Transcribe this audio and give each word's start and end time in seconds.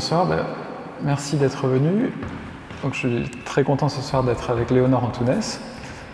bonsoir, 0.00 0.24
ben, 0.24 0.46
merci 1.02 1.36
d'être 1.36 1.66
venu. 1.66 2.10
Je 2.90 2.96
suis 2.96 3.30
très 3.44 3.64
content 3.64 3.90
ce 3.90 4.00
soir 4.00 4.24
d'être 4.24 4.48
avec 4.48 4.70
Léonore 4.70 5.04
Antounès, 5.04 5.60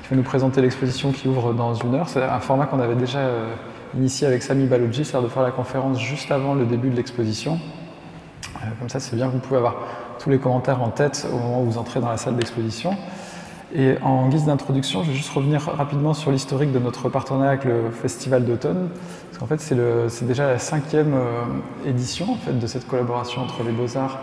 qui 0.07 0.15
va 0.15 0.17
nous 0.17 0.23
présenter 0.23 0.63
l'exposition 0.63 1.11
qui 1.11 1.27
ouvre 1.27 1.53
dans 1.53 1.75
une 1.75 1.97
heure? 1.97 2.09
C'est 2.09 2.23
un 2.23 2.39
format 2.39 2.67
qu'on 2.67 2.79
avait 2.79 2.95
déjà 2.95 3.19
euh, 3.19 3.53
initié 3.97 4.27
avec 4.27 4.43
Sami 4.43 4.67
Baloudji, 4.67 5.05
c'est-à-dire 5.05 5.29
de 5.29 5.33
faire 5.33 5.43
la 5.43 5.51
conférence 5.51 5.99
juste 5.99 6.31
avant 6.31 6.55
le 6.55 6.65
début 6.65 6.91
de 6.91 6.97
l'exposition. 6.97 7.59
Euh, 8.55 8.69
comme 8.79 8.89
ça, 8.89 9.01
c'est 9.01 9.17
bien, 9.17 9.27
vous 9.27 9.39
pouvez 9.39 9.57
avoir 9.57 9.75
tous 10.21 10.31
les 10.31 10.39
commentaires 10.39 10.81
en 10.81 10.91
tête 10.91 11.27
au 11.33 11.37
moment 11.37 11.63
où 11.63 11.65
vous 11.65 11.79
entrez 11.79 11.99
dans 11.99 12.09
la 12.09 12.19
salle 12.19 12.37
d'exposition. 12.37 12.97
Et 13.75 13.97
en 14.01 14.29
guise 14.29 14.45
d'introduction, 14.45 15.03
je 15.03 15.11
vais 15.11 15.17
juste 15.17 15.31
revenir 15.31 15.63
rapidement 15.63 16.15
sur 16.15 16.31
l'historique 16.31 16.71
de 16.71 16.79
notre 16.79 17.09
partenariat 17.09 17.51
avec 17.51 17.65
le 17.65 17.91
Festival 17.91 18.45
d'automne. 18.45 18.91
Parce 19.31 19.39
qu'en 19.39 19.47
fait, 19.47 19.61
c'est 19.61 20.25
déjà 20.25 20.47
la 20.47 20.61
cinquième 20.61 21.15
euh, 21.15 21.43
édition 21.85 22.39
de 22.49 22.67
cette 22.69 22.87
collaboration 22.87 23.43
entre 23.43 23.65
les 23.65 23.73
Beaux-Arts 23.73 24.21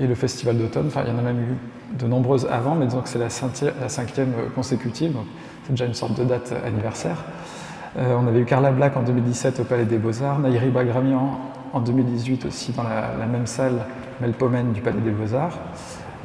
et 0.00 0.06
le 0.06 0.14
Festival 0.14 0.58
d'automne. 0.58 0.86
Enfin, 0.88 1.02
il 1.06 1.12
y 1.12 1.14
en 1.14 1.18
a 1.18 1.22
même 1.22 1.40
eu 1.40 1.96
de 1.98 2.06
nombreuses 2.06 2.46
avant, 2.50 2.74
mais 2.74 2.86
disons 2.86 3.00
que 3.00 3.08
c'est 3.08 3.18
la, 3.18 3.30
cinquième 3.30 4.32
euh, 4.38 4.48
consécutive. 4.54 5.12
Donc, 5.12 5.26
c'est 5.64 5.72
déjà 5.72 5.86
une 5.86 5.94
sorte 5.94 6.18
de 6.18 6.24
date 6.24 6.52
anniversaire. 6.64 7.24
Euh, 7.98 8.14
on 8.20 8.26
avait 8.26 8.40
eu 8.40 8.44
Carla 8.44 8.72
Black 8.72 8.96
en 8.96 9.02
2017 9.02 9.60
au 9.60 9.64
Palais 9.64 9.84
des 9.84 9.98
Beaux-Arts, 9.98 10.38
Nairi 10.38 10.68
Bagramian 10.68 11.38
en 11.72 11.80
2018 11.80 12.46
aussi 12.46 12.72
dans 12.72 12.82
la, 12.82 13.26
même 13.26 13.46
salle, 13.46 13.80
Melpomène 14.20 14.72
du 14.72 14.80
Palais 14.80 15.00
des 15.00 15.10
Beaux-Arts. 15.10 15.58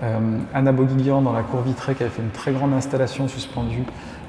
Euh, 0.03 0.19
Anna 0.53 0.71
Boguiglian 0.71 1.21
dans 1.21 1.33
la 1.33 1.43
cour 1.43 1.61
vitrée 1.61 1.95
qui 1.95 2.03
avait 2.03 2.11
fait 2.11 2.21
une 2.21 2.31
très 2.31 2.51
grande 2.51 2.73
installation 2.73 3.27
suspendue 3.27 3.83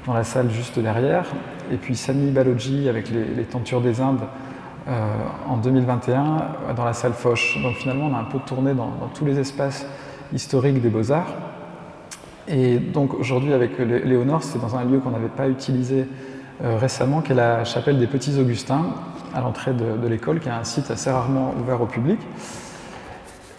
dans 0.05 0.13
la 0.13 0.23
salle 0.23 0.51
juste 0.51 0.79
derrière. 0.79 1.25
Et 1.71 1.77
puis 1.77 1.95
Sami 1.95 2.31
Baloji 2.31 2.87
avec 2.89 3.09
les, 3.09 3.43
tentures 3.43 3.81
des 3.81 3.99
Indes 3.99 4.19
euh, 4.21 4.25
en 4.87 5.57
2021 5.57 6.73
dans 6.75 6.85
la 6.85 6.93
salle 6.93 7.13
Foch. 7.13 7.57
Donc 7.61 7.75
finalement 7.75 8.07
on 8.07 8.15
a 8.15 8.19
un 8.19 8.25
peu 8.25 8.39
tourné 8.39 8.73
dans, 8.73 8.91
tous 9.13 9.25
les 9.25 9.39
espaces 9.39 9.85
historiques 10.33 10.81
des 10.81 10.89
beaux-arts. 10.89 11.33
Et 12.47 12.77
donc 12.77 13.13
aujourd'hui 13.13 13.53
avec 13.53 13.77
Léonore, 13.79 14.43
c'est 14.43 14.59
dans 14.59 14.75
un 14.75 14.83
lieu 14.83 14.99
qu'on 14.99 15.11
n'avait 15.11 15.27
pas 15.29 15.47
utilisé 15.47 16.07
euh, 16.63 16.77
récemment, 16.77 17.21
qui 17.21 17.31
est 17.31 17.35
la 17.35 17.63
chapelle 17.65 17.99
des 17.99 18.07
Petits 18.07 18.39
Augustins, 18.39 18.85
à 19.33 19.41
l'entrée 19.41 19.73
de, 19.73 20.07
l'école, 20.07 20.39
qui 20.39 20.47
est 20.47 20.51
un 20.51 20.63
site 20.63 20.91
assez 20.91 21.09
rarement 21.09 21.53
ouvert 21.59 21.81
au 21.81 21.87
public. 21.87 22.19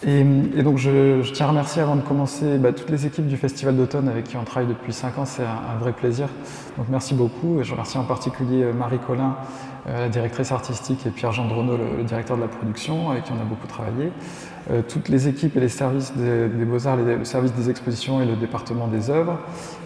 Et, 0.07 0.23
donc 0.23 0.77
je, 0.77 1.21
tiens 1.33 1.47
à 1.47 1.49
remercier 1.49 1.81
avant 1.81 1.95
de 1.95 2.01
commencer 2.01 2.57
bah, 2.57 2.71
toutes 2.73 2.89
les 2.89 3.05
équipes 3.05 3.27
du 3.27 3.37
Festival 3.37 3.75
d'automne 3.75 4.07
avec 4.07 4.25
qui 4.25 4.37
on 4.37 4.43
travaille 4.43 4.69
depuis 4.69 4.93
5 4.93 5.17
ans, 5.17 5.25
c'est 5.25 5.43
un, 5.43 5.77
vrai 5.79 5.91
plaisir. 5.91 6.29
Donc 6.77 6.87
merci 6.89 7.13
beaucoup. 7.13 7.59
Et 7.59 7.63
je 7.63 7.71
remercie 7.71 7.97
en 7.97 8.03
particulier 8.03 8.63
euh, 8.63 8.73
Marie 8.73 8.99
Collin, 8.99 9.35
euh, 9.35 9.74
la 9.87 10.09
directrice 10.09 10.51
artistique, 10.51 11.05
et 11.05 11.11
Pierre 11.11 11.31
Jean 11.31 11.47
le, 11.47 12.03
directeur 12.03 12.37
de 12.37 12.41
la 12.41 12.47
production, 12.47 13.11
avec 13.11 13.25
qui 13.25 13.31
on 13.31 13.41
a 13.41 13.45
beaucoup 13.45 13.67
travaillé. 13.67 14.11
Euh, 14.71 14.81
toutes 14.87 15.09
les 15.09 15.27
équipes 15.27 15.55
et 15.57 15.59
les 15.59 15.69
services 15.69 16.13
des, 16.15 16.47
Beaux-Arts, 16.47 16.97
le 16.97 17.23
service 17.23 17.53
des 17.53 17.69
expositions 17.69 18.21
et 18.21 18.25
le 18.25 18.35
département 18.35 18.87
des 18.87 19.09
œuvres, 19.09 19.37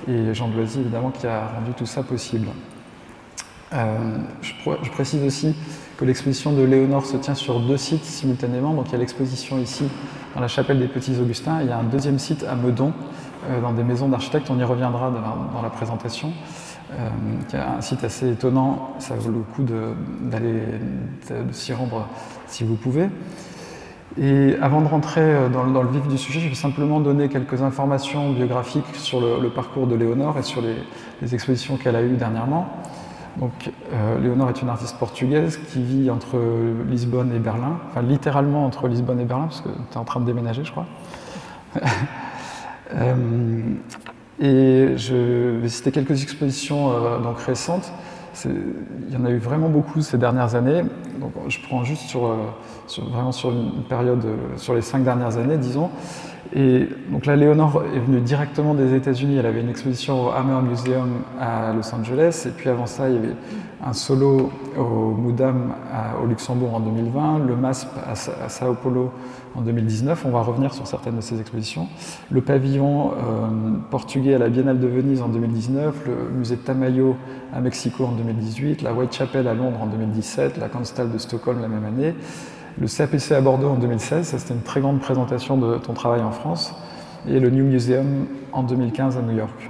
et 0.07 0.33
Jean 0.33 0.47
Bloisy 0.47 0.79
évidemment 0.79 1.11
qui 1.11 1.27
a 1.27 1.47
rendu 1.47 1.73
tout 1.73 1.85
ça 1.85 2.03
possible. 2.03 2.47
Je, 3.71 4.51
je 4.81 4.89
précise 4.89 5.23
aussi 5.23 5.53
que 5.99 6.05
l'exposition 6.05 6.53
de 6.53 6.63
Léonore 6.63 7.05
se 7.05 7.17
tient 7.17 7.35
sur 7.35 7.59
deux 7.59 7.75
sites 7.75 8.05
simultanément. 8.05 8.73
Donc 8.73 8.85
il 8.87 8.93
y 8.93 8.95
a 8.95 8.99
l'exposition 8.99 9.59
ici 9.59 9.83
dans 10.33 10.39
la 10.39 10.47
chapelle 10.47 10.79
des 10.79 10.87
Petits 10.87 11.19
Augustins 11.19 11.59
et 11.59 11.63
il 11.63 11.69
y 11.69 11.73
a 11.73 11.77
un 11.77 11.83
deuxième 11.83 12.19
site 12.19 12.45
à 12.49 12.55
Meudon, 12.55 12.93
euh, 13.49 13.59
dans 13.59 13.73
des 13.73 13.83
maisons 13.83 14.07
d'architectes. 14.07 14.49
On 14.49 14.57
y 14.57 14.63
reviendra 14.63 15.11
dans, 15.11 15.61
la 15.61 15.69
présentation. 15.69 16.31
Euh, 16.91 17.07
qui 17.47 17.55
est 17.55 17.59
un 17.59 17.81
site 17.81 18.03
assez 18.03 18.31
étonnant. 18.31 18.95
Ça 18.97 19.13
vaut 19.15 19.29
le 19.29 19.41
coup 19.41 19.63
d'aller 19.63 20.63
s'y 21.51 21.71
rendre 21.71 22.07
si 22.47 22.63
vous 22.63 22.75
pouvez. 22.75 23.09
Et 24.19 24.55
avant 24.59 24.81
de 24.81 24.87
rentrer 24.87 25.21
euh, 25.21 25.49
dans, 25.49 25.83
le 25.83 25.89
vif 25.89 26.07
du 26.07 26.17
sujet, 26.17 26.39
je 26.39 26.49
vais 26.49 26.55
simplement 26.55 26.99
donner 26.99 27.29
quelques 27.29 27.61
informations 27.61 28.31
biographiques 28.31 28.95
sur 28.95 29.21
le, 29.21 29.49
parcours 29.49 29.85
de 29.85 29.93
Léonore 29.93 30.39
et 30.39 30.43
sur 30.43 30.61
les, 30.61 30.75
les 31.21 31.35
expositions 31.35 31.77
qu'elle 31.77 31.95
a 31.95 32.01
eues 32.01 32.17
dernièrement. 32.17 32.67
Donc, 33.37 33.71
euh, 33.93 34.19
Léonore 34.19 34.49
est 34.49 34.61
une 34.63 34.69
artiste 34.69 34.97
portugaise 34.97 35.57
qui 35.71 35.83
vit 35.83 36.09
entre 36.09 36.39
Lisbonne 36.89 37.33
et 37.35 37.39
Berlin, 37.39 37.77
enfin 37.89 38.01
littéralement 38.01 38.65
entre 38.65 38.87
Lisbonne 38.87 39.19
et 39.19 39.25
Berlin, 39.25 39.45
parce 39.45 39.61
que 39.61 39.69
tu 39.69 39.93
es 39.93 39.97
en 39.97 40.05
train 40.05 40.19
de 40.19 40.25
déménager, 40.25 40.63
je 40.63 40.71
crois. 40.71 40.87
Euh, 42.95 43.13
et 44.39 44.93
je 44.95 45.57
vais 45.59 45.69
citer 45.69 45.91
quelques 45.91 46.23
expositions 46.23 46.91
euh, 46.91 47.19
donc 47.19 47.39
récentes. 47.39 47.91
Il 48.45 49.13
y 49.13 49.17
en 49.17 49.25
a 49.25 49.31
eu 49.31 49.37
vraiment 49.37 49.67
beaucoup 49.67 50.01
ces 50.01 50.17
dernières 50.17 50.55
années. 50.55 50.83
Donc, 51.19 51.33
je 51.49 51.59
prends 51.61 51.83
juste 51.83 52.03
sur, 52.03 52.33
vraiment 53.09 53.33
sur 53.33 53.51
une 53.51 53.83
période, 53.89 54.23
sur 54.55 54.75
les 54.75 54.81
cinq 54.81 55.03
dernières 55.03 55.35
années, 55.35 55.57
disons. 55.57 55.89
Et 56.55 56.87
donc 57.11 57.25
là, 57.25 57.35
Léonore 57.35 57.83
est 57.95 57.99
venue 57.99 58.21
directement 58.21 58.73
des 58.73 58.95
États-Unis. 58.95 59.37
Elle 59.37 59.45
avait 59.45 59.61
une 59.61 59.69
exposition 59.69 60.27
au 60.27 60.29
Hammer 60.31 60.61
Museum 60.67 61.21
à 61.39 61.73
Los 61.73 61.93
Angeles. 61.93 62.45
Et 62.47 62.49
puis 62.49 62.69
avant 62.69 62.87
ça, 62.87 63.07
il 63.07 63.15
y 63.15 63.17
avait 63.17 63.35
un 63.85 63.93
solo 63.93 64.51
au 64.77 65.11
Moudam 65.11 65.73
au 66.21 66.25
Luxembourg 66.25 66.73
en 66.75 66.79
2020, 66.79 67.39
le 67.47 67.55
MASP 67.55 67.87
à, 68.05 68.15
Sao 68.49 68.73
Paulo 68.73 69.11
en 69.55 69.61
2019. 69.61 70.25
On 70.25 70.31
va 70.31 70.41
revenir 70.41 70.73
sur 70.73 70.87
certaines 70.87 71.17
de 71.17 71.21
ces 71.21 71.39
expositions. 71.39 71.87
Le 72.31 72.41
pavillon 72.41 73.11
euh, 73.11 73.13
portugais 73.89 74.33
à 74.33 74.37
la 74.37 74.49
Biennale 74.49 74.79
de 74.79 74.87
Venise 74.87 75.21
en 75.21 75.29
2019, 75.29 75.95
le 76.07 76.37
musée 76.37 76.57
Tamayo 76.57 77.15
à 77.53 77.61
Mexico 77.61 78.05
en 78.05 78.11
2018, 78.11 78.81
la 78.81 78.93
Whitechapel 78.93 79.47
à 79.47 79.53
Londres 79.53 79.79
en 79.81 79.87
2017, 79.87 80.57
la 80.57 80.67
Constal 80.67 81.11
de 81.11 81.17
Stockholm 81.17 81.61
la 81.61 81.67
même 81.67 81.85
année 81.85 82.15
le 82.79 82.87
CAPC 82.87 83.33
à 83.33 83.41
Bordeaux 83.41 83.69
en 83.69 83.75
2016, 83.75 84.27
ça 84.27 84.39
c'était 84.39 84.53
une 84.53 84.61
très 84.61 84.79
grande 84.79 84.99
présentation 84.99 85.57
de 85.57 85.77
ton 85.77 85.93
travail 85.93 86.21
en 86.21 86.31
France, 86.31 86.73
et 87.27 87.39
le 87.39 87.49
New 87.49 87.65
Museum 87.65 88.27
en 88.51 88.63
2015 88.63 89.17
à 89.17 89.21
New 89.21 89.35
York. 89.35 89.69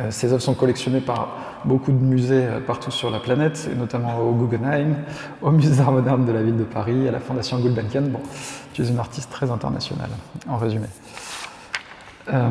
Euh, 0.00 0.10
ces 0.10 0.32
œuvres 0.32 0.42
sont 0.42 0.54
collectionnées 0.54 1.00
par 1.00 1.28
beaucoup 1.64 1.92
de 1.92 2.04
musées 2.04 2.44
euh, 2.44 2.60
partout 2.60 2.90
sur 2.90 3.10
la 3.10 3.20
planète, 3.20 3.68
et 3.72 3.74
notamment 3.74 4.18
au 4.18 4.32
Guggenheim, 4.32 4.96
au 5.40 5.50
Musée 5.50 5.76
d'art 5.76 5.92
moderne 5.92 6.24
de 6.24 6.32
la 6.32 6.42
ville 6.42 6.56
de 6.56 6.64
Paris, 6.64 7.08
à 7.08 7.12
la 7.12 7.20
Fondation 7.20 7.58
Gulbenkian. 7.58 8.02
Bon, 8.02 8.20
tu 8.72 8.82
es 8.82 8.88
une 8.88 8.98
artiste 8.98 9.30
très 9.30 9.50
internationale, 9.50 10.10
en 10.48 10.56
résumé. 10.56 10.86
Euh, 12.32 12.48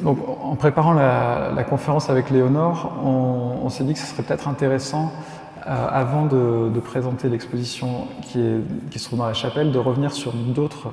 donc, 0.00 0.18
en 0.42 0.54
préparant 0.56 0.92
la, 0.92 1.64
conférence 1.68 2.08
avec 2.08 2.30
Léonore, 2.30 2.92
on, 3.04 3.68
s'est 3.68 3.84
dit 3.84 3.94
que 3.94 3.98
ce 3.98 4.06
serait 4.06 4.22
peut-être 4.22 4.48
intéressant 4.48 5.12
avant 5.64 6.26
de, 6.26 6.80
présenter 6.80 7.28
l'exposition 7.28 8.06
qui, 8.22 8.98
se 8.98 9.04
trouve 9.04 9.18
dans 9.18 9.26
la 9.26 9.34
chapelle, 9.34 9.72
de 9.72 9.78
revenir 9.78 10.12
sur 10.12 10.32
d'autres 10.32 10.92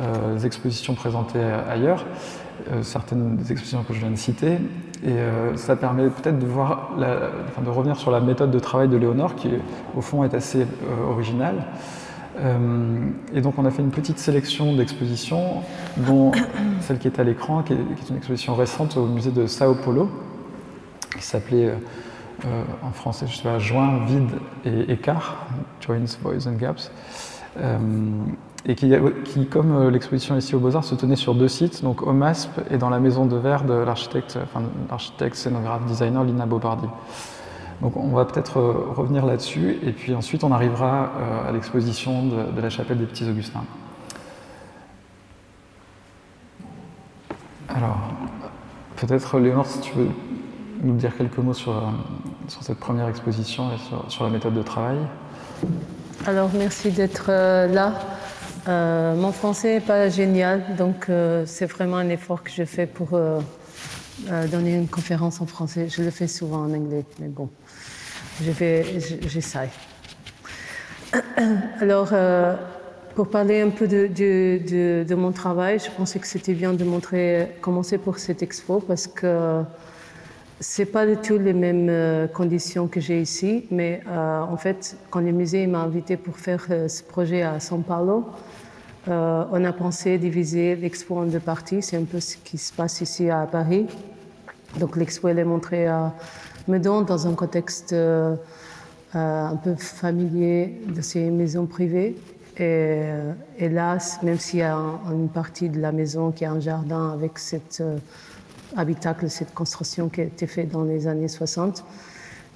euh, 0.00 0.38
expositions 0.40 0.94
présentées 0.94 1.42
ailleurs, 1.68 2.04
euh, 2.70 2.82
certaines 2.82 3.36
des 3.36 3.52
expositions 3.52 3.82
que 3.82 3.94
je 3.94 4.00
viens 4.00 4.10
de 4.10 4.16
citer. 4.16 4.58
Et 5.04 5.16
ça 5.56 5.76
permet 5.76 6.08
peut-être 6.08 6.38
de, 6.38 6.46
voir 6.46 6.92
de 6.96 7.68
revenir 7.68 7.96
sur 7.96 8.10
la 8.10 8.20
méthode 8.20 8.50
de 8.50 8.58
travail 8.58 8.88
de 8.88 8.96
Léonore, 8.96 9.34
qui 9.34 9.50
au 9.94 10.00
fond 10.00 10.24
est 10.24 10.32
assez 10.32 10.66
originale. 11.06 11.56
et 13.34 13.42
donc 13.42 13.58
on 13.58 13.66
a 13.66 13.70
fait 13.70 13.82
une 13.82 13.90
petite 13.90 14.18
sélection 14.18 14.74
d'expositions, 14.74 15.62
dont 15.98 16.32
celle 16.80 16.98
qui 16.98 17.08
est 17.08 17.20
à 17.20 17.24
l'écran, 17.24 17.62
qui, 17.62 17.74
qui, 17.74 18.04
est 18.06 18.08
une 18.08 18.16
exposition 18.16 18.54
récente 18.54 18.96
au 18.96 19.04
musée 19.04 19.30
de 19.30 19.46
Sao 19.46 19.74
Paulo, 19.74 20.08
qui 21.14 21.22
s'appelait 21.22 21.74
euh, 22.46 22.62
en 22.82 22.90
français, 22.90 23.26
je 23.26 23.36
sais 23.36 23.42
pas, 23.42 23.58
joint, 23.58 24.04
vide 24.06 24.30
et 24.64 24.92
écart, 24.92 25.46
joins, 25.80 26.04
voids 26.20 26.46
and 26.46 26.56
gaps, 26.56 26.90
euh, 27.58 27.78
et 28.66 28.74
qui, 28.74 28.92
qui 29.24 29.46
comme 29.46 29.74
euh, 29.74 29.90
l'exposition 29.90 30.36
ici 30.36 30.54
au 30.54 30.58
Beaux-Arts, 30.58 30.84
se 30.84 30.94
tenait 30.94 31.16
sur 31.16 31.34
deux 31.34 31.48
sites, 31.48 31.82
donc 31.82 32.02
au 32.02 32.12
MASP 32.12 32.60
et 32.70 32.76
dans 32.76 32.90
la 32.90 33.00
maison 33.00 33.24
de 33.24 33.36
verre 33.36 33.64
de 33.64 33.72
l'architecte, 33.72 34.38
enfin, 34.42 34.62
l'architecte 34.90 35.36
scénographe 35.36 35.86
designer 35.86 36.22
Lina 36.24 36.44
Bobardi. 36.44 36.86
Donc 37.80 37.96
on 37.96 38.08
va 38.08 38.24
peut-être 38.26 38.60
revenir 38.94 39.24
là-dessus, 39.24 39.78
et 39.82 39.92
puis 39.92 40.14
ensuite 40.14 40.44
on 40.44 40.52
arrivera 40.52 41.10
à 41.48 41.52
l'exposition 41.52 42.26
de, 42.26 42.52
de, 42.52 42.60
la 42.60 42.70
chapelle 42.70 42.98
des 42.98 43.06
Petits 43.06 43.28
Augustins. 43.28 43.64
Alors, 47.68 47.98
peut-être 48.96 49.38
Léonore, 49.38 49.66
si 49.66 49.80
tu 49.80 49.94
veux 49.94 50.08
nous 50.82 50.94
dire 50.94 51.16
quelques 51.16 51.38
mots 51.38 51.54
sur, 51.54 51.72
sur 52.48 52.62
cette 52.62 52.78
première 52.78 53.08
exposition 53.08 53.70
et 53.72 54.10
sur, 54.10 54.24
la 54.24 54.30
méthode 54.30 54.54
de 54.54 54.62
travail 54.62 54.98
Alors, 56.26 56.50
merci 56.54 56.90
d'être 56.90 57.26
euh, 57.28 57.66
là. 57.66 57.94
Euh, 58.68 59.14
mon 59.14 59.32
français 59.32 59.74
n'est 59.74 59.80
pas 59.80 60.08
génial, 60.08 60.76
donc 60.76 61.08
euh, 61.08 61.44
c'est 61.46 61.66
vraiment 61.66 61.96
un 61.96 62.08
effort 62.08 62.42
que 62.42 62.50
je 62.50 62.64
fais 62.64 62.86
pour 62.86 63.18
donner 64.50 64.74
une 64.74 64.88
conférence 64.88 65.40
en 65.40 65.46
français. 65.46 65.88
Je 65.88 66.02
le 66.02 66.10
fais 66.10 66.28
souvent 66.28 66.64
en 66.64 66.72
anglais, 66.72 67.04
mais 67.18 67.28
bon, 67.28 67.50
j'essaie. 68.40 69.70
Alors, 71.80 72.10
euh, 72.12 72.54
pour 73.14 73.28
parler 73.28 73.60
un 73.60 73.70
peu 73.70 73.86
de, 73.86 75.14
mon 75.14 75.32
travail, 75.32 75.78
je 75.78 75.90
pensais 75.90 76.18
que 76.18 76.26
c'était 76.26 76.54
bien 76.54 76.72
de 76.72 76.84
montrer, 76.84 77.48
commencer 77.60 77.98
pour 77.98 78.18
cette 78.18 78.42
expo 78.42 78.80
parce 78.80 79.06
que 79.06 79.62
c'est 80.60 80.86
pas 80.86 81.06
du 81.06 81.16
tout 81.16 81.38
les 81.38 81.52
mêmes 81.52 81.88
euh, 81.88 82.26
conditions 82.26 82.86
que 82.86 83.00
j'ai 83.00 83.20
ici, 83.20 83.66
mais 83.70 84.00
euh, 84.08 84.40
en 84.40 84.56
fait, 84.56 84.96
quand 85.10 85.20
le 85.20 85.32
musée 85.32 85.66
m'a 85.66 85.80
invité 85.80 86.16
pour 86.16 86.38
faire 86.38 86.66
ce 86.68 87.02
projet 87.02 87.42
à 87.42 87.58
São 87.58 87.82
Paulo, 87.82 88.26
on 89.06 89.64
a 89.64 89.72
pensé 89.74 90.16
diviser 90.16 90.76
l'expo 90.76 91.18
en 91.18 91.26
deux 91.26 91.38
parties. 91.38 91.82
C'est 91.82 91.98
un 91.98 92.04
peu 92.04 92.20
ce 92.20 92.38
qui 92.38 92.56
se 92.56 92.72
passe 92.72 93.02
ici 93.02 93.28
à 93.28 93.46
Paris. 93.46 93.86
Donc 94.80 94.96
l'expo 94.96 95.28
est 95.28 95.44
montrée 95.44 95.86
à 95.86 96.14
Meudon 96.68 97.02
dans 97.02 97.26
un 97.26 97.34
contexte 97.34 97.94
euh, 99.14 99.46
un 99.46 99.54
peu 99.54 99.76
familier 99.76 100.80
de 100.88 101.00
ces 101.00 101.30
maisons 101.30 101.66
privées. 101.66 102.16
Et, 102.56 103.02
et 103.58 103.68
là, 103.68 103.98
même 104.24 104.38
s'il 104.38 104.58
y 104.58 104.62
a 104.62 104.76
une 105.12 105.28
partie 105.28 105.68
de 105.68 105.80
la 105.80 105.92
maison 105.92 106.32
qui 106.32 106.44
a 106.44 106.50
un 106.50 106.58
jardin 106.58 107.10
avec 107.12 107.38
cet 107.38 107.78
euh, 107.80 107.96
habitacle, 108.76 109.30
cette 109.30 109.54
construction 109.54 110.08
qui 110.08 110.20
a 110.20 110.24
été 110.24 110.46
faite 110.46 110.70
dans 110.70 110.84
les 110.84 111.06
années 111.06 111.28
60, 111.28 111.84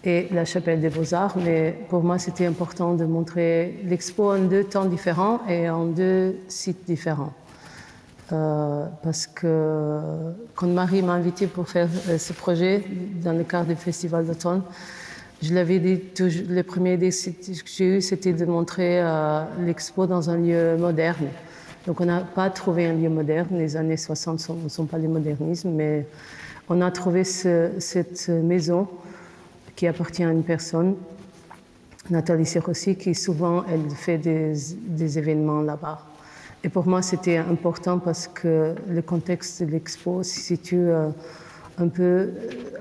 et 0.05 0.29
la 0.31 0.45
chapelle 0.45 0.81
des 0.81 0.91
beaux-arts. 0.91 1.37
Mais 1.39 1.77
pour 1.89 2.03
moi, 2.03 2.19
c'était 2.19 2.47
important 2.47 2.95
de 2.95 3.05
montrer 3.05 3.81
l'expo 3.85 4.33
en 4.33 4.39
deux 4.39 4.65
temps 4.65 4.85
différents 4.85 5.41
et 5.49 5.69
en 5.69 5.87
deux 5.87 6.37
sites 6.49 6.85
différents. 6.87 7.33
Euh, 8.31 8.87
parce 9.03 9.27
que 9.27 9.99
quand 10.55 10.67
Marie 10.67 11.03
m'a 11.03 11.15
invité 11.15 11.47
pour 11.47 11.69
faire 11.69 11.89
ce 12.19 12.33
projet 12.35 12.85
dans 13.23 13.33
le 13.33 13.43
cadre 13.43 13.69
du 13.69 13.77
Festival 13.77 14.27
d'automne, 14.27 14.63
je 15.41 15.55
l'avais 15.55 15.79
dit, 15.79 16.01
les 16.49 16.63
premiers 16.63 16.95
idées 16.95 17.11
que 17.11 17.53
j'ai 17.65 17.97
eues, 17.97 18.01
c'était 18.01 18.33
de 18.33 18.45
montrer 18.45 19.01
euh, 19.01 19.45
l'expo 19.65 20.07
dans 20.07 20.29
un 20.31 20.37
lieu 20.37 20.77
moderne. 20.77 21.29
Donc 21.89 22.03
on 22.03 22.05
n'a 22.05 22.21
pas 22.21 22.51
trouvé 22.51 22.85
un 22.85 22.93
lieu 22.93 23.09
moderne, 23.09 23.49
les 23.53 23.75
années 23.75 23.97
60 23.97 24.47
ne 24.63 24.69
sont, 24.69 24.85
pas 24.85 24.99
les 24.99 25.09
modernismes, 25.09 25.71
mais 25.71 26.07
on 26.69 26.83
a 26.83 26.91
trouvé 26.91 27.25
cette 27.25 28.29
maison 28.29 28.87
qui 29.75 29.87
appartient 29.87 30.23
à 30.23 30.31
une 30.31 30.43
personne, 30.43 30.97
Nathalie 32.11 32.45
Sirossi, 32.45 32.97
qui 32.97 33.15
souvent 33.15 33.65
elle 33.73 33.89
fait 33.89 34.19
des, 34.19 34.53
des 34.83 35.19
événements 35.19 35.63
là-bas. 35.63 36.05
Et 36.63 36.69
pour 36.69 36.87
moi, 36.87 37.01
c'était 37.01 37.39
important 37.39 37.99
parce 37.99 38.29
que 38.29 38.75
le 38.87 39.01
contexte 39.01 39.63
de 39.63 39.71
l'expo 39.71 40.23
se 40.23 40.41
situe 40.41 40.91
euh, 40.91 41.09
un 41.81 41.89
peu 41.89 42.03
euh, 42.03 42.31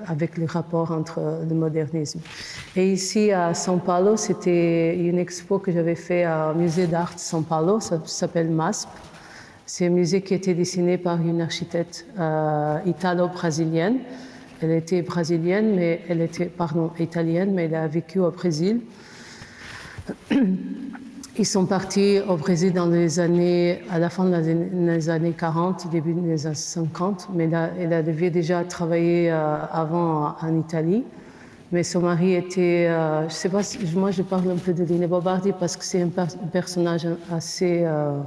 avec 0.06 0.38
le 0.38 0.46
rapport 0.46 0.92
entre 0.92 1.20
le 1.48 1.54
modernisme. 1.54 2.20
Et 2.76 2.92
ici 2.92 3.32
à 3.32 3.52
São 3.52 3.78
Paulo, 3.78 4.16
c'était 4.16 4.96
une 4.96 5.18
expo 5.18 5.58
que 5.58 5.72
j'avais 5.72 5.94
fait 5.94 6.26
au 6.26 6.54
musée 6.56 6.86
d'art 6.86 7.14
São 7.16 7.42
Paulo, 7.42 7.80
ça 7.80 8.00
s'appelle 8.04 8.50
MASP. 8.50 8.88
C'est 9.66 9.86
un 9.86 9.90
musée 9.90 10.22
qui 10.22 10.32
a 10.32 10.38
été 10.38 10.54
dessiné 10.54 10.96
par 10.96 11.20
une 11.20 11.42
architecte 11.42 12.06
euh, 12.18 12.78
italo-brésilienne. 12.86 13.98
Elle 14.62 14.70
était 14.70 15.02
brésilienne, 15.02 15.74
mais 15.74 16.00
elle 16.08 16.22
était, 16.22 16.46
pardon, 16.46 16.90
italienne, 16.98 17.52
mais 17.52 17.66
elle 17.66 17.74
a 17.74 17.86
vécu 17.86 18.18
au 18.18 18.30
Brésil. 18.30 18.80
Ils 21.40 21.46
sont 21.46 21.66
partis 21.66 22.18
au 22.28 22.36
Brésil 22.36 22.72
dans 22.72 22.88
les 22.88 23.20
années, 23.20 23.80
à 23.92 24.00
la 24.00 24.10
fin 24.10 24.24
des 24.24 25.08
années 25.08 25.34
40, 25.38 25.88
début 25.88 26.12
des 26.12 26.46
années 26.46 26.54
50, 26.56 27.28
mais 27.32 27.48
elle 27.78 27.92
avait 27.92 28.30
déjà 28.30 28.64
travaillé 28.64 29.30
euh, 29.30 29.56
avant 29.70 30.34
en 30.40 30.58
Italie. 30.58 31.04
Mais 31.70 31.84
son 31.84 32.00
mari 32.00 32.34
était, 32.34 32.88
euh, 32.88 33.28
je 33.28 33.34
sais 33.34 33.48
pas, 33.50 33.60
moi 33.94 34.10
je 34.10 34.22
parle 34.22 34.50
un 34.50 34.56
peu 34.56 34.72
de 34.72 34.82
Lina 34.82 35.06
Bobardi 35.06 35.52
parce 35.52 35.76
que 35.76 35.84
c'est 35.84 36.02
un, 36.02 36.08
personnage 36.08 37.06
assez 37.30 37.82
euh, 37.84 38.18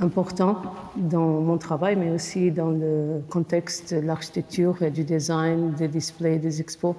important 0.00 0.62
dans 0.96 1.42
mon 1.42 1.58
travail, 1.58 1.96
mais 1.96 2.10
aussi 2.10 2.50
dans 2.50 2.70
le 2.70 3.22
contexte 3.28 3.92
de 3.92 4.00
l'architecture 4.00 4.82
et 4.82 4.90
du 4.90 5.04
design, 5.04 5.72
des 5.72 5.88
displays, 5.88 6.38
des 6.38 6.62
expos, 6.62 6.96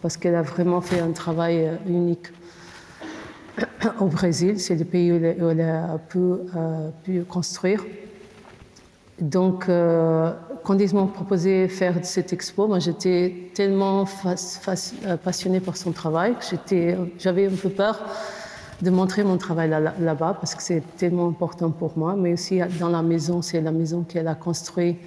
parce 0.00 0.16
qu'elle 0.16 0.34
a 0.34 0.42
vraiment 0.42 0.80
fait 0.80 1.00
un 1.00 1.12
travail 1.12 1.78
unique 1.86 2.28
au 4.00 4.06
Brésil. 4.06 4.60
C'est 4.60 4.76
le 4.76 4.84
pays 4.84 5.12
où 5.12 5.16
elle, 5.16 5.60
a 5.60 5.98
pu, 5.98 6.18
euh, 6.18 7.24
construire. 7.28 7.84
Donc, 9.20 9.68
euh, 9.68 10.32
quand 10.64 10.78
ils 10.78 10.94
m'ont 10.94 11.06
proposé 11.06 11.66
de 11.66 11.72
faire 11.72 11.94
cette 12.02 12.32
expo, 12.32 12.66
moi 12.66 12.78
j'étais 12.78 13.50
tellement 13.54 14.04
euh, 14.24 15.16
passionnée 15.16 15.60
par 15.60 15.76
son 15.76 15.92
travail 15.92 16.34
que 16.34 16.96
j'avais 17.18 17.46
un 17.46 17.56
peu 17.56 17.68
peur 17.68 18.00
de 18.80 18.90
montrer 18.90 19.22
mon 19.22 19.36
travail 19.36 19.70
là-bas 19.70 20.36
parce 20.40 20.56
que 20.56 20.62
c'est 20.62 20.82
tellement 20.96 21.28
important 21.28 21.70
pour 21.70 21.96
moi, 21.96 22.16
mais 22.16 22.32
aussi 22.32 22.60
dans 22.80 22.88
la 22.88 23.02
maison, 23.02 23.42
c'est 23.42 23.60
la 23.60 23.70
maison 23.70 24.02
qu'elle 24.02 24.26
a 24.26 24.34
construite 24.34 24.98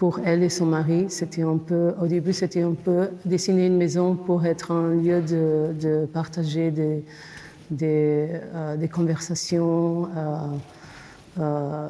pour 0.00 0.18
elle 0.24 0.42
et 0.42 0.48
son 0.48 0.64
mari. 0.64 1.04
C'était 1.10 1.42
un 1.42 1.58
peu, 1.58 1.92
au 2.00 2.06
début, 2.06 2.32
c'était 2.32 2.62
un 2.62 2.72
peu 2.72 3.10
dessiner 3.26 3.66
une 3.66 3.76
maison 3.76 4.16
pour 4.16 4.46
être 4.46 4.72
un 4.72 4.94
lieu 4.94 5.20
de, 5.20 6.06
partager 6.06 6.70
des, 6.70 7.04
euh, 8.54 8.86
conversations, 8.90 10.06
euh, 10.06 10.38
euh, 11.38 11.88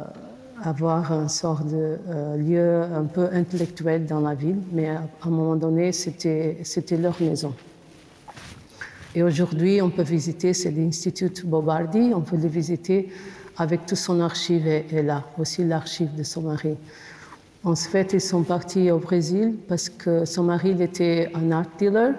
avoir 0.61 1.13
un 1.13 1.29
sort 1.29 1.63
de 1.63 1.99
lieu 2.37 2.83
un 2.83 3.05
peu 3.05 3.29
intellectuel 3.33 4.07
dans 4.07 4.21
la 4.21 4.35
ville. 4.35 4.59
Mais 4.73 4.89
à, 4.89 5.05
un 5.23 5.31
moment 5.31 5.55
donné, 5.55 5.93
c'était, 5.93 6.59
c'était 6.65 6.97
leur 6.97 7.17
maison. 7.23 7.55
Et 9.15 9.23
aujourd'hui, 9.23 9.81
on 9.83 9.91
peut 9.91 10.03
visiter, 10.03 10.53
c'est 10.53 10.73
l'Institut 10.73 11.47
Bobardi, 11.47 12.11
on 12.13 12.23
peut 12.23 12.37
le 12.37 12.49
visiter 12.49 13.09
avec 13.57 13.87
tout 13.87 13.95
son 13.95 14.21
archive 14.21 14.67
et, 14.67 15.03
là, 15.03 15.23
aussi 15.39 15.65
l'archive 15.65 16.13
de 16.17 16.25
son 16.25 16.43
mari. 16.43 16.77
En 17.63 17.77
fait, 17.77 18.15
ils 18.15 18.23
sont 18.23 18.43
partis 18.43 18.91
au 18.91 18.99
Brésil 18.99 19.57
parce 19.69 19.91
que 19.91 20.25
son 20.25 20.45
mari 20.45 20.81
était 20.81 21.31
un 21.35 21.51
art 21.51 21.67
dealer 21.79 22.15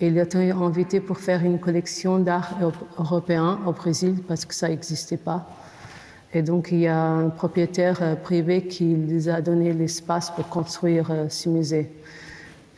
et 0.00 0.08
il 0.08 0.18
a 0.18 0.22
été 0.22 0.50
invité 0.50 1.00
pour 1.00 1.18
faire 1.18 1.44
une 1.44 1.58
collection 1.58 2.18
d'art 2.18 2.58
européen 2.98 3.58
au 3.66 3.72
Brésil 3.72 4.16
parce 4.26 4.46
que 4.46 4.54
ça 4.54 4.68
n'existait 4.68 5.18
pas. 5.18 5.46
Et 6.32 6.42
donc 6.42 6.70
il 6.72 6.80
y 6.80 6.86
a 6.86 6.98
un 6.98 7.28
propriétaire 7.28 7.98
euh, 8.02 8.16
privé 8.16 8.66
qui 8.66 8.96
les 8.96 9.28
a 9.28 9.40
donné 9.40 9.72
l'espace 9.72 10.30
pour 10.30 10.48
construire 10.48 11.10
euh, 11.10 11.26
ce 11.28 11.48
musée. 11.48 11.92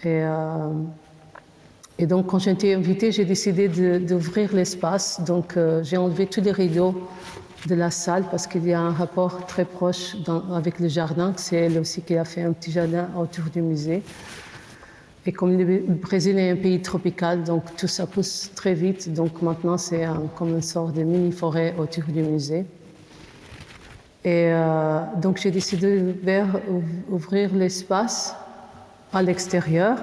Et, 0.04 0.20
euh, 0.22 0.72
et 1.98 2.06
donc 2.06 2.26
quand 2.26 2.46
été 2.46 2.74
invitée, 2.74 3.12
j'ai 3.12 3.24
décidé 3.24 3.68
d'ouvrir 4.00 4.52
l'espace. 4.54 5.20
Donc 5.24 5.56
j'ai 5.82 5.96
enlevé 5.96 6.26
tous 6.26 6.42
les 6.42 6.52
rideaux 6.52 6.94
de 7.66 7.74
la 7.74 7.90
salle 7.90 8.24
parce 8.30 8.46
qu'il 8.46 8.66
y 8.66 8.72
a 8.72 8.80
un 8.80 8.92
rapport 8.92 9.46
très 9.46 9.64
proche 9.64 10.16
avec 10.52 10.78
le 10.78 10.88
jardin. 10.88 11.32
C'est 11.36 11.56
elle 11.56 11.78
aussi 11.78 12.02
qui 12.02 12.16
a 12.16 12.25
fait 12.25 12.42
un 12.42 12.52
petit 12.52 12.72
jardin 12.72 13.08
autour 13.18 13.44
du 13.46 13.62
musée. 13.62 14.02
Et 15.28 15.32
comme 15.32 15.58
le 15.58 15.78
Brésil 15.94 16.38
est 16.38 16.50
un 16.50 16.56
pays 16.56 16.80
tropical, 16.80 17.42
donc 17.42 17.64
tout 17.76 17.88
ça 17.88 18.06
pousse 18.06 18.52
très 18.54 18.75
vite. 18.75 19.12
Donc 19.12 19.42
maintenant, 19.42 19.76
c'est 19.76 20.06
comme 20.36 20.50
une 20.50 20.62
sorte 20.62 20.94
de 20.94 21.02
mini-forêt 21.02 21.75
autour 21.78 22.04
du 22.04 22.22
musée. 22.22 22.64
Et 24.25 24.50
euh, 24.52 25.00
donc 25.22 25.38
j'ai 25.38 25.50
décidé 25.50 26.00
d'ouvrir 27.08 27.54
l'espace 27.54 28.34
à 29.12 29.22
l'extérieur 29.22 29.98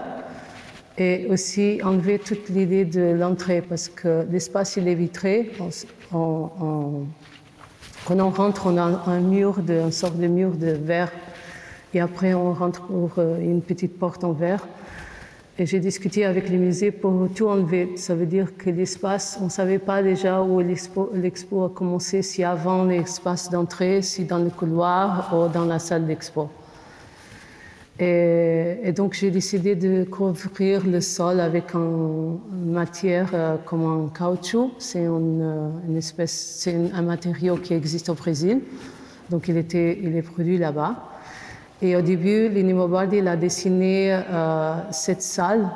et 0.98 1.28
aussi 1.30 1.82
enlever 1.84 2.20
toute 2.20 2.48
l'idée 2.50 2.86
de 2.86 3.02
l'entrée 3.02 3.62
parce 3.62 3.90
que 3.90 4.26
l'espace 4.32 4.78
il 4.78 4.88
est 4.88 4.96
vitré. 4.96 5.52
on, 6.14 7.06
quand 8.06 8.20
on 8.20 8.30
rentre, 8.30 8.68
on 8.68 8.78
a 8.78 9.04
un 9.08 9.20
mur, 9.20 9.62
de, 9.62 9.74
une 9.74 9.92
sorte 9.92 10.18
de 10.18 10.28
mur 10.28 10.52
de 10.52 10.72
verre, 10.72 11.12
et 11.94 12.02
après 12.02 12.34
on 12.34 12.54
rentre 12.54 12.82
pour 12.82 13.12
euh, 13.18 13.40
une 13.40 13.62
petite 13.62 13.98
porte 13.98 14.24
en 14.24 14.34
verre. 14.34 14.68
Et 15.60 15.68
j'ai 15.68 15.80
discuté 15.80 16.26
avec 16.26 16.50
les 16.50 16.58
musées 16.58 16.92
pour 16.92 17.30
tout 17.36 17.48
enlever. 17.48 17.96
Ça 17.96 18.16
veut 18.16 18.26
dire 18.26 18.58
que 18.58 18.72
l'espace, 18.72 19.38
on 19.40 19.46
ne 19.46 19.50
savait 19.50 19.78
pas 19.78 20.02
déjà 20.02 20.42
où 20.42 20.60
l'expo 20.60 21.64
a 21.64 21.70
commencé, 21.70 22.24
si 22.24 22.44
avant 22.44 22.86
l'espace 22.86 23.52
d'entrée, 23.52 24.02
si 24.02 24.26
dans 24.26 24.40
le 24.40 24.50
couloir 24.50 25.32
ou 25.32 25.48
dans 25.48 25.66
la 25.66 25.78
salle 25.78 26.08
d'expo. 26.08 26.50
Et, 28.00 28.92
donc 28.96 29.14
j'ai 29.14 29.30
décidé 29.30 29.76
de 29.76 30.04
couvrir 30.04 30.86
le 30.86 31.00
sol 31.00 31.40
avec 31.40 31.76
une 31.76 32.40
matière 32.52 33.30
euh, 33.34 33.56
comme 33.66 33.86
un 33.86 34.10
caoutchouc. 34.10 34.72
C'est 34.80 35.04
une, 35.04 35.42
euh, 35.42 35.98
espèce, 35.98 36.32
c'est 36.60 36.76
un 36.94 37.02
matériau 37.04 37.58
qui 37.58 37.74
existe 37.74 38.10
au 38.10 38.16
Brésil. 38.16 38.62
Donc 39.30 39.48
il, 39.48 39.58
était, 39.58 40.00
il 40.02 40.16
est 40.16 40.24
produit 40.24 40.58
là-bas. 40.58 41.12
Et 41.82 41.96
au 41.96 42.02
début, 42.02 42.50
Lini 42.50 42.74
Mobardi 42.74 43.20
a 43.20 43.36
dessiné 43.36 44.14
euh, 44.14 44.76
cette 44.92 45.22
salle. 45.22 45.70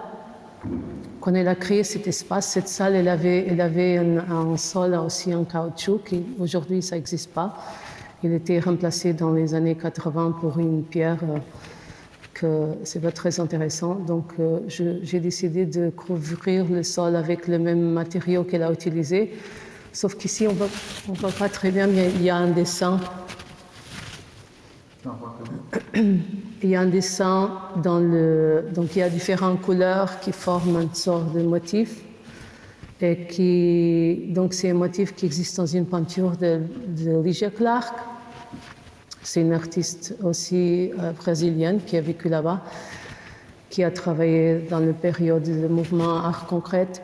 Quand 1.21 1.33
elle 1.35 1.47
a 1.47 1.55
créé 1.55 1.83
cet 1.83 2.07
espace, 2.07 2.47
cette 2.47 2.67
salle, 2.67 2.95
elle 2.95 3.09
avait, 3.09 3.45
elle 3.47 3.61
avait 3.61 3.97
un, 3.97 4.57
sol 4.57 4.95
aussi 4.95 5.35
en 5.35 5.43
caoutchouc 5.43 6.01
aujourd'hui 6.39 6.81
ça 6.81 6.95
n'existe 6.95 7.31
pas. 7.31 7.55
Il 8.23 8.33
était 8.33 8.59
remplacé 8.59 9.13
dans 9.13 9.31
les 9.31 9.53
années 9.53 9.75
80 9.75 10.37
pour 10.41 10.57
une 10.57 10.83
pierre 10.83 11.19
que 12.39 12.73
c'est 12.83 13.01
pas 13.01 13.11
très 13.11 13.39
intéressant. 13.39 13.95
Donc 13.95 14.33
euh, 14.39 14.59
j'ai 14.67 15.19
décidé 15.19 15.65
de 15.65 15.89
couvrir 15.89 16.65
le 16.69 16.83
sol 16.83 17.15
avec 17.15 17.47
le 17.47 17.59
même 17.59 17.91
matériau 17.91 18.43
qu'elle 18.43 18.63
a 18.63 18.71
utilisé. 18.71 19.33
Sauf 19.91 20.15
qu'ici, 20.15 20.47
on 20.47 20.53
ne 20.53 21.17
voit 21.17 21.31
pas 21.31 21.49
très 21.49 21.71
bien, 21.71 21.87
mais 21.87 22.11
il 22.15 22.23
y 22.23 22.29
a 22.29 22.35
un 22.35 22.51
dessin. 22.51 22.99
Il 26.63 26.71
y 26.71 26.75
a 26.75 26.81
un 26.81 26.87
dessin 26.87 27.51
dans 27.83 27.99
le. 27.99 28.65
Donc 28.73 28.95
il 28.95 28.99
y 28.99 29.01
a 29.03 29.09
différentes 29.09 29.61
couleurs 29.61 30.19
qui 30.19 30.31
forment 30.31 30.81
une 30.81 30.93
sorte 30.93 31.31
de 31.33 31.43
motif. 31.43 32.01
Et 32.99 33.27
qui. 33.27 34.25
Donc 34.29 34.53
c'est 34.53 34.71
un 34.71 34.73
motif 34.73 35.13
qui 35.13 35.27
existe 35.27 35.55
dans 35.57 35.67
une 35.67 35.85
peinture 35.85 36.31
de, 36.35 36.61
de 36.87 37.21
Ligia 37.21 37.51
Clark 37.51 37.95
c'est 39.27 39.41
une 39.41 39.51
artiste 39.51 40.15
aussi 40.23 40.89
euh, 40.99 41.11
brésilienne 41.11 41.81
qui 41.85 41.97
a 41.97 42.01
vécu 42.01 42.29
là-bas, 42.29 42.61
qui 43.69 43.83
a 43.83 43.91
travaillé 43.91 44.65
dans 44.69 44.79
la 44.79 44.93
période 44.93 45.43
du 45.43 45.67
mouvement 45.67 46.23
art 46.23 46.45
concrète 46.47 47.01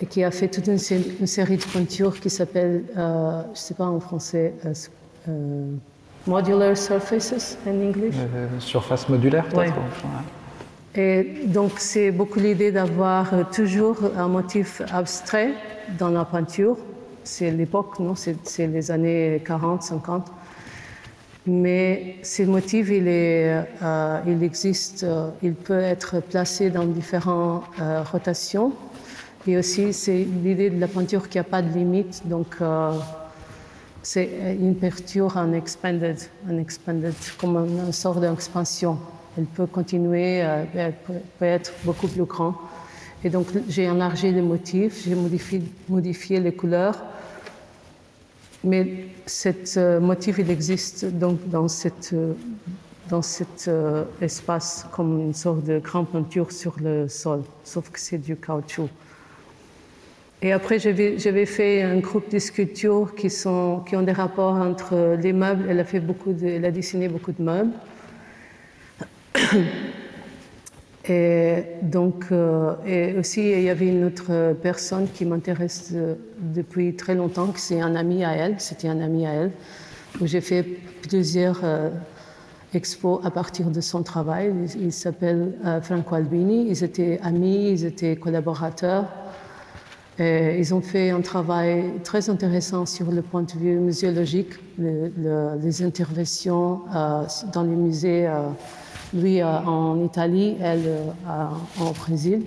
et 0.00 0.06
qui 0.06 0.22
a 0.22 0.30
fait 0.30 0.46
toute 0.46 0.68
une, 0.68 0.78
série 0.78 1.56
de 1.56 1.64
peintures 1.64 2.20
qui 2.20 2.30
s'appelle, 2.30 2.84
euh, 2.96 3.42
je 3.46 3.50
ne 3.50 3.54
sais 3.56 3.74
pas 3.74 3.86
en 3.86 3.98
français, 3.98 4.54
euh, 5.28 5.72
Modular 6.24 6.76
Surfaces 6.76 7.58
en 7.66 7.70
anglais. 7.70 8.12
surface 8.60 9.08
modulaire, 9.08 9.48
peut-être. 9.48 9.74
Et 10.94 11.46
donc, 11.46 11.72
c'est 11.78 12.12
beaucoup 12.12 12.38
l'idée 12.38 12.70
d'avoir 12.70 13.50
toujours 13.50 13.98
un 14.16 14.28
motif 14.28 14.82
abstrait 14.92 15.50
dans 15.98 16.10
la 16.10 16.24
peinture. 16.24 16.76
C'est 17.24 17.50
l'époque, 17.50 17.98
non? 17.98 18.14
C'est 18.14 18.66
les 18.68 18.90
années 18.92 19.42
40, 19.44 19.82
50. 19.82 20.30
Mais 21.52 22.14
ce 22.22 22.44
motif, 22.44 22.90
il, 22.90 23.04
euh, 23.08 23.62
existe, 24.40 25.02
euh, 25.02 25.30
il 25.42 25.54
peut 25.54 25.80
être 25.80 26.20
placé 26.20 26.70
dans 26.70 26.84
différentes 26.84 27.64
euh, 27.80 28.04
rotations. 28.04 28.72
Et 29.48 29.58
aussi, 29.58 29.92
c'est 29.92 30.24
l'idée 30.44 30.70
de 30.70 30.78
la 30.78 30.86
peinture 30.86 31.28
qui 31.28 31.38
n'a 31.38 31.44
pas 31.44 31.60
de 31.60 31.72
limite. 31.76 32.22
Donc, 32.26 32.58
c'est 34.02 34.28
une 34.60 34.76
peinture 34.76 35.36
en 35.36 35.52
expanded, 35.54 36.18
en 36.48 36.58
expanded, 36.58 37.14
comme 37.40 37.56
une 37.56 37.92
sorte 37.92 38.20
d'expansion. 38.20 38.98
Elle 39.36 39.46
peut 39.46 39.66
continuer, 39.66 40.44
elle 40.74 40.92
peut 41.38 41.46
être 41.46 41.72
beaucoup 41.84 42.06
plus 42.06 42.24
grande. 42.24 42.54
Et 43.24 43.30
donc, 43.30 43.46
j'ai 43.66 43.84
élargi 43.84 44.30
les 44.30 44.42
motifs, 44.42 45.04
j'ai 45.06 45.16
modifié 45.88 46.38
les 46.38 46.52
couleurs 46.52 47.02
mais 48.64 49.06
ce 49.26 49.48
euh, 49.78 50.00
motif, 50.00 50.36
il 50.38 50.50
existe 50.50 51.04
donc 51.06 51.48
dans 51.48 51.68
cet 51.68 52.12
euh, 52.12 52.34
dans 53.08 53.22
cet 53.22 53.66
euh, 53.68 54.04
espace 54.20 54.86
comme 54.92 55.20
une 55.20 55.34
sorte 55.34 55.64
de 55.64 55.78
grande 55.78 56.08
peinture 56.08 56.52
sur 56.52 56.76
le 56.80 57.08
sol, 57.08 57.42
sauf 57.64 57.90
que 57.90 57.98
c'est 57.98 58.18
du 58.18 58.36
caoutchouc. 58.36 58.88
Et 60.42 60.52
après, 60.52 60.78
j'avais 60.78 61.46
fait 61.46 61.82
un 61.82 61.98
groupe 61.98 62.30
de 62.30 62.38
sculptures 62.38 63.14
qui, 63.14 63.28
sont, 63.28 63.82
qui 63.86 63.94
ont 63.94 64.02
des 64.02 64.12
rapports 64.12 64.54
entre 64.54 65.16
les 65.20 65.34
meubles. 65.34 65.66
Elle 65.68 65.80
a, 65.80 65.84
fait 65.84 66.00
beaucoup 66.00 66.32
de, 66.32 66.46
elle 66.46 66.64
a 66.64 66.70
dessiné 66.70 67.08
beaucoup 67.08 67.32
de 67.32 67.42
meubles. 67.42 67.72
Et 71.10 71.64
donc, 71.82 72.26
euh, 72.30 73.18
aussi, 73.18 73.40
il 73.50 73.62
y 73.62 73.68
avait 73.68 73.88
une 73.88 74.04
autre 74.04 74.54
personne 74.62 75.08
qui 75.12 75.24
m'intéresse 75.24 75.92
depuis 76.38 76.94
très 76.94 77.16
longtemps, 77.16 77.48
qui 77.48 77.60
c'est 77.60 77.80
un 77.80 77.96
ami 77.96 78.24
à 78.24 78.30
elle, 78.32 78.60
c'était 78.60 78.86
un 78.86 79.00
ami 79.00 79.26
à 79.26 79.32
elle, 79.32 79.50
où 80.20 80.26
j'ai 80.28 80.40
fait 80.40 80.62
plusieurs 81.02 81.62
euh, 81.64 81.90
expos 82.74 83.18
à 83.24 83.32
partir 83.32 83.70
de 83.70 83.80
son 83.80 84.04
travail. 84.04 84.54
Il, 84.78 84.92
s'appelle 84.92 85.54
euh, 85.64 85.80
Franco 85.80 86.14
Albini, 86.14 86.66
ils 86.68 86.84
étaient 86.84 87.18
amis, 87.24 87.70
ils 87.72 87.84
étaient 87.84 88.14
collaborateurs. 88.14 89.06
Ils 90.22 90.74
ont 90.74 90.82
fait 90.82 91.08
un 91.08 91.22
travail 91.22 91.94
très 92.04 92.28
intéressant 92.28 92.84
sur 92.84 93.10
le 93.10 93.22
point 93.22 93.42
de 93.42 93.52
vue 93.52 93.76
muséologique, 93.76 94.52
les 94.78 95.82
interventions 95.82 96.82
dans 97.54 97.62
les 97.62 97.74
musées 97.74 98.28
lui 99.14 99.42
en 99.42 100.02
Italie, 100.04 100.56
elle 100.60 100.88
au 101.80 101.90
Brésil. 101.92 102.42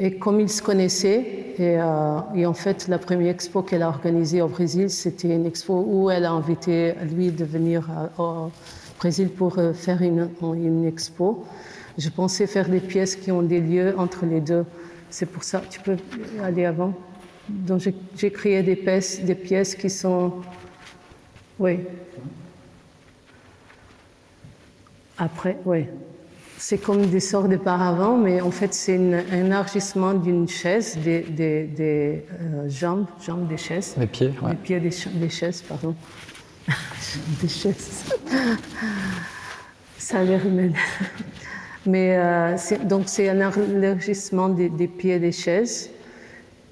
Et 0.00 0.16
comme 0.18 0.40
ils 0.40 0.50
se 0.50 0.60
connaissaient, 0.60 1.54
et, 1.56 1.78
euh, 1.78 2.46
en 2.46 2.52
fait, 2.52 2.88
la 2.88 2.98
première 2.98 3.30
expo 3.30 3.62
qu'elle 3.62 3.82
a 3.82 3.88
organisée 3.88 4.42
au 4.42 4.48
Brésil, 4.48 4.90
c'était 4.90 5.32
une 5.34 5.46
expo 5.46 5.84
où 5.86 6.10
elle 6.10 6.24
a 6.24 6.32
invité 6.32 6.94
lui 7.12 7.30
de 7.30 7.44
venir 7.44 7.88
euh, 8.18 8.22
au 8.22 8.50
Brésil 8.98 9.28
pour 9.28 9.58
euh, 9.58 9.72
faire 9.72 10.02
une, 10.02 10.28
une, 10.42 10.84
expo. 10.84 11.44
Je 11.96 12.08
pensais 12.08 12.48
faire 12.48 12.68
des 12.68 12.80
pièces 12.80 13.14
qui 13.14 13.30
ont 13.30 13.42
des 13.42 13.60
lieux 13.60 13.94
entre 13.96 14.26
les 14.26 14.40
deux. 14.40 14.64
C'est 15.10 15.26
pour 15.26 15.44
ça, 15.44 15.62
tu 15.70 15.78
peux 15.78 15.96
aller 16.42 16.64
avant. 16.64 16.92
Donc 17.48 17.82
j'ai 18.16 18.30
créé 18.32 18.64
des 18.64 18.74
pièces 18.74 19.76
qui 19.76 19.90
sont, 19.90 20.32
oui, 21.60 21.78
après, 25.18 25.58
oui. 25.64 25.86
C'est 26.56 26.78
comme 26.78 27.06
des 27.06 27.20
sortes 27.20 27.48
de 27.48 27.56
paravents, 27.56 28.16
mais 28.16 28.40
en 28.40 28.50
fait, 28.50 28.72
c'est 28.72 28.96
un 28.96 29.44
élargissement 29.44 30.14
d'une 30.14 30.48
chaise, 30.48 30.96
des, 30.98 31.20
des, 31.20 32.24
euh, 32.40 32.68
jambes, 32.68 33.06
jambes 33.20 33.48
des 33.48 33.56
chaises. 33.56 33.94
Les 33.98 34.06
pieds, 34.06 34.32
oui. 34.42 34.50
Les 34.50 34.56
pieds 34.56 34.80
des, 34.80 35.28
chaises, 35.28 35.62
pardon. 35.62 35.94
des 37.42 37.48
chaises. 37.48 38.14
Ça 39.98 40.20
a 40.20 40.24
l'air 40.24 40.46
humain. 40.46 40.70
Mais 41.86 42.16
euh, 42.16 42.56
donc, 42.84 43.04
c'est 43.06 43.28
un 43.28 43.50
élargissement 43.76 44.48
des, 44.48 44.70
pieds 44.88 45.18
des 45.18 45.32
chaises 45.32 45.90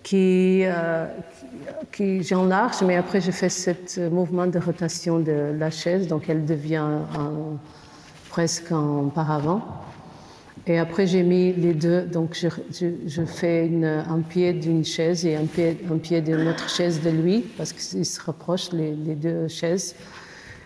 qui, 0.02 0.62
euh, 0.64 1.06
qui 1.92 2.22
j'enlarge, 2.22 2.80
mais 2.82 2.96
après, 2.96 3.20
je 3.20 3.30
fais 3.30 3.50
ce 3.50 4.08
mouvement 4.08 4.46
de 4.46 4.58
rotation 4.58 5.18
de 5.18 5.54
la 5.58 5.70
chaise, 5.70 6.08
donc 6.08 6.30
elle 6.30 6.46
devient 6.46 6.76
un 6.76 7.58
presque 8.32 8.72
en 8.72 9.10
paravent. 9.10 9.60
Et 10.66 10.78
après, 10.78 11.06
j'ai 11.06 11.22
mis 11.22 11.52
les 11.52 11.74
deux. 11.74 12.02
Donc, 12.02 12.34
je, 12.34 13.22
fais 13.26 13.70
un 13.84 14.20
pied 14.20 14.54
d'une 14.54 14.84
chaise 14.86 15.26
et 15.26 15.36
un 15.36 15.44
pied, 15.44 15.78
un 15.92 15.98
pied 15.98 16.22
d'une 16.22 16.48
autre 16.48 16.70
chaise 16.70 17.02
de 17.02 17.10
lui, 17.10 17.40
parce 17.58 17.74
qu'ils 17.74 18.06
se 18.06 18.20
rapprochent, 18.22 18.72
les, 18.72 19.14
deux 19.14 19.48
chaises. 19.48 19.94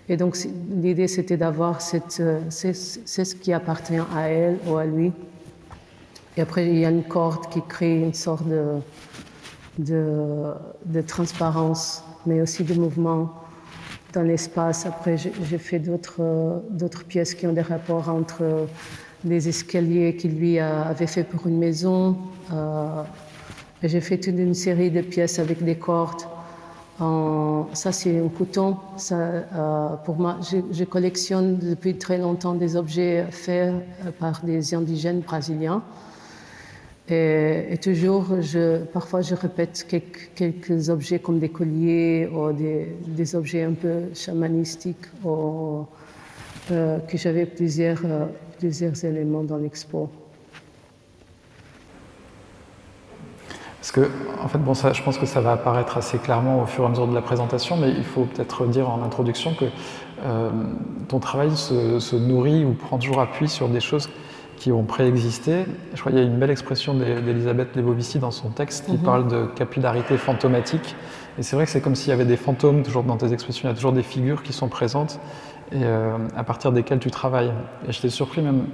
Et 0.09 0.17
donc, 0.17 0.37
l'idée, 0.81 1.09
c'était 1.09 1.37
d'avoir 1.37 1.81
cette. 1.81 2.23
C'est 2.51 2.73
ce 2.73 3.35
qui 3.35 3.53
appartient 3.53 4.05
à 4.15 4.29
elle 4.29 4.59
ou 4.69 4.77
à 4.77 4.85
lui. 4.85 5.11
Et 6.37 6.43
après, 6.43 6.69
il 6.69 6.79
y 6.79 6.85
a 6.85 6.91
une 6.91 7.05
corde 7.05 7.49
qui 7.49 7.63
crée 7.67 7.99
une 7.99 8.15
sorte 8.15 8.47
de, 8.47 8.75
de, 9.79 10.53
de 10.85 11.01
transparence, 11.01 12.05
mais 12.27 12.41
aussi 12.43 12.63
de 12.63 12.75
mouvement 12.75 13.46
dans 14.17 14.23
l'espace. 14.23 14.87
Après, 14.87 15.17
j'ai 15.19 15.59
fait 15.59 15.79
d'autres 15.79 17.05
pièces 17.07 17.35
qui 17.35 17.47
ont 17.47 17.53
des 17.53 17.61
rapports 17.61 18.09
entre 18.09 18.67
les 19.25 19.49
escaliers 19.49 20.17
qu'il 20.17 20.39
lui 20.39 20.59
avait 20.59 21.07
fait 21.07 21.25
pour 21.25 21.47
une 21.47 21.59
maison. 21.59 22.17
Euh, 22.53 23.03
j'ai 23.83 24.01
fait 24.01 24.17
toute 24.19 24.39
une 24.39 24.55
série 24.55 24.91
de 24.91 25.03
pièces 25.03 25.39
avec 25.39 25.63
des 25.63 25.77
cordes. 25.77 26.25
ça, 27.75 27.93
c'est 27.93 28.19
un 28.19 28.29
coton. 28.29 28.79
Euh, 29.13 29.97
pour 30.05 30.17
moi, 30.17 30.39
je, 30.51 30.59
je, 30.73 30.85
collectionne 30.85 31.59
depuis 31.59 31.99
très 31.99 32.17
longtemps 32.17 32.55
des 32.55 32.75
objets 32.75 33.27
faits 33.31 33.75
par 34.19 34.41
des 34.45 34.75
indigènes 34.75 35.21
brésiliens. 35.21 35.83
Et, 37.09 37.79
toujours, 37.81 38.27
parfois, 38.93 39.23
je 39.23 39.35
répète 39.35 39.87
quelques, 40.35 40.91
objets 40.91 41.21
comme 41.21 41.39
des 41.39 41.49
colliers 41.49 42.29
ou 42.29 42.53
des, 42.53 43.37
objets 43.37 43.63
un 43.63 43.75
peu 43.75 44.13
chamanistiques 44.15 45.07
ou, 45.25 45.87
euh, 46.73 46.99
que 46.99 47.17
j'avais 47.17 47.47
plusieurs, 47.47 48.01
euh, 48.05 48.27
plusieurs 48.59 49.05
éléments 49.05 49.45
dans 49.45 49.57
l'expo. 49.57 50.11
Parce 53.79 53.93
que, 53.93 54.11
en 54.43 54.49
fait, 54.49 54.59
bon, 54.59 54.75
je 54.75 55.03
pense 55.05 55.17
que 55.17 55.27
ça 55.27 55.41
va 55.41 55.53
apparaître 55.53 55.97
assez 55.97 56.19
clairement 56.19 56.61
au 56.61 56.67
fur 56.67 56.83
et 56.83 56.87
à 56.87 56.91
mesure 56.91 57.07
de 57.07 57.15
la 57.15 57.23
présentation, 57.23 57.77
mais 57.77 57.91
il 57.91 58.03
faut 58.03 58.25
peut-être 58.25 58.67
dire 58.67 58.91
en 58.91 59.01
introduction 59.05 59.55
que 59.55 59.67
euh, 60.25 60.51
ton 61.07 61.21
travail 61.21 61.57
se, 61.57 62.17
nourrit 62.17 62.65
ou 62.65 62.73
prend 62.73 62.99
toujours 62.99 63.21
appui 63.21 63.49
sur 63.49 63.69
des 63.69 63.79
choses 63.79 64.09
qui 64.57 64.73
ont 64.73 64.85
préexisté. 64.85 65.67
Je 65.95 66.01
crois 66.01 66.11
qu'il 66.11 66.21
y 66.21 66.25
a 66.25 66.27
une 66.27 66.39
belle 66.39 66.51
expression 66.51 66.95
d'Elisabeth 66.95 67.77
Lebovici 67.77 68.19
dans 68.19 68.31
son 68.31 68.51
texte 68.51 68.87
qui 68.87 68.93
mhm. 68.93 68.99
parle 68.99 69.29
de 69.29 69.47
capillarité 69.55 70.17
fantomatique. 70.17 70.97
Et 71.39 71.43
c'est 71.43 71.57
vrai 71.57 71.67
que 71.67 71.71
c'est 71.71 71.81
comme 71.81 71.95
s'il 71.95 72.11
y 72.11 72.13
avait 72.13 72.25
des 72.25 72.37
fantômes 72.37 72.83
toujours 72.83 73.03
dans 73.03 73.17
tes 73.17 73.33
expressions, 73.33 73.69
il 73.69 73.73
y 73.73 73.73
a 73.73 73.77
toujours 73.77 73.93
des 73.93 74.03
figures 74.03 74.43
qui 74.43 74.53
sont 74.53 74.69
présentes 74.69 75.21
et 75.73 75.81
euh, 75.83 76.17
à 76.35 76.45
partir 76.45 76.73
desquelles 76.73 76.99
tu 76.99 77.11
travailles. 77.11 77.53
Et 77.87 77.93
je 77.93 78.01
t'ai 78.01 78.09
surpris 78.09 78.41
même 78.41 78.67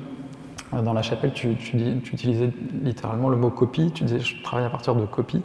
euh, 0.72 0.82
dans 0.82 0.92
la 0.92 1.02
chapelle, 1.02 1.32
tu, 1.32 1.56
tu, 1.56 1.76
tu, 2.02 2.14
utilisais 2.14 2.50
littéralement 2.82 3.28
le 3.28 3.36
mot 3.36 3.50
copie, 3.50 3.90
tu 3.92 4.04
disais 4.04 4.20
je 4.20 4.40
travaille 4.42 4.66
à 4.66 4.70
partir 4.70 4.94
de 4.94 5.04
copie. 5.06 5.42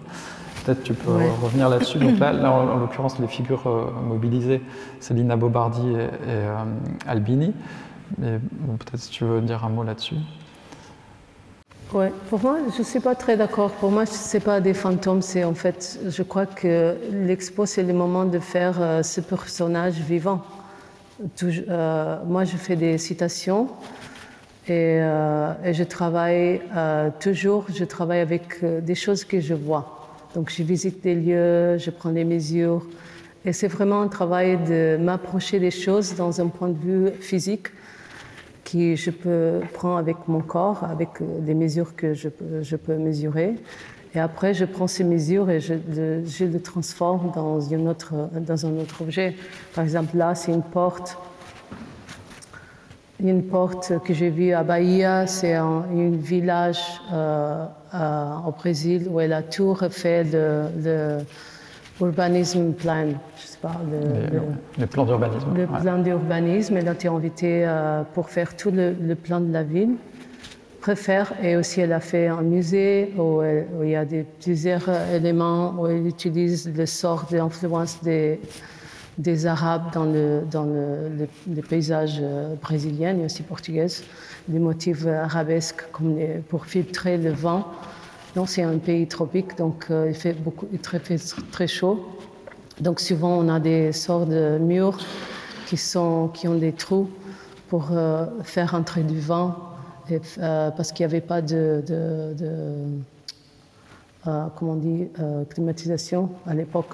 Peut-être 0.63 0.83
tu 0.83 0.93
peux 0.93 1.11
revenir 1.41 1.69
là-dessus. 1.69 1.97
Donc 1.97 2.19
là, 2.19 2.33
en, 2.51 2.77
l'occurrence, 2.77 3.17
les 3.19 3.27
figures 3.27 3.65
euh, 3.65 3.85
mobilisées, 4.07 4.61
c'est 4.99 5.15
Lina 5.15 5.35
Bobardi 5.37 5.89
et, 5.89 6.03
et 6.03 7.07
Albini. 7.07 7.53
Mais 8.17 8.39
peut-être 8.79 8.99
si 8.99 9.11
tu 9.11 9.23
veux 9.23 9.41
dire 9.41 9.63
un 9.65 9.69
mot 9.69 9.83
là-dessus. 9.83 10.15
Ouais, 11.93 12.11
pour 12.29 12.41
moi, 12.41 12.57
je 12.73 12.79
ne 12.79 12.83
suis 12.83 12.99
pas 12.99 13.15
très 13.15 13.37
d'accord. 13.37 13.71
Pour 13.71 13.91
moi, 13.91 14.05
ce 14.05 14.35
n'est 14.35 14.43
pas 14.43 14.59
des 14.59 14.73
fantômes, 14.73 15.21
c'est 15.21 15.45
en 15.45 15.53
fait, 15.53 15.97
je 16.05 16.21
crois 16.21 16.45
que 16.45 16.97
l'expo, 17.13 17.65
c'est 17.65 17.83
le 17.83 17.93
moment 17.93 18.25
de 18.25 18.39
faire 18.39 18.81
euh, 18.81 19.03
ce 19.03 19.21
personnage 19.21 19.93
vivant. 19.93 20.43
Euh, 21.43 22.17
moi, 22.25 22.43
je 22.43 22.57
fais 22.57 22.75
des 22.75 22.97
citations 22.97 23.69
et, 24.67 24.99
euh, 24.99 25.53
et 25.63 25.73
je 25.73 25.83
travaille 25.85 26.59
toujours, 27.21 27.65
je 27.73 27.85
travaille 27.85 28.19
avec 28.19 28.65
des 28.83 28.95
choses 28.95 29.23
que 29.23 29.39
je 29.39 29.53
vois. 29.53 30.09
Donc, 30.35 30.51
je 30.51 30.63
visite 30.63 31.01
des 31.01 31.15
lieux, 31.15 31.77
je 31.77 31.89
prends 31.89 32.11
des 32.11 32.25
mesures. 32.25 32.85
Et 33.45 33.53
c'est 33.53 33.69
vraiment 33.69 34.01
un 34.01 34.09
travail 34.09 34.57
de 34.67 34.97
m'approcher 34.99 35.57
des 35.57 35.71
choses 35.71 36.15
dans 36.15 36.41
un 36.41 36.47
point 36.47 36.67
de 36.67 36.77
vue 36.77 37.11
physique 37.21 37.67
qui 38.67 38.97
je 38.97 39.11
peux 39.11 39.61
prendre 39.73 39.97
avec 39.97 40.17
mon 40.27 40.41
corps, 40.41 40.83
avec 40.83 41.09
les 41.45 41.53
mesures 41.53 41.95
que 41.95 42.13
je 42.13 42.27
je 42.61 42.75
peux 42.75 42.97
mesurer. 42.97 43.55
Et 44.13 44.19
après, 44.19 44.53
je 44.53 44.65
prends 44.65 44.87
ces 44.87 45.05
mesures 45.05 45.49
et 45.49 45.61
je, 45.61 45.75
je 46.25 46.43
les 46.43 46.59
transforme 46.59 47.31
dans, 47.33 47.61
une 47.61 47.87
autre, 47.87 48.13
dans 48.33 48.65
un 48.65 48.77
autre 48.77 49.03
objet. 49.03 49.35
Par 49.73 49.85
exemple, 49.85 50.17
là, 50.17 50.35
c'est 50.35 50.51
une 50.51 50.63
porte. 50.63 51.17
Une 53.23 53.43
porte 53.43 53.93
que 54.03 54.13
j'ai 54.13 54.29
vue 54.29 54.51
à 54.51 54.63
Bahia, 54.63 55.27
c'est 55.27 55.53
un, 55.53 55.85
village 56.33 56.81
euh, 57.13 57.65
au 58.45 58.51
Brésil 58.51 59.07
où 59.09 59.19
la 59.19 59.43
tour 59.43 59.83
fait 59.89 60.25
le 60.25 61.19
urbanisme 62.01 62.73
plan, 62.73 63.07
je 63.37 63.45
sais 63.45 63.57
pas, 63.61 63.75
le, 63.89 64.39
le, 64.79 64.87
plan 64.87 65.05
d'urbanisme. 65.05 65.47
Le 65.55 65.65
plan 65.65 65.97
d'urbanisme, 65.97 66.77
elle 66.77 66.87
a 66.87 66.93
été 66.93 67.07
invitée 67.07 67.65
euh, 67.65 68.03
pour 68.13 68.29
faire 68.29 68.55
tout 68.55 68.71
le, 68.71 69.15
plan 69.15 69.39
de 69.39 69.51
la 69.51 69.63
ville. 69.63 69.95
Préfère, 70.81 71.33
et 71.43 71.57
aussi 71.57 71.81
elle 71.81 71.91
a 71.91 71.99
fait 71.99 72.27
un 72.27 72.43
musée 72.43 73.13
où, 73.17 73.41
il 73.83 73.89
y 73.89 73.95
a 73.95 74.05
des, 74.05 74.23
plusieurs 74.23 74.89
éléments 75.13 75.73
où 75.77 75.87
elle 75.87 76.07
utilise 76.07 76.71
le 76.73 76.85
sort 76.85 77.25
d'influence 77.29 78.01
des, 78.03 78.39
des 79.17 79.47
Arabes 79.47 79.91
dans 79.93 80.05
le, 80.05 80.43
dans 80.49 80.63
le, 80.63 81.27
le, 81.53 81.61
paysage 81.61 82.19
euh, 82.21 82.55
brésilien 82.61 83.17
et 83.17 83.25
aussi 83.25 83.43
portugais, 83.43 83.87
des 84.47 84.59
motifs 84.59 85.05
arabesques 85.07 85.83
comme 85.91 86.17
pour 86.47 86.65
filtrer 86.65 87.17
le 87.17 87.31
vent 87.31 87.65
c'est 88.45 88.63
un 88.63 88.77
pays 88.77 89.07
tropique, 89.07 89.57
donc 89.57 89.87
euh, 89.89 90.09
il 90.09 90.15
fait 90.15 90.33
beaucoup, 90.33 90.67
très, 90.81 90.99
très 90.99 91.67
chaud. 91.67 92.05
Donc 92.79 92.99
souvent, 92.99 93.37
on 93.37 93.49
a 93.49 93.59
des 93.59 93.91
sortes 93.91 94.29
de 94.29 94.57
murs 94.59 94.99
qui, 95.65 95.77
sont, 95.77 96.29
qui 96.33 96.47
ont 96.47 96.55
des 96.55 96.73
trous 96.73 97.09
pour 97.69 97.89
euh, 97.91 98.25
faire 98.43 98.75
entrer 98.75 99.01
du 99.01 99.19
vent, 99.19 99.55
euh, 100.11 100.71
parce 100.71 100.91
qu'il 100.91 101.05
n'y 101.05 101.11
avait 101.11 101.21
pas 101.21 101.41
de, 101.41 101.83
comment 104.55 104.77
on 104.79 105.45
climatisation 105.45 106.29
à 106.45 106.53
l'époque. 106.53 106.93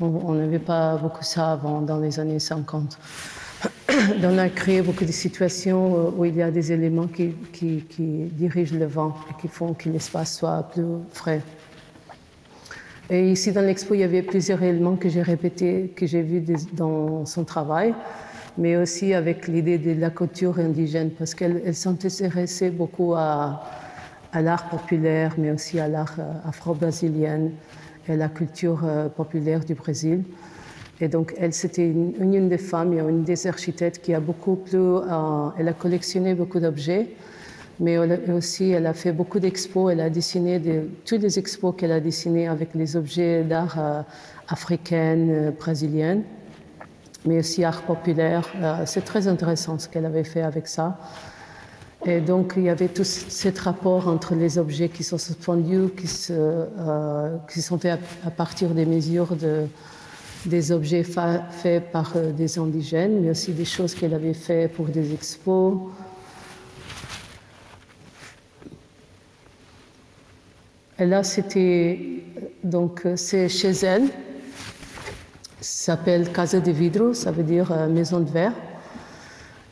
On 0.00 0.32
n'avait 0.32 0.58
pas 0.58 0.96
beaucoup 0.96 1.22
ça 1.22 1.52
avant, 1.52 1.80
dans 1.80 1.98
les 1.98 2.18
années 2.18 2.40
50. 2.40 2.98
On 4.24 4.38
a 4.38 4.48
créé 4.48 4.82
beaucoup 4.82 5.04
de 5.04 5.12
situations 5.12 5.96
euh, 5.96 6.10
où 6.16 6.24
il 6.24 6.36
y 6.36 6.42
a 6.42 6.50
des 6.50 6.72
éléments 6.72 7.06
qui, 7.08 7.34
dirigent 8.32 8.76
le 8.76 8.86
vent 8.86 9.14
et 9.30 9.40
qui 9.40 9.48
font 9.48 9.74
que 9.74 9.88
l'espace 9.88 10.36
soit 10.38 10.62
plus 10.72 10.84
frais. 11.12 11.42
Et 13.10 13.30
ici, 13.30 13.52
dans 13.52 13.60
l'expo, 13.60 13.94
il 13.94 14.00
y 14.00 14.04
avait 14.04 14.22
plusieurs 14.22 14.62
éléments 14.62 14.96
que 14.96 15.08
j'ai 15.08 15.22
répétés, 15.22 15.92
que 15.94 16.06
j'ai 16.06 16.22
vus 16.22 16.42
dans 16.72 17.26
son 17.26 17.44
travail, 17.44 17.94
mais 18.56 18.76
aussi 18.76 19.12
avec 19.12 19.48
l'idée 19.48 19.78
de 19.78 20.00
la 20.00 20.10
couture 20.10 20.58
indigène, 20.58 21.10
parce 21.10 21.34
qu'elle 21.34 21.74
s'intéressait 21.74 22.70
beaucoup 22.70 23.14
à, 23.14 23.62
à 24.32 24.40
l'art 24.40 24.68
populaire, 24.68 25.34
mais 25.36 25.50
aussi 25.50 25.78
à 25.78 25.88
l'art 25.88 26.14
euh, 26.18 26.48
afro-brésilien 26.48 27.50
et 28.08 28.12
à 28.12 28.16
la 28.16 28.28
culture 28.28 28.80
euh, 28.84 29.08
populaire 29.08 29.60
du 29.60 29.74
Brésil. 29.74 30.24
Et 31.00 31.08
donc, 31.08 31.34
elle, 31.38 31.52
c'était 31.52 31.86
une, 31.86 32.48
des 32.48 32.58
femmes, 32.58 32.92
une 32.92 33.24
des 33.24 33.46
architectes 33.46 34.00
qui 34.02 34.14
a 34.14 34.20
beaucoup 34.20 34.56
plus. 34.56 34.78
Euh, 34.78 35.48
elle 35.58 35.68
a 35.68 35.72
collectionné 35.72 36.34
beaucoup 36.34 36.60
d'objets, 36.60 37.08
mais 37.80 37.98
aussi 38.30 38.70
elle 38.70 38.86
a 38.86 38.94
fait 38.94 39.12
beaucoup 39.12 39.40
d'expos. 39.40 39.90
Elle 39.90 40.00
a 40.00 40.10
dessiné 40.10 40.58
de, 40.58 40.88
tous 41.04 41.18
les 41.18 41.38
expos 41.38 41.74
qu'elle 41.76 41.92
a 41.92 42.00
dessinés 42.00 42.46
avec 42.46 42.74
les 42.74 42.96
objets 42.96 43.42
d'art 43.42 43.76
euh, 43.78 44.02
africain, 44.48 45.16
euh, 45.28 45.50
brésilien, 45.50 46.18
mais 47.24 47.38
aussi 47.38 47.64
art 47.64 47.82
populaire. 47.82 48.52
c'est 48.84 49.04
très 49.04 49.28
intéressant 49.28 49.78
ce 49.78 49.88
qu'elle 49.88 50.06
avait 50.06 50.24
fait 50.24 50.42
avec 50.42 50.66
ça. 50.66 50.98
Et 52.04 52.20
donc, 52.20 52.54
il 52.56 52.64
y 52.64 52.68
avait 52.68 52.88
tout 52.88 53.04
ce 53.04 53.62
rapport 53.62 54.08
entre 54.08 54.34
les 54.34 54.58
objets 54.58 54.88
qui 54.88 55.04
sont 55.04 55.18
suspendus, 55.18 55.90
qui, 55.96 56.08
se, 56.08 56.66
qui 57.48 57.62
sont 57.62 57.78
faits 57.78 58.00
à 58.26 58.30
partir 58.32 58.70
des 58.70 58.86
mesures 58.86 59.36
de 59.36 59.68
des 60.46 60.72
objets 60.72 61.04
faits 61.04 61.92
par 61.92 62.12
euh, 62.16 62.32
des 62.32 62.58
indigènes, 62.58 63.20
mais 63.20 63.30
aussi 63.30 63.52
des 63.52 63.64
choses 63.64 63.94
qu'elle 63.94 64.14
avait 64.14 64.34
faites 64.34 64.72
pour 64.72 64.86
des 64.86 65.12
expos. 65.12 65.78
Et 70.98 71.06
là, 71.06 71.22
c'était 71.22 71.98
donc 72.62 73.06
c'est 73.16 73.48
chez 73.48 73.70
elle. 73.70 74.08
S'appelle 75.60 76.32
Casa 76.32 76.60
de 76.60 76.72
Vidro, 76.72 77.14
ça 77.14 77.30
veut 77.30 77.44
dire 77.44 77.70
euh, 77.72 77.88
maison 77.88 78.20
de 78.20 78.30
verre. 78.30 78.54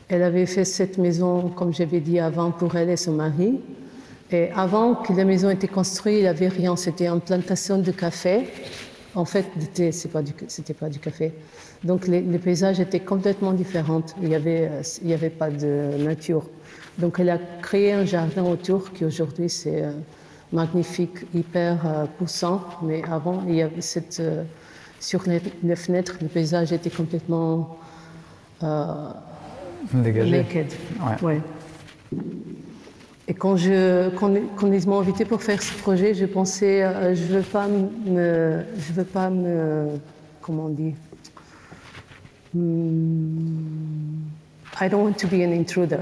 Elle 0.07 0.23
avait 0.23 0.45
fait 0.45 0.65
cette 0.65 0.97
maison, 0.97 1.49
comme 1.49 1.73
j'avais 1.73 1.99
dit 2.01 2.19
avant, 2.19 2.51
pour 2.51 2.75
elle 2.75 2.89
et 2.89 2.97
son 2.97 3.13
mari. 3.13 3.59
Et 4.31 4.49
avant 4.51 4.95
que 4.95 5.13
la 5.13 5.25
maison 5.25 5.49
ait 5.49 5.53
été 5.53 5.67
construite, 5.67 6.15
il 6.15 6.21
n'y 6.21 6.27
avait 6.27 6.47
rien. 6.47 6.75
C'était 6.75 7.07
une 7.07 7.19
plantation 7.19 7.77
de 7.77 7.91
café 7.91 8.47
en 9.15 9.25
fait, 9.25 9.45
l'été, 9.59 9.91
ce 9.91 10.07
n'était 10.07 10.73
pas, 10.73 10.89
du 10.89 10.99
café. 10.99 11.33
Donc 11.83 12.07
les, 12.07 12.21
paysages 12.37 12.79
étaient 12.79 12.99
complètement 12.99 13.51
différents. 13.51 14.03
Il 14.21 14.29
n'y 14.29 14.35
avait, 14.35 14.69
il 15.03 15.13
avait 15.13 15.29
pas 15.29 15.49
de 15.49 15.97
nature. 15.97 16.43
Donc 16.97 17.19
elle 17.19 17.29
a 17.29 17.39
créé 17.61 17.93
un 17.93 18.05
jardin 18.05 18.43
autour 18.43 18.91
qui 18.93 19.05
aujourd'hui 19.05 19.49
c'est 19.49 19.83
euh, 19.83 19.91
magnifique, 20.53 21.25
hyper 21.33 21.85
euh, 21.85 22.05
poussant. 22.17 22.63
Mais 22.83 23.01
avant, 23.09 23.43
il 23.47 23.55
y 23.55 23.61
avait 23.61 23.81
cette, 23.81 24.19
euh, 24.19 24.43
sur 24.99 25.23
les, 25.27 25.75
fenêtres, 25.75 26.17
le 26.21 26.27
paysage 26.27 26.71
était 26.71 26.89
complètement 26.89 27.77
dégagé. 29.93 30.31
Naked. 30.31 30.67
Ouais. 31.21 31.41
Et 33.31 33.33
quand, 33.33 33.55
je, 33.55 34.09
quand, 34.09 34.29
ils 34.73 34.89
m'ont 34.89 34.99
invité 34.99 35.23
pour 35.23 35.41
faire 35.41 35.61
ce 35.63 35.73
projet, 35.75 36.13
je 36.13 36.25
pensais, 36.25 36.83
euh, 36.83 37.15
je 37.15 37.21
ne 37.31 37.37
veux 37.37 37.43
pas 37.43 37.65
me, 37.65 38.61
je 38.77 38.91
veux 38.91 39.05
pas 39.05 39.29
me, 39.29 39.87
comment 40.41 40.65
on 40.65 40.69
dit, 40.69 40.93
hmm, 42.53 44.25
I 44.81 44.89
don't 44.89 45.05
want 45.05 45.13
to 45.13 45.29
be 45.29 45.35
an 45.35 45.53
intruder. 45.53 45.99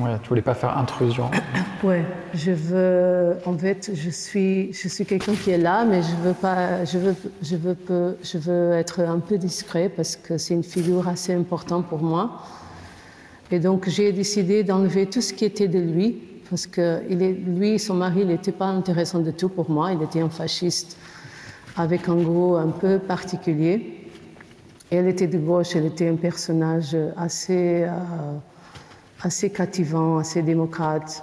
Ouais, 0.00 0.16
tu 0.20 0.30
voulais 0.30 0.42
pas 0.42 0.54
faire 0.54 0.76
intrusion. 0.76 1.30
ouais, 1.84 2.04
je 2.34 2.50
veux, 2.50 3.36
en 3.46 3.56
fait, 3.56 3.92
je 3.94 4.10
suis, 4.10 4.72
je 4.72 4.88
suis 4.88 5.06
quelqu'un 5.06 5.34
qui 5.36 5.52
est 5.52 5.58
là, 5.58 5.84
mais 5.84 6.02
je 6.02 6.28
veux 6.28 6.34
pas, 6.34 6.84
je 6.84 6.98
veux, 6.98 7.14
je 7.40 7.54
veux, 7.54 7.76
je 8.20 8.36
veux 8.36 8.72
être 8.72 8.98
un 8.98 9.20
peu 9.20 9.38
discret 9.38 9.88
parce 9.88 10.16
que 10.16 10.38
c'est 10.38 10.54
une 10.54 10.64
figure 10.64 11.06
assez 11.06 11.32
importante 11.32 11.86
pour 11.86 12.02
moi. 12.02 12.42
Et 13.52 13.60
donc 13.60 13.88
j'ai 13.88 14.12
décidé 14.12 14.64
d'enlever 14.64 15.06
tout 15.06 15.22
ce 15.22 15.32
qui 15.32 15.44
était 15.44 15.68
de 15.68 15.78
lui 15.78 16.18
parce 16.50 16.66
que 16.66 17.02
est, 17.08 17.32
lui, 17.32 17.78
son 17.78 17.94
mari, 17.94 18.20
il 18.22 18.28
n'était 18.28 18.52
pas 18.52 18.66
intéressant 18.66 19.20
du 19.20 19.32
tout 19.32 19.48
pour 19.48 19.70
moi. 19.70 19.92
Il 19.92 20.02
était 20.02 20.20
un 20.20 20.30
fasciste 20.30 20.96
avec 21.76 22.08
un 22.08 22.16
goût 22.16 22.56
un 22.56 22.68
peu 22.68 22.98
particulier. 22.98 23.94
elle 24.90 25.06
était 25.06 25.26
de 25.26 25.38
gauche, 25.38 25.76
elle 25.76 25.86
était 25.86 26.08
un 26.08 26.16
personnage 26.16 26.96
assez, 27.16 27.84
euh, 27.84 27.90
assez 29.22 29.50
captivant, 29.50 30.18
assez 30.18 30.42
démocrate. 30.42 31.22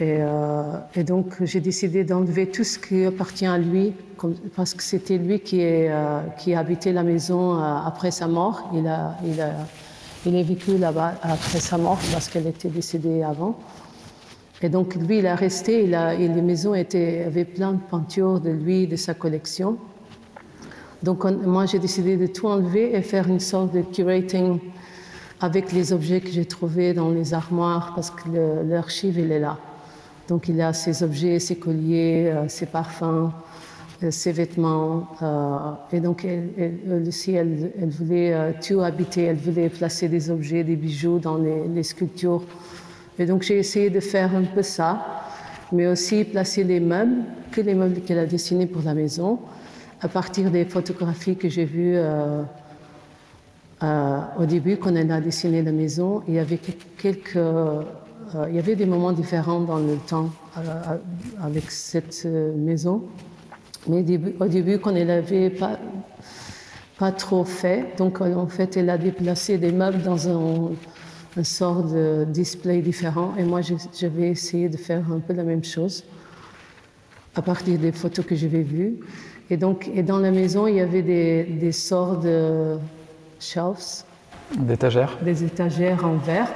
Et, 0.00 0.18
euh, 0.20 0.78
et 0.96 1.04
donc 1.04 1.42
j'ai 1.42 1.60
décidé 1.60 2.02
d'enlever 2.02 2.50
tout 2.50 2.64
ce 2.64 2.78
qui 2.78 3.04
appartient 3.04 3.46
à 3.46 3.58
lui, 3.58 3.92
parce 4.56 4.74
que 4.74 4.82
c'était 4.82 5.18
lui 5.18 5.40
qui, 5.40 5.60
est, 5.60 5.90
euh, 5.90 6.56
habitait 6.56 6.92
la 6.92 7.02
maison 7.04 7.54
après 7.58 8.10
sa 8.10 8.26
mort. 8.26 8.70
Il 8.74 8.86
a, 8.88 9.16
il 9.24 9.40
a, 9.40 9.52
il 10.26 10.36
a 10.36 10.42
vécu 10.42 10.76
là-bas 10.76 11.14
après 11.22 11.60
sa 11.60 11.78
mort 11.78 11.98
parce 12.12 12.28
qu'elle 12.28 12.46
était 12.46 12.68
décédée 12.68 13.22
avant. 13.22 13.58
Et 14.64 14.68
donc, 14.68 14.94
lui, 14.94 15.18
il 15.18 15.26
a 15.26 15.34
resté, 15.34 15.84
et 15.84 16.28
les 16.28 16.42
maisons 16.42 16.72
avaient 16.72 17.44
plein 17.44 17.72
de 17.72 17.80
peintures 17.90 18.38
de 18.38 18.50
lui, 18.50 18.86
de 18.86 18.94
sa 18.94 19.12
collection. 19.12 19.76
Donc, 21.02 21.24
moi, 21.24 21.66
j'ai 21.66 21.80
décidé 21.80 22.16
de 22.16 22.28
tout 22.28 22.46
enlever 22.46 22.94
et 22.94 23.02
faire 23.02 23.26
une 23.26 23.40
sorte 23.40 23.74
de 23.74 23.82
curating 23.82 24.60
avec 25.40 25.72
les 25.72 25.92
objets 25.92 26.20
que 26.20 26.30
j'ai 26.30 26.44
trouvés 26.44 26.94
dans 26.94 27.10
les 27.10 27.34
armoires, 27.34 27.92
parce 27.96 28.10
que 28.12 28.62
l'archive, 28.64 29.18
il 29.18 29.32
est 29.32 29.40
là. 29.40 29.58
Donc, 30.28 30.48
il 30.48 30.60
a 30.60 30.72
ses 30.72 31.02
objets, 31.02 31.40
ses 31.40 31.56
colliers, 31.56 32.30
euh, 32.32 32.44
ses 32.46 32.66
parfums, 32.66 33.32
ses 34.10 34.30
vêtements. 34.32 35.08
et 35.92 36.00
donc, 36.00 36.24
elle, 36.24 37.04
aussi, 37.06 37.32
elle, 37.32 37.72
voulait 37.88 38.52
tout 38.60 38.80
habiter. 38.80 39.24
Elle 39.24 39.36
voulait 39.36 39.68
placer 39.68 40.08
des 40.08 40.28
objets, 40.28 40.64
des 40.64 40.74
bijoux 40.74 41.20
dans 41.20 41.36
les 41.36 41.82
sculptures. 41.84 42.42
Et 43.18 43.26
donc, 43.26 43.42
j'ai 43.42 43.58
essayé 43.58 43.90
de 43.90 44.00
faire 44.00 44.34
un 44.34 44.44
peu 44.44 44.62
ça, 44.62 45.22
mais 45.70 45.86
aussi 45.86 46.24
placer 46.24 46.64
les 46.64 46.80
meubles, 46.80 47.22
que 47.50 47.60
les 47.60 47.74
meubles 47.74 48.00
qu'elle 48.00 48.18
a 48.18 48.26
dessinés 48.26 48.66
pour 48.66 48.82
la 48.82 48.94
maison, 48.94 49.38
à 50.00 50.08
partir 50.08 50.50
des 50.50 50.64
photographies 50.64 51.36
que 51.36 51.48
j'ai 51.48 51.64
vues. 51.64 51.96
Euh, 53.82 54.20
au 54.38 54.46
début, 54.46 54.76
quand 54.76 54.94
elle 54.94 55.10
a 55.10 55.20
dessiné 55.20 55.62
la 55.62 55.72
maison, 55.72 56.22
il 56.28 56.34
y 56.34 56.38
avait 56.38 56.60
quelques, 56.98 57.36
euh, 57.36 57.82
il 58.48 58.54
y 58.54 58.58
avait 58.58 58.76
des 58.76 58.86
moments 58.86 59.12
différents 59.12 59.60
dans 59.60 59.78
le 59.78 59.96
temps 59.96 60.30
euh, 60.56 60.60
avec 61.42 61.68
cette 61.70 62.24
maison. 62.24 63.02
Mais 63.88 64.04
au 64.38 64.46
début, 64.46 64.78
quand 64.78 64.94
elle 64.94 65.08
n'avait 65.08 65.50
pas, 65.50 65.80
pas 66.96 67.10
trop 67.10 67.44
fait, 67.44 67.96
donc 67.98 68.20
en 68.20 68.46
fait, 68.46 68.76
elle 68.76 68.90
a 68.90 68.98
déplacé 68.98 69.58
des 69.58 69.72
meubles 69.72 70.02
dans 70.02 70.28
un, 70.28 70.70
un 71.36 71.44
sort 71.44 71.82
de 71.84 72.24
display 72.28 72.80
différent. 72.80 73.34
Et 73.38 73.44
moi, 73.44 73.60
j'avais 73.62 74.28
essayé 74.28 74.68
de 74.68 74.76
faire 74.76 75.04
un 75.10 75.20
peu 75.20 75.32
la 75.32 75.44
même 75.44 75.64
chose 75.64 76.04
à 77.34 77.42
partir 77.42 77.78
des 77.78 77.92
photos 77.92 78.24
que 78.26 78.34
j'avais 78.34 78.62
vues. 78.62 78.96
Et 79.50 79.56
donc, 79.56 79.90
et 79.94 80.02
dans 80.02 80.18
la 80.18 80.30
maison, 80.30 80.66
il 80.66 80.76
y 80.76 80.80
avait 80.80 81.02
des, 81.02 81.44
des 81.44 81.72
sorts 81.72 82.18
de 82.18 82.76
shelves. 83.40 84.04
Des 84.58 84.74
étagères 84.74 85.18
Des 85.22 85.44
étagères 85.44 86.04
en 86.04 86.16
verre. 86.16 86.48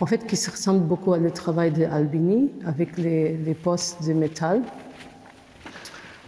En 0.00 0.06
fait, 0.06 0.26
qui 0.26 0.36
se 0.36 0.50
ressemblent 0.50 0.86
beaucoup 0.86 1.12
au 1.12 1.30
travail 1.30 1.72
d'Albini, 1.72 2.50
avec 2.64 2.96
les, 2.96 3.56
postes 3.62 4.06
de 4.06 4.14
métal. 4.14 4.62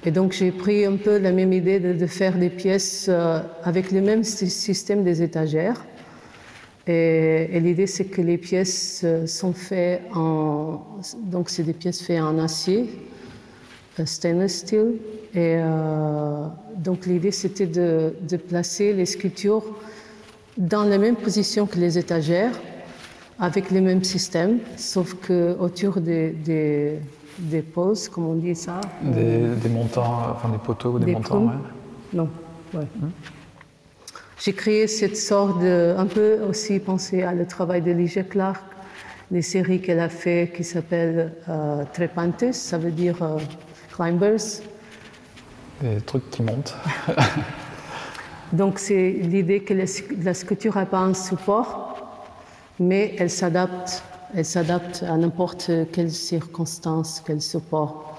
Et 0.05 0.11
donc, 0.11 0.33
j'ai 0.33 0.51
pris 0.51 0.85
un 0.85 0.97
peu 0.97 1.17
la 1.19 1.33
même 1.33 1.53
idée 1.53 1.81
de, 1.81 2.07
faire 2.07 2.37
des 2.37 2.51
pièces 2.51 3.07
euh, 3.09 3.41
avec 3.63 3.91
le 3.91 4.03
même 4.03 4.25
système 4.25 5.05
des 5.05 5.23
étagères. 5.23 5.85
Et, 6.87 7.61
l'idée, 7.61 7.87
c'est 7.87 8.07
que 8.07 8.21
les 8.21 8.39
pièces 8.39 9.03
euh, 9.05 9.27
sont 9.27 9.53
faites 9.53 10.03
en. 10.15 10.81
Donc, 11.17 11.49
c'est 11.49 11.63
des 11.63 11.73
pièces 11.73 12.03
faites 12.03 12.21
en 12.21 12.39
acier, 12.39 12.91
euh, 14.01 14.07
stainless 14.07 14.59
steel, 14.59 14.95
et 15.33 15.57
euh, 15.59 16.47
donc 16.77 17.07
l'idée, 17.07 17.31
c'était 17.31 17.67
de, 17.67 18.37
placer 18.49 18.93
les 18.93 19.07
sculptures 19.07 19.65
dans 20.59 20.83
la 20.83 20.99
même 20.99 21.17
position 21.17 21.67
que 21.67 21.79
les 21.79 21.99
étagères, 21.99 22.53
avec 23.39 23.71
les 23.71 23.81
mêmes 23.81 24.03
systèmes, 24.05 24.59
sauf 24.77 25.15
que 25.15 25.57
autour 25.59 26.01
des, 26.01 26.31
des, 27.39 27.63
poses, 27.63 28.09
comme 28.09 28.27
on 28.27 28.35
dit 28.35 28.57
ça. 28.57 28.81
Des, 29.03 29.69
montants, 29.69 30.33
enfin 30.33 30.49
des 30.49 30.59
poteaux 30.59 30.91
ou 30.91 30.99
des, 30.99 31.13
montants, 31.13 31.53
Non, 32.13 32.29
ouais. 32.75 32.87
Hum. 33.01 33.11
J'ai 34.45 34.55
créé 34.55 34.89
cette 34.89 35.17
sorte 35.17 35.61
de. 35.61 35.95
un 35.97 36.07
peu 36.07 36.41
aussi 36.49 36.81
penser 36.81 37.23
à 37.23 37.33
le 37.33 37.47
travail 37.47 37.81
de 37.81 37.93
Ligia 37.93 38.25
Clark, 38.25 38.65
les 39.31 39.41
séries 39.41 39.81
qu'elle 39.81 40.01
a 40.01 40.09
fait 40.09 40.53
qui 40.53 40.65
s'appellent 40.65 41.33
euh, 41.49 41.85
Trepantes, 41.93 42.53
ça 42.53 42.77
veut 42.77 42.91
dire 42.91 43.23
euh, 43.23 43.39
climbers. 43.95 44.61
Des 45.81 46.01
trucs 46.01 46.29
qui 46.31 46.43
montent. 46.43 46.75
Donc 48.53 48.81
c'est 48.81 49.11
l'idée 49.13 49.63
que 49.63 49.75
la 49.75 50.35
sculpture 50.35 50.75
n'a 50.75 50.87
pas 50.87 50.99
un 50.99 51.15
support, 51.15 52.27
mais 52.81 53.15
elle 53.21 53.31
s'adapte. 53.31 54.03
Elle 54.35 54.45
s'adapte 54.45 55.05
à 55.05 55.17
n'importe 55.19 55.71
quelle 55.93 56.11
circonstance, 56.11 57.23
quel 57.25 57.41
support. 57.41 58.12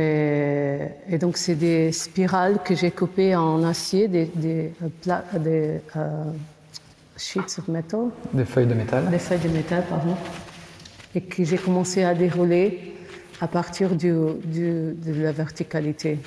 Et, 0.00 1.18
donc 1.18 1.36
c'est 1.36 1.54
des 1.54 1.92
spirales 1.92 2.58
que 2.64 2.74
j'ai 2.74 2.90
coupées 2.90 3.34
en 3.36 3.62
acier, 3.64 4.08
des, 4.08 4.30
des, 4.34 4.72
des 5.38 5.80
euh, 5.96 6.24
sheets 7.16 7.58
of 7.58 7.68
metal. 7.68 8.08
Des 8.32 8.44
feuilles 8.44 8.66
de 8.66 8.74
métal. 8.74 9.10
Des 9.10 9.18
feuilles 9.18 9.40
de 9.40 9.48
métal, 9.48 9.84
pardon. 9.88 10.16
Et 11.14 11.20
que 11.20 11.44
j'ai 11.44 11.58
commencé 11.58 12.04
à 12.04 12.14
dérouler 12.14 12.94
à 13.40 13.48
partir 13.48 13.94
du, 13.94 14.12
de 14.12 15.22
la 15.22 15.32
verticalité. 15.32 16.18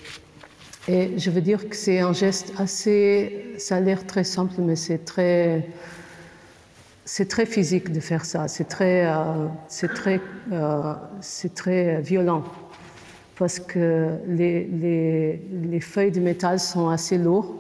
Et 0.88 1.18
je 1.18 1.32
veux 1.32 1.42
dire 1.42 1.70
que 1.70 1.76
c'est 1.76 2.00
un 2.00 2.14
geste 2.14 2.54
assez. 2.58 3.56
Ça 3.58 3.78
a 3.78 3.80
l'air 3.80 4.06
très 4.06 4.26
simple, 4.26 4.56
mais 4.60 4.76
c'est 4.76 5.06
très. 5.06 5.66
C'est 7.06 7.28
très 7.28 7.46
physique 7.46 7.92
de 7.92 8.00
faire 8.00 8.24
ça. 8.24 8.48
C'est 8.48 8.68
très, 8.68 9.06
euh, 9.06 9.48
c'est 9.68 9.94
très, 9.94 10.22
euh, 10.54 10.94
c'est 11.20 11.54
très 11.54 12.02
violent 12.02 12.44
parce 13.38 13.60
que 13.60 14.10
les, 14.28 14.66
les, 14.66 15.42
les, 15.64 15.80
feuilles 15.80 16.12
de 16.12 16.20
métal 16.20 16.60
sont 16.60 16.90
assez 16.90 17.18
lourdes 17.18 17.56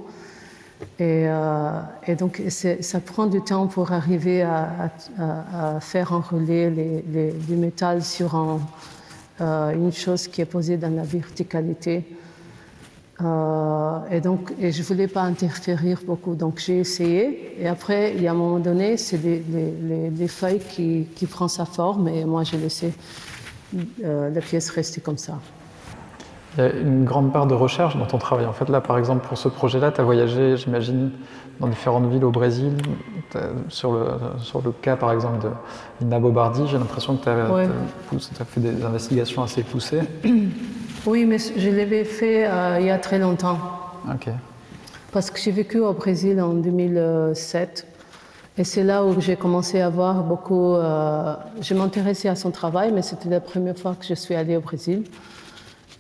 et, 1.00 1.26
euh, 1.28 1.80
et 2.06 2.16
donc 2.16 2.42
ça 2.48 3.00
prend 3.00 3.26
du 3.26 3.42
temps 3.42 3.68
pour 3.68 3.92
arriver 3.92 4.44
à, 4.44 4.92
à, 5.20 5.80
faire 5.80 6.12
enrouler 6.12 6.70
les, 6.70 7.34
les, 7.50 7.56
métal 7.56 8.04
sur 8.04 8.36
un, 8.36 8.60
une 9.74 9.92
chose 9.92 10.28
qui 10.28 10.42
est 10.42 10.46
posée 10.46 10.78
dans 10.78 10.94
la 10.94 11.04
verticalité. 11.04 12.06
Euh, 13.22 14.00
et 14.12 14.22
donc, 14.22 14.54
et 14.60 14.72
je 14.72 14.82
ne 14.82 14.88
voulais 14.88 15.08
pas 15.08 15.22
interférer 15.22 15.96
beaucoup, 16.06 16.36
donc 16.36 16.60
j'ai 16.60 16.80
essayé. 16.80 17.56
Et 17.60 17.68
après, 17.68 18.14
il 18.16 18.24
y 18.24 18.28
a 18.28 18.32
un 18.32 18.36
moment 18.36 18.60
donné, 18.60 18.98
c'est 18.98 19.20
les, 19.22 20.28
feuilles 20.28 20.60
qui, 20.60 21.08
qui 21.16 21.26
prennent 21.28 21.48
sa 21.48 21.66
forme, 21.66 22.08
et 22.08 22.26
moi 22.26 22.44
j'ai 22.44 22.58
laissé 22.58 22.94
euh, 24.04 24.30
la 24.30 24.42
pièce 24.42 24.70
rester 24.70 25.02
comme 25.02 25.18
ça. 25.18 25.40
Il 26.58 26.64
y 26.64 26.68
a 26.68 26.72
une 26.72 27.04
grande 27.04 27.34
part 27.34 27.48
de 27.48 27.56
recherche 27.56 27.98
dans 27.98 28.06
ton 28.06 28.20
travail. 28.20 28.46
En 28.46 28.54
fait, 28.54 28.70
là, 28.70 28.80
par 28.80 28.98
exemple, 28.98 29.28
pour 29.28 29.38
ce 29.38 29.48
projet-là, 29.48 29.92
tu 29.92 30.02
as 30.02 30.04
voyagé, 30.04 30.56
j'imagine, 30.58 31.12
dans 31.60 31.68
différentes 31.68 32.10
villes 32.12 32.26
au 32.26 32.32
Brésil. 32.32 32.74
Sur 33.70 33.94
le, 33.94 34.06
sur 34.38 34.62
le 34.62 34.72
cas, 34.72 34.96
par 34.96 35.12
exemple, 35.12 35.44
de 35.44 35.50
Lina 36.02 36.20
Bobardi, 36.20 36.68
j'ai 36.68 36.78
l'impression 36.78 37.16
que 37.16 37.24
tu 37.24 37.30
as, 37.30 38.42
as, 38.42 38.46
fait 38.46 38.60
des 38.60 38.84
investigations 38.86 39.42
assez 39.42 39.64
poussées. 39.64 40.02
Oui, 41.06 41.26
mais 41.26 41.38
je 41.38 41.70
l'avais 41.70 42.06
fait 42.06 42.48
euh, 42.48 42.78
il 42.80 42.86
y 42.86 42.90
a 42.90 42.98
très 42.98 43.20
longtemps. 43.20 43.58
Ok. 44.10 44.30
Parce 45.12 45.30
que 45.30 45.38
j'ai 45.38 45.52
vécu 45.52 45.80
au 45.80 45.92
Brésil 45.92 46.40
en 46.42 46.54
2007. 46.54 47.86
Et 48.58 48.64
c'est 48.64 48.84
là 48.84 49.04
où 49.04 49.20
j'ai 49.20 49.36
commencé 49.36 49.82
à 49.82 49.90
voir 49.90 50.24
beaucoup. 50.24 50.76
Euh, 50.76 51.36
je 51.60 51.74
m'intéressais 51.74 52.30
à 52.30 52.36
son 52.36 52.52
travail, 52.52 52.92
mais 52.94 53.02
c'était 53.02 53.30
la 53.30 53.42
première 53.42 53.78
fois 53.78 53.96
que 54.00 54.06
je 54.06 54.14
suis 54.14 54.34
allée 54.34 54.56
au 54.56 54.62
Brésil. 54.62 55.04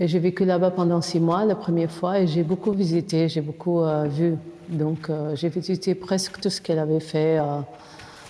J'ai 0.06 0.20
vécu 0.20 0.46
là-bas 0.46 0.72
pendant 0.72 1.02
six 1.02 1.20
mois, 1.20 1.46
la 1.46 1.56
première 1.56 1.92
fois, 1.92 2.20
et 2.20 2.28
j'ai 2.28 2.44
beaucoup 2.44 2.72
visité, 2.72 3.28
j'ai 3.30 3.42
beaucoup 3.42 3.82
euh, 3.82 4.06
vu. 4.08 4.36
Donc 4.70 5.10
j'ai 5.34 5.50
visité 5.50 5.94
presque 5.94 6.39
tout 6.39 6.50
ce 6.50 6.62
qu'elle 6.62 6.80
avait 6.80 7.02
fait 7.02 7.38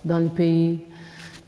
dans 0.04 0.18
le 0.18 0.30
pays. 0.30 0.80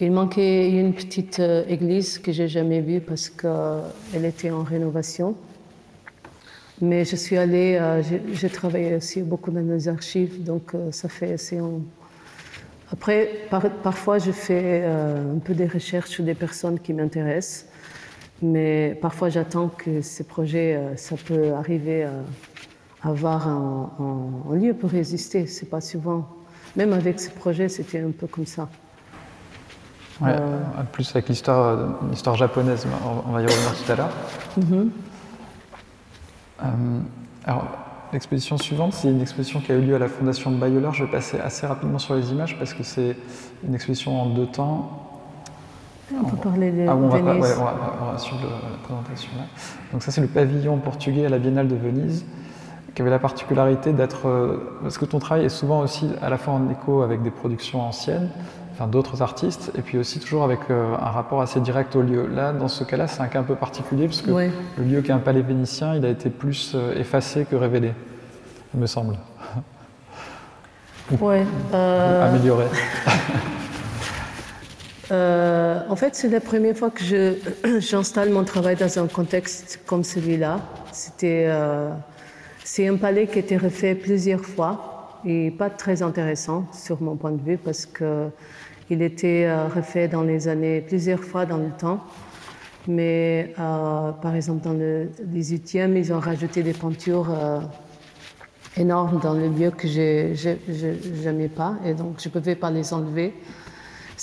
Il 0.02 0.12
manquait 0.12 0.72
une 0.72 0.94
petite 0.94 1.40
euh, 1.40 1.64
église 1.70 2.20
que 2.20 2.34
j'ai 2.34 2.50
jamais 2.50 2.82
vue 2.82 3.00
parce 3.00 3.30
qu'elle 3.30 4.26
était 4.26 4.52
en 4.52 4.64
rénovation. 4.64 5.36
Mais 6.82 7.06
je 7.06 7.16
suis 7.16 7.38
allée, 7.38 7.78
euh, 7.80 8.04
j'ai 8.34 8.50
travaillé 8.50 8.96
aussi 8.96 9.22
beaucoup 9.22 9.52
dans 9.52 9.62
les 9.62 9.88
archives, 9.88 10.44
donc 10.44 10.76
euh, 10.76 10.92
ça 10.92 11.08
fait 11.08 11.32
assez. 11.32 11.60
Après, 12.92 13.48
parfois, 13.84 14.18
je 14.18 14.32
fais 14.32 14.84
un 14.84 15.40
peu 15.40 15.54
des 15.54 15.66
recherches 15.66 16.10
sur 16.10 16.24
des 16.24 16.36
personnes 16.36 16.78
qui 16.78 16.94
m'intéressent, 16.94 17.66
mais 18.42 18.98
parfois 19.02 19.30
j'attends 19.30 19.70
que 19.70 20.02
ces 20.02 20.24
projets, 20.24 20.80
ça 20.98 21.16
peut 21.16 21.54
arriver 21.54 22.04
à 22.04 23.10
avoir 23.10 23.48
un, 23.48 23.90
un 24.52 24.56
lieu 24.56 24.74
pour 24.74 24.90
résister. 24.90 25.48
C'est 25.48 25.70
pas 25.70 25.82
souvent. 25.82 26.28
Même 26.76 26.94
avec 26.94 27.20
ce 27.20 27.30
projet, 27.30 27.70
c'était 27.70 28.02
un 28.02 28.12
peu 28.12 28.28
comme 28.28 28.46
ça. 28.46 28.68
Ouais, 30.22 30.30
euh, 30.32 30.60
plus 30.92 31.10
avec 31.12 31.28
l'histoire, 31.28 31.98
l'histoire 32.10 32.36
japonaise, 32.36 32.88
on 33.28 33.32
va 33.32 33.42
y 33.42 33.46
revenir 33.46 33.84
tout 33.84 33.92
à 33.92 33.96
l'heure. 33.96 34.12
Mm-hmm. 34.60 34.90
Euh, 36.64 37.00
alors, 37.44 37.68
l'exposition 38.14 38.58
suivante, 38.58 38.94
c'est 38.94 39.10
une 39.10 39.22
exposition 39.22 39.60
qui 39.60 39.74
a 39.74 39.76
eu 39.76 39.82
lieu 39.82 39.96
à 39.96 40.00
la 40.00 40.08
Fondation 40.08 40.52
de. 40.52 40.94
Je 40.94 41.04
vais 41.04 41.12
passer 41.12 41.38
assez 41.40 41.68
rapidement 41.68 42.00
sur 42.00 42.16
les 42.16 42.32
images 42.32 42.58
parce 42.58 42.74
que 42.74 42.84
c'est 42.84 43.18
une 43.68 43.76
exposition 43.76 44.22
en 44.22 44.30
deux 44.30 44.48
temps. 44.48 45.15
On 46.14 46.24
peut 46.24 46.38
parler 46.38 46.72
de 46.72 46.86
ah, 46.88 46.96
on 46.96 47.08
va, 47.08 47.18
ouais, 47.18 47.32
on 47.34 48.12
va, 48.12 48.18
sur 48.18 48.36
la 48.36 48.78
présentation 48.84 49.30
là. 49.38 49.46
Donc 49.92 50.04
ça, 50.04 50.12
c'est 50.12 50.22
le 50.22 50.28
pavillon 50.28 50.78
portugais 50.78 51.26
à 51.26 51.30
la 51.30 51.40
Biennale 51.40 51.68
de 51.68 51.76
Venise 51.76 52.26
qui 52.96 53.02
avait 53.02 53.12
la 53.12 53.20
particularité 53.20 53.92
d'être... 53.92 54.28
Euh, 54.28 54.80
parce 54.82 54.98
que 54.98 55.06
ton 55.06 55.20
travail 55.20 55.46
est 55.46 55.50
souvent 55.50 55.82
aussi 55.82 56.10
à 56.22 56.30
la 56.30 56.38
fois 56.38 56.54
en 56.54 56.70
écho 56.70 57.02
avec 57.02 57.22
des 57.22 57.30
productions 57.30 57.82
anciennes, 57.82 58.30
enfin, 58.72 58.88
d'autres 58.88 59.22
artistes, 59.22 59.72
et 59.78 59.82
puis 59.82 59.98
aussi 59.98 60.20
toujours 60.20 60.46
avec 60.46 60.62
euh, 60.70 60.96
un 60.96 61.10
rapport 61.10 61.42
assez 61.42 61.60
direct 61.60 61.96
au 61.98 62.02
lieu. 62.02 62.26
Là, 62.26 62.54
dans 62.54 62.70
ce 62.70 62.86
cas-là, 62.86 63.08
c'est 63.08 63.22
un 63.22 63.28
cas 63.28 63.42
un 63.42 63.44
peu 63.44 63.56
particulier, 63.56 64.06
parce 64.08 64.22
que 64.22 64.32
le 64.32 64.84
lieu 64.84 65.02
qui 65.02 65.12
est 65.12 65.14
un 65.14 65.20
palais 65.20 65.42
vénitien, 65.42 65.96
il 65.96 66.06
a 66.06 66.10
été 66.10 66.30
plus 66.30 66.72
euh, 66.74 66.98
effacé 66.98 67.46
que 67.46 67.58
révélé, 67.58 67.94
il 68.74 68.80
me 68.80 68.88
semble. 68.88 69.18
Ouais, 71.20 71.46
euh... 71.74 72.30
Amélioré. 72.30 72.66
En 75.12 75.96
fait, 75.96 76.16
c'est 76.16 76.30
la 76.30 76.42
première 76.42 76.76
fois 76.76 76.90
que 76.90 77.38
j'installe 77.80 78.30
mon 78.30 78.44
travail 78.44 78.76
dans 78.76 79.00
un 79.00 79.08
contexte 79.08 79.82
comme 79.86 80.04
celui-là. 80.04 80.60
C'était, 80.92 81.50
c'est 82.64 82.88
un 82.88 82.96
palais 82.96 83.28
qui 83.28 83.38
a 83.38 83.42
été 83.42 83.58
refait 83.58 83.96
plusieurs 83.96 84.44
fois 84.44 85.22
et 85.26 85.52
pas 85.52 85.70
très 85.70 86.02
intéressant 86.02 86.68
sur 86.74 87.02
mon 87.02 87.16
point 87.16 87.32
de 87.32 87.42
vue 87.42 87.58
parce 87.58 87.86
que 87.86 88.30
il 88.90 89.02
était 89.02 89.48
refait 89.76 90.08
dans 90.08 90.24
les 90.24 90.48
années 90.48 90.82
plusieurs 90.82 91.24
fois 91.24 91.46
dans 91.46 91.58
le 91.58 91.72
temps. 91.78 92.02
Mais 92.88 93.54
euh, 93.60 94.12
par 94.12 94.36
exemple, 94.36 94.64
dans 94.64 94.74
le 94.74 95.10
18e, 95.34 95.98
ils 95.98 96.14
ont 96.14 96.20
rajouté 96.20 96.62
des 96.62 96.74
peintures 96.74 97.30
euh, 97.32 97.60
énormes 98.78 99.20
dans 99.20 99.34
le 99.34 99.48
lieu 99.48 99.72
que 99.72 99.88
je 99.88 101.24
n'aimais 101.24 101.48
pas, 101.48 101.76
et 101.86 101.94
donc 101.94 102.20
je 102.22 102.30
ne 102.30 102.34
pouvais 102.34 102.56
pas 102.56 102.70
les 102.70 102.94
enlever. 102.94 103.34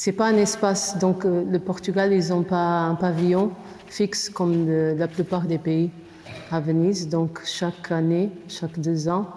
C'est 0.05 0.11
pas 0.11 0.27
un 0.27 0.37
espace, 0.37 0.99
donc 0.99 1.25
euh, 1.25 1.45
le 1.49 1.61
Portugal, 1.61 2.13
ils 2.13 2.31
n'ont 2.31 2.43
pas 2.43 2.81
un 2.81 2.97
pavillon 2.97 3.53
fixe 3.87 4.31
comme 4.31 4.69
la 4.69 5.07
plupart 5.07 5.43
des 5.43 5.59
pays 5.59 5.93
à 6.51 6.59
Venise. 6.59 7.09
Donc 7.09 7.41
chaque 7.45 7.93
année, 7.93 8.33
chaque 8.49 8.81
deux 8.81 9.09
ans, 9.09 9.29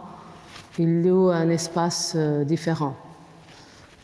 ils 0.79 1.03
louent 1.03 1.29
un 1.29 1.49
espace 1.49 2.17
différent. 2.47 2.95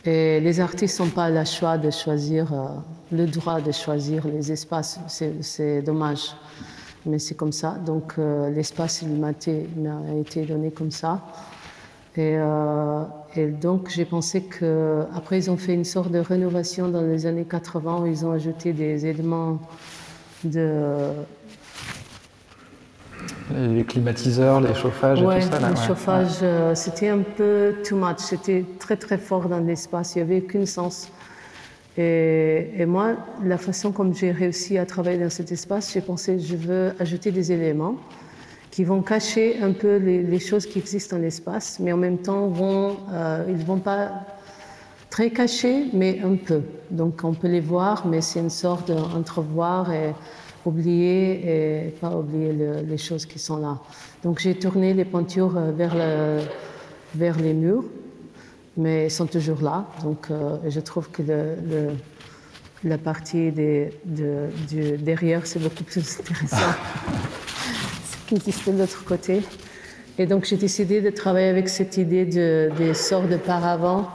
Et 0.04 0.38
les 0.38 0.60
artistes 0.60 1.00
n'ont 1.00 1.08
pas 1.08 1.30
le 1.30 1.44
choix 1.44 1.78
de 1.78 1.90
choisir, 1.90 2.52
euh, 2.52 2.66
le 3.10 3.26
droit 3.26 3.60
de 3.60 3.72
choisir 3.72 4.24
les 4.28 4.52
espaces. 4.52 5.00
C'est 5.40 5.82
dommage, 5.82 6.36
mais 7.04 7.18
c'est 7.18 7.34
comme 7.34 7.50
ça. 7.50 7.72
Donc 7.84 8.14
euh, 8.20 8.50
l'espace 8.50 9.02
il 9.02 9.16
m'a 9.16 9.30
été 9.30 10.44
donné 10.46 10.70
comme 10.70 10.92
ça. 10.92 11.20
Et, 12.16 12.36
euh, 12.36 13.02
et 13.34 13.46
donc 13.46 13.88
j'ai 13.88 14.04
pensé 14.04 14.42
qu'après 14.42 15.38
ils 15.38 15.50
ont 15.50 15.56
fait 15.56 15.74
une 15.74 15.84
sorte 15.84 16.10
de 16.10 16.18
rénovation 16.18 16.88
dans 16.88 17.00
les 17.00 17.26
années 17.26 17.46
80 17.48 18.02
où 18.02 18.06
ils 18.06 18.26
ont 18.26 18.32
ajouté 18.32 18.72
des 18.72 19.06
éléments 19.06 19.60
de 20.44 21.12
les 23.54 23.84
climatiseurs, 23.84 24.60
les 24.60 24.74
chauffages 24.74 25.20
et 25.20 25.24
tout 25.24 25.52
ça. 25.52 25.60
Là, 25.60 25.70
le 25.70 25.76
chauffage, 25.76 26.38
euh, 26.42 26.74
c'était 26.74 27.08
un 27.08 27.18
peu 27.20 27.74
too 27.86 27.96
much. 27.96 28.18
C'était 28.18 28.64
très 28.78 28.96
très 28.96 29.18
fort 29.18 29.48
dans 29.48 29.58
l'espace. 29.58 30.14
Il 30.14 30.18
n'y 30.18 30.22
avait 30.22 30.44
aucun 30.44 30.66
sens. 30.66 31.10
Et, 31.98 32.86
moi, 32.86 33.16
la 33.44 33.58
façon 33.58 33.92
comme 33.92 34.14
j'ai 34.14 34.30
réussi 34.30 34.78
à 34.78 34.86
travailler 34.86 35.18
dans 35.18 35.30
cet 35.30 35.52
espace, 35.52 35.92
j'ai 35.92 36.00
pensé, 36.00 36.38
je 36.38 36.56
veux 36.56 36.94
ajouter 36.98 37.30
des 37.30 37.52
éléments 37.52 37.96
qui 38.72 38.84
vont 38.84 39.02
cacher 39.02 39.58
un 39.60 39.72
peu 39.72 39.96
les, 39.96 40.38
choses 40.40 40.64
qui 40.64 40.78
existent 40.78 41.16
dans 41.16 41.22
l'espace, 41.22 41.78
mais 41.78 41.92
en 41.92 41.98
même 41.98 42.18
temps, 42.18 42.48
vont, 42.48 42.96
euh, 43.12 43.44
ils 43.46 43.58
ne 43.58 43.64
vont 43.64 43.78
pas 43.78 44.24
très 45.10 45.30
cachés, 45.30 45.90
mais 45.92 46.20
un 46.24 46.36
peu. 46.36 46.62
Donc 46.90 47.20
on 47.22 47.34
peut 47.34 47.48
les 47.48 47.60
voir, 47.60 48.06
mais 48.06 48.22
c'est 48.22 48.40
une 48.40 48.48
sorte 48.48 48.90
d'entrevoir 48.90 49.92
et 49.92 50.14
oublier 50.64 51.84
et 51.86 51.90
pas 51.90 52.16
oublier 52.16 52.54
les 52.82 52.98
choses 52.98 53.26
qui 53.26 53.38
sont 53.38 53.58
là. 53.58 53.78
Donc 54.22 54.38
j'ai 54.38 54.54
tourné 54.54 54.94
les 54.94 55.04
peintures 55.04 55.54
euh, 55.58 55.70
vers, 55.70 55.94
le, 55.94 56.40
vers 57.14 57.38
les 57.38 57.52
murs, 57.52 57.84
mais 58.78 59.04
elles 59.04 59.10
sont 59.10 59.26
toujours 59.26 59.60
là. 59.60 59.84
Donc 60.02 60.30
euh, 60.30 60.56
je 60.66 60.80
trouve 60.80 61.10
que 61.10 61.22
la 62.84 62.96
partie 62.96 63.52
des, 63.52 63.90
derrière, 64.06 65.46
c'est 65.46 65.58
beaucoup 65.58 65.84
plus 65.84 66.20
intéressant. 66.20 66.56
Qui 68.32 68.36
existe 68.36 68.70
de 68.70 68.78
l'autre 68.78 69.04
côté. 69.04 69.42
Et 70.16 70.24
donc 70.24 70.46
j'ai 70.46 70.56
décidé 70.56 71.02
de 71.02 71.10
travailler 71.10 71.48
avec 71.48 71.68
cette 71.68 71.98
idée 71.98 72.24
de, 72.24 72.70
des 72.78 72.94
sorts 72.94 73.28
de 73.28 73.36
paravent 73.36 74.08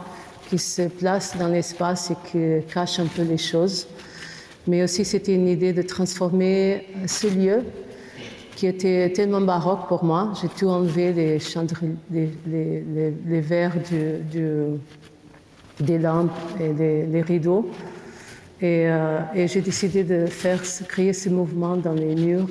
qui 0.50 0.58
se 0.58 0.88
placent 0.88 1.38
dans 1.38 1.50
l'espace 1.50 2.10
et 2.10 2.16
qui 2.26 2.74
cachent 2.74 2.98
un 2.98 3.06
peu 3.06 3.22
les 3.22 3.38
choses 3.38 3.86
mais 4.66 4.82
aussi 4.82 5.06
c'était 5.06 5.36
une 5.36 5.48
idée 5.48 5.72
de 5.72 5.84
transformer 5.84 6.88
ce 7.06 7.28
lieu 7.28 7.64
qui 8.56 8.66
était 8.66 9.12
tellement 9.12 9.42
baroque 9.42 9.88
pour 9.88 10.04
moi. 10.04 10.34
J'ai 10.42 10.48
tout 10.50 10.68
enlevé, 10.68 11.14
les, 11.14 11.38
les, 12.12 13.14
les, 13.24 13.42
verres 13.42 13.76
des 15.80 16.00
lampes 16.00 16.32
et 16.60 16.74
les, 16.74 17.22
rideaux. 17.22 17.70
Et, 18.60 18.90
euh, 18.90 19.20
et 19.36 19.48
j'ai 19.48 19.62
décidé 19.62 20.04
de 20.04 20.26
faire 20.26 20.60
créer 20.88 21.14
ce 21.14 21.30
mouvement 21.30 21.78
dans 21.78 21.94
les 21.94 22.16
murs 22.16 22.48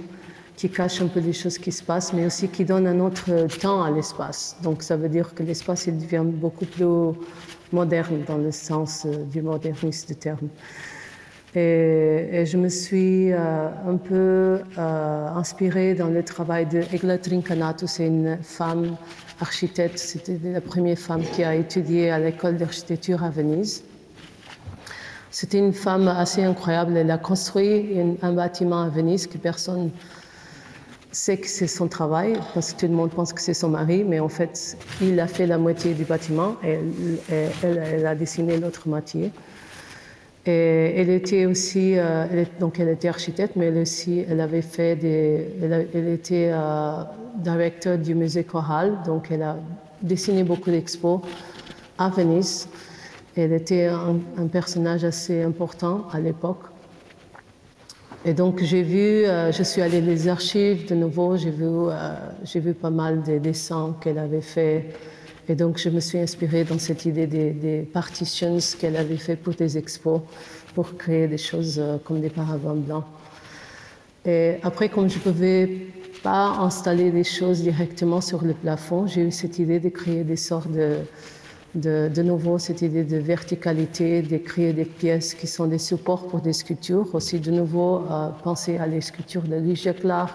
qui 0.57 0.71
cache 0.71 1.03
un 1.03 1.09
peu 1.09 1.21
les 1.21 1.35
choses 1.35 1.59
qui 1.59 1.71
se 1.71 1.83
passent, 1.83 2.13
mais 2.13 2.25
aussi 2.25 2.49
qui 2.49 2.65
donne 2.65 2.87
un 2.87 2.99
autre 3.01 3.47
temps 3.61 3.83
à 3.83 3.91
l'espace. 3.91 4.57
Donc 4.63 4.83
ça 4.83 4.97
veut 4.97 5.09
dire 5.09 5.35
que 5.35 5.43
l'espace 5.43 5.87
il 5.87 5.99
devient 5.99 6.25
beaucoup 6.25 6.65
plus 6.65 6.87
moderne 7.73 8.23
dans 8.27 8.39
le 8.39 8.53
sens 8.53 9.05
euh, 9.05 9.25
du 9.25 9.43
modernisme 9.43 10.09
du 10.09 10.17
terme. 10.17 10.49
Et, 11.55 12.45
je 12.45 12.57
me 12.59 12.69
suis 12.69 13.33
euh, 13.33 13.69
un 13.87 13.97
peu 13.97 14.61
euh, 14.79 15.29
inspirée 15.35 15.95
dans 15.95 16.09
le 16.09 16.23
travail 16.23 16.67
de 16.67 16.83
Egla 16.93 17.19
Trincanato. 17.19 17.87
C'est 17.87 18.07
une 18.07 18.39
femme 18.43 18.97
architecte. 19.41 19.99
C'était 19.99 20.39
la 20.45 20.61
première 20.61 20.99
femme 20.99 21.23
qui 21.23 21.43
a 21.45 21.55
étudié 21.55 22.11
à 22.11 22.19
l'école 22.19 22.57
d'architecture 22.59 23.25
à 23.25 23.31
Venise. 23.31 23.85
C'était 25.31 25.59
une 25.59 25.73
femme 25.73 26.09
assez 26.09 26.45
incroyable. 26.45 26.97
Elle 26.97 27.11
a 27.11 27.19
construit 27.19 27.97
un 28.23 28.33
bâtiment 28.33 28.83
à 28.83 28.89
Venise 28.89 29.27
que 29.27 29.39
personne 29.39 29.91
sait 31.13 31.39
que 31.39 31.47
c'est 31.47 31.67
son 31.67 31.89
travail, 31.89 32.35
parce 32.55 32.73
que 32.73 32.81
tout 32.81 32.87
le 32.87 32.93
monde 32.93 33.11
pense 33.11 33.33
que 33.33 33.41
c'est 33.41 33.55
son 33.55 33.69
mari, 33.69 34.05
mais 34.05 34.21
en 34.21 34.29
fait, 34.29 34.77
il 35.01 35.19
a 35.21 35.27
fait 35.27 35.47
la 35.47 35.59
moitié 35.59 35.95
du 35.95 36.05
bâtiment 36.05 36.57
et 36.65 36.79
elle, 37.63 38.07
a 38.07 38.15
dessiné 38.15 38.59
l'autre 38.59 38.89
moitié. 38.89 39.33
Et 40.47 40.95
elle 40.97 41.11
était 41.11 41.45
aussi, 41.47 41.99
euh, 41.99 42.45
donc 42.61 42.79
elle 42.79 42.89
était 42.89 43.09
architecte, 43.09 43.57
mais 43.57 43.67
elle 43.67 43.79
aussi, 43.79 44.25
elle 44.29 44.41
avait 44.41 44.63
fait 44.63 44.95
des, 44.95 45.49
elle, 45.61 46.09
était 46.09 46.51
euh, 46.53 47.03
directeur 47.39 47.99
du 47.99 48.15
musée 48.15 48.45
choral, 48.45 48.99
donc 49.05 49.29
elle 49.33 49.43
a 49.43 49.57
dessiné 50.03 50.45
beaucoup 50.45 50.71
d'expos 50.71 51.21
à 51.99 52.11
Venise. 52.11 52.69
Elle 53.37 53.53
était 53.53 53.87
un, 53.87 54.47
personnage 54.47 55.05
assez 55.05 55.43
important 55.43 56.07
à 56.13 56.21
l'époque. 56.21 56.63
Et 58.27 58.35
donc 58.35 58.63
j'ai 58.63 58.83
vu, 58.83 58.99
euh, 59.25 59.53
je 59.53 59.63
suis 59.63 59.81
allée 59.81 60.03
les 60.03 60.29
archives 60.29 60.87
de 60.89 60.95
nouveau, 60.95 61.37
j'ai 61.39 61.51
vu, 61.51 61.67
j'ai 62.45 62.61
vu 62.61 62.75
pas 62.75 62.91
mal 62.91 63.23
de 63.23 63.39
dessins 63.39 63.97
qu'elle 64.03 64.19
avait 64.19 64.43
fait 64.43 64.87
et 65.49 65.55
donc, 65.55 65.79
je 65.79 65.89
me 65.91 66.01
suis 66.01 66.19
inspirée 66.19 66.65
dans 66.65 66.79
cette 66.79 67.05
idée 67.05 67.27
des, 67.27 67.89
partitions 67.93 68.59
qu'elle 68.79 68.97
avait 68.97 69.17
fait 69.17 69.37
pour 69.37 69.55
des 69.55 69.79
expos, 69.79 70.21
pour 70.75 70.97
créer 70.97 71.29
des 71.29 71.39
choses 71.39 71.79
euh, 71.79 71.99
comme 72.03 72.21
des 72.21 72.31
paravents 72.31 72.75
blancs. 72.75 73.05
Et 74.25 74.57
après, 74.65 74.89
comme 74.89 75.09
je 75.09 75.19
ne 75.19 75.23
pouvais 75.23 75.71
pas 76.25 76.49
installer 76.59 77.13
des 77.13 77.23
choses 77.23 77.63
directement 77.63 78.21
sur 78.21 78.43
le 78.43 78.55
plafond, 78.55 79.07
j'ai 79.07 79.23
eu 79.23 79.31
cette 79.31 79.61
idée 79.61 79.79
de 79.79 79.89
créer 79.89 80.25
des 80.25 80.37
sortes 80.37 80.73
de, 80.73 80.97
de, 81.77 82.11
de, 82.13 82.23
nouveau 82.23 82.59
cette 82.59 82.83
idée 82.83 83.05
de 83.05 83.19
verticalité, 83.19 84.23
de 84.23 84.39
créer 84.39 84.73
des 84.73 84.85
pièces 84.85 85.35
qui 85.35 85.47
sont 85.47 85.67
des 85.67 85.79
supports 85.79 86.27
pour 86.27 86.41
des 86.41 86.53
sculptures, 86.53 87.15
aussi 87.15 87.39
de 87.39 87.51
nouveau 87.51 88.03
euh, 88.11 88.29
penser 88.43 88.79
à 88.79 88.87
les 88.87 89.01
sculptures 89.01 89.43
de 89.43 89.57
Ligia 89.57 89.93
Clark, 89.93 90.35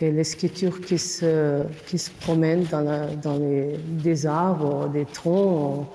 et 0.00 0.10
les 0.10 0.24
sculptures 0.24 0.80
qui 0.80 0.98
se, 0.98 1.62
qui 1.86 1.98
se 1.98 2.10
promènent 2.10 2.64
dans, 2.64 2.84
dans 3.22 3.38
les, 3.38 3.78
des 3.78 4.26
arbres, 4.26 4.88
des 4.88 5.04
troncs. 5.04 5.86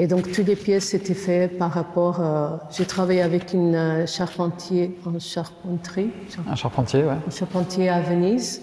Et 0.00 0.06
donc, 0.06 0.30
toutes 0.30 0.46
les 0.46 0.54
pièces 0.54 0.94
étaient 0.94 1.14
faites 1.14 1.58
par 1.58 1.72
rapport. 1.72 2.20
Euh, 2.20 2.56
j'ai 2.70 2.84
travaillé 2.84 3.20
avec 3.20 3.52
une 3.52 4.06
charpentier 4.06 4.96
en 5.04 5.18
charpenterie. 5.18 6.10
Un 6.48 6.54
charpentier, 6.54 7.02
oui. 7.02 7.14
Un 7.26 7.30
charpentier 7.30 7.88
à 7.88 8.00
Venise. 8.00 8.62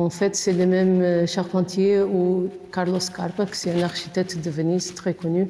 En 0.00 0.08
fait, 0.08 0.34
c'est 0.34 0.54
le 0.54 0.64
même 0.64 1.26
charpentier 1.26 2.00
où 2.00 2.48
Carlos 2.72 2.98
Carpa, 3.14 3.44
qui 3.44 3.68
est 3.68 3.82
un 3.82 3.84
architecte 3.84 4.42
de 4.42 4.48
Venise 4.48 4.94
très 4.94 5.12
connu, 5.12 5.46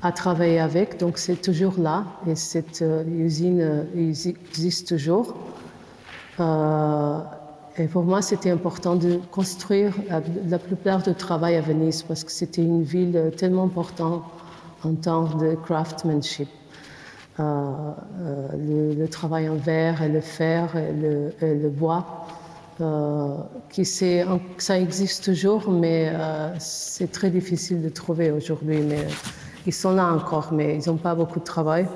a 0.00 0.10
travaillé 0.10 0.58
avec. 0.58 0.98
Donc, 0.98 1.18
c'est 1.18 1.36
toujours 1.36 1.78
là. 1.78 2.06
Et 2.26 2.34
cette 2.34 2.80
euh, 2.80 3.04
usine 3.04 3.60
euh, 3.60 3.84
existe 3.94 4.88
toujours. 4.88 5.34
Euh, 6.40 7.18
et 7.76 7.88
pour 7.88 8.04
moi, 8.04 8.22
c'était 8.22 8.50
important 8.50 8.96
de 8.96 9.20
construire 9.30 9.92
la, 10.48 10.58
plupart 10.58 11.02
du 11.02 11.12
travail 11.14 11.56
à 11.56 11.60
Venise 11.60 12.02
parce 12.02 12.24
que 12.24 12.32
c'était 12.32 12.62
une 12.62 12.82
ville 12.82 13.32
tellement 13.36 13.64
importante 13.64 14.22
en 14.82 14.94
termes 14.94 15.38
de 15.38 15.56
craftsmanship. 15.56 16.48
Euh, 17.40 17.92
euh, 18.20 18.94
le, 18.98 19.06
travail 19.06 19.48
en 19.48 19.54
verre 19.54 20.02
et 20.02 20.08
le 20.08 20.20
fer 20.20 20.74
et 20.74 20.92
le, 20.92 21.68
bois, 21.68 22.26
qui 23.70 23.84
ça 23.84 24.78
existe 24.78 25.24
toujours, 25.24 25.70
mais 25.70 26.12
c'est 26.58 27.10
très 27.10 27.30
difficile 27.30 27.82
de 27.82 27.88
trouver 27.88 28.30
aujourd'hui. 28.30 28.80
Mais 28.80 29.06
ils 29.66 29.72
sont 29.72 29.92
là 29.92 30.12
encore, 30.12 30.52
mais 30.52 30.78
ils 30.78 30.88
n'ont 30.88 30.96
pas 30.96 31.14
beaucoup 31.14 31.40
de 31.40 31.44
travail. 31.44 31.86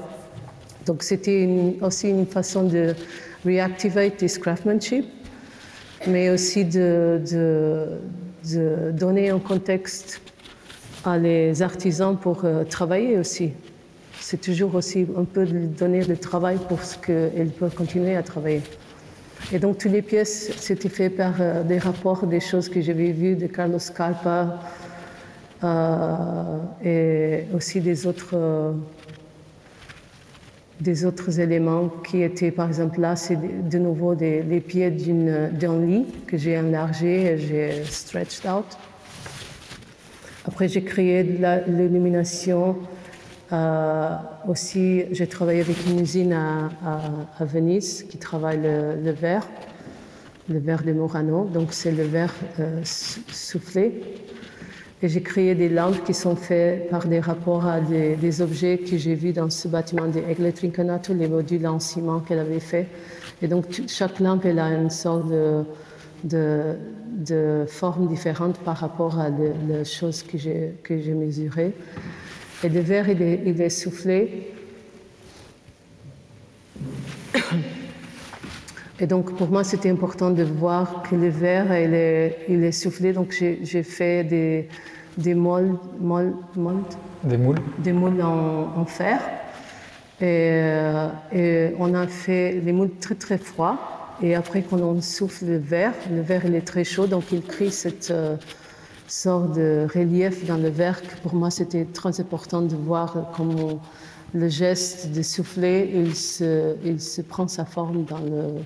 Donc 0.86 1.02
c'était 1.02 1.48
aussi 1.80 2.08
une 2.08 2.26
façon 2.26 2.64
de 2.64 2.94
reactivate 3.44 4.16
this 4.16 4.38
craftsmanship, 4.38 5.04
mais 6.06 6.30
aussi 6.30 6.64
de, 6.64 7.20
donner 8.92 9.30
un 9.30 9.38
contexte 9.38 10.20
à 11.04 11.18
les 11.18 11.62
artisans 11.62 12.16
pour 12.16 12.44
euh, 12.44 12.64
travailler 12.64 13.18
aussi. 13.18 13.52
c'est 14.20 14.40
toujours 14.40 14.74
aussi 14.76 15.06
un 15.16 15.24
peu 15.24 15.44
de 15.44 15.66
donner 15.66 16.04
le 16.04 16.16
travail 16.16 16.58
pour 16.68 16.82
ce 16.82 16.96
qu'elle 16.96 17.50
peut 17.50 17.70
continuer 17.70 18.16
à 18.16 18.22
travailler. 18.22 18.62
Et 19.50 19.58
donc, 19.58 19.78
toutes 19.78 19.92
les 19.92 20.02
pièces, 20.02 20.52
c'était 20.58 20.88
fait 20.88 21.10
par 21.10 21.34
euh, 21.40 21.62
des 21.62 21.78
rapports, 21.78 22.26
des 22.26 22.40
choses 22.40 22.68
que 22.68 22.80
j'avais 22.80 23.12
vues 23.12 23.36
de 23.36 23.46
Carlos 23.46 23.78
Carpa 23.94 24.60
euh, 25.64 26.58
et 26.84 27.44
aussi 27.54 27.80
des 27.80 28.06
autres, 28.06 28.34
euh, 28.34 28.72
des 30.80 31.04
autres 31.04 31.40
éléments 31.40 31.88
qui 32.06 32.22
étaient, 32.22 32.50
par 32.50 32.68
exemple, 32.68 33.00
là, 33.00 33.16
c'est 33.16 33.36
de 33.68 33.78
nouveau 33.78 34.14
les 34.14 34.60
pieds 34.60 34.90
d'un 34.90 35.80
lit 35.80 36.06
que 36.26 36.36
j'ai 36.38 36.58
enlargé 36.58 37.32
et 37.32 37.38
j'ai 37.38 37.84
stretched 37.84 38.46
out. 38.46 38.66
Après, 40.46 40.68
j'ai 40.68 40.82
créé 40.82 41.22
l'illumination. 41.22 42.76
Euh, 43.52 44.16
aussi, 44.48 45.04
j'ai 45.10 45.26
travaillé 45.26 45.60
avec 45.60 45.76
une 45.86 46.00
usine 46.00 46.32
à, 46.32 47.44
Venise 47.44 48.04
qui 48.08 48.16
travaille 48.16 48.60
le, 48.62 49.10
verre, 49.10 49.46
le 50.48 50.58
verre 50.58 50.82
de 50.82 50.92
Murano. 50.92 51.44
Donc, 51.44 51.72
c'est 51.72 51.92
le 51.92 52.04
verre 52.04 52.32
euh, 52.60 52.80
soufflé. 52.84 54.00
Et 55.02 55.08
j'ai 55.08 55.20
créé 55.20 55.54
des 55.54 55.68
lampes 55.68 56.02
qui 56.04 56.14
sont 56.14 56.36
faites 56.36 56.88
par 56.88 57.06
des 57.06 57.20
rapports 57.20 57.66
à 57.66 57.80
des, 57.80 58.40
objets 58.40 58.78
que 58.78 58.96
j'ai 58.96 59.14
vus 59.14 59.32
dans 59.32 59.50
ce 59.50 59.68
bâtiment 59.68 60.06
de 60.06 60.20
Egle 60.20 60.52
Trincanato, 60.52 61.12
les 61.12 61.28
modules 61.28 61.66
en 61.66 61.80
ciment 61.80 62.20
qu'elle 62.20 62.38
avait 62.38 62.60
fait. 62.60 62.86
Et 63.42 63.48
donc, 63.48 63.66
chaque 63.88 64.20
lampe, 64.20 64.46
a 64.46 64.68
une 64.68 64.90
sorte 64.90 65.28
de, 65.28 65.64
de, 66.24 67.64
formes 67.66 68.06
différentes 68.06 68.58
par 68.58 68.76
rapport 68.76 69.18
à 69.18 69.28
les 69.28 69.84
choses 69.84 70.22
que 70.22 70.38
j'ai 70.38 71.14
mesurées. 71.14 71.74
Et 72.64 72.68
le 72.68 72.80
verre, 72.80 73.08
il 73.08 73.20
est, 73.22 73.40
il 73.44 73.60
est 73.60 73.70
soufflé. 73.70 74.52
Et 79.00 79.06
donc, 79.06 79.36
pour 79.36 79.48
moi, 79.48 79.64
c'était 79.64 79.90
important 79.90 80.30
de 80.30 80.44
voir 80.44 81.02
que 81.02 81.16
le 81.16 81.28
verre, 81.28 81.76
il 81.76 81.92
est, 81.92 82.38
il 82.48 82.62
est 82.62 82.70
soufflé. 82.72 83.12
Donc, 83.12 83.32
j'ai, 83.32 83.82
fait 83.82 84.22
des, 84.22 84.68
des 85.18 85.34
moules 85.34 85.76
Des 87.78 87.92
moules 87.92 88.22
en, 88.22 88.72
en 88.76 88.84
fer. 88.84 89.20
Et, 90.20 90.50
euh, 90.52 91.08
et, 91.32 91.74
on 91.80 91.94
a 91.94 92.06
fait 92.06 92.60
des 92.60 92.72
moules 92.72 92.94
très, 93.00 93.16
très 93.16 93.38
froids. 93.38 93.76
Et 94.22 94.36
après, 94.36 94.62
quand 94.62 94.78
on 94.78 95.00
souffle 95.00 95.46
le 95.46 95.56
verre, 95.56 95.94
le 96.08 96.20
verre 96.20 96.42
il 96.44 96.54
est 96.54 96.60
très 96.60 96.84
chaud, 96.84 97.08
donc 97.08 97.24
il 97.32 97.42
crée 97.42 97.70
cette 97.70 98.12
sorte 99.12 99.52
de 99.52 99.86
relief 99.94 100.46
dans 100.46 100.56
le 100.56 100.68
verre. 100.68 101.00
pour 101.22 101.34
moi, 101.34 101.50
c'était 101.50 101.84
très 101.84 102.18
important 102.20 102.62
de 102.62 102.74
voir 102.74 103.30
comment 103.36 103.80
le 104.34 104.48
geste 104.48 105.12
de 105.12 105.20
souffler, 105.20 105.92
il 105.94 106.16
se, 106.16 106.76
il 106.84 107.00
se 107.00 107.20
prend 107.20 107.46
sa 107.46 107.66
forme 107.66 108.04
dans, 108.04 108.18
le, 108.18 108.62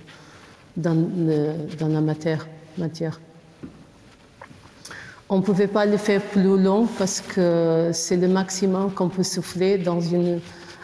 dans, 0.76 0.94
le, 0.94 1.76
dans 1.78 1.88
la 1.88 2.00
matière. 2.00 2.46
matière. 2.78 3.20
On 5.28 5.38
ne 5.38 5.42
pouvait 5.42 5.66
pas 5.66 5.84
le 5.84 5.96
faire 5.96 6.22
plus 6.22 6.56
long 6.62 6.86
parce 6.96 7.20
que 7.20 7.90
c'est 7.92 8.16
le 8.16 8.28
maximum 8.28 8.92
qu'on 8.92 9.08
peut 9.08 9.24
souffler 9.24 9.78
dans 9.78 10.00
une, 10.00 10.40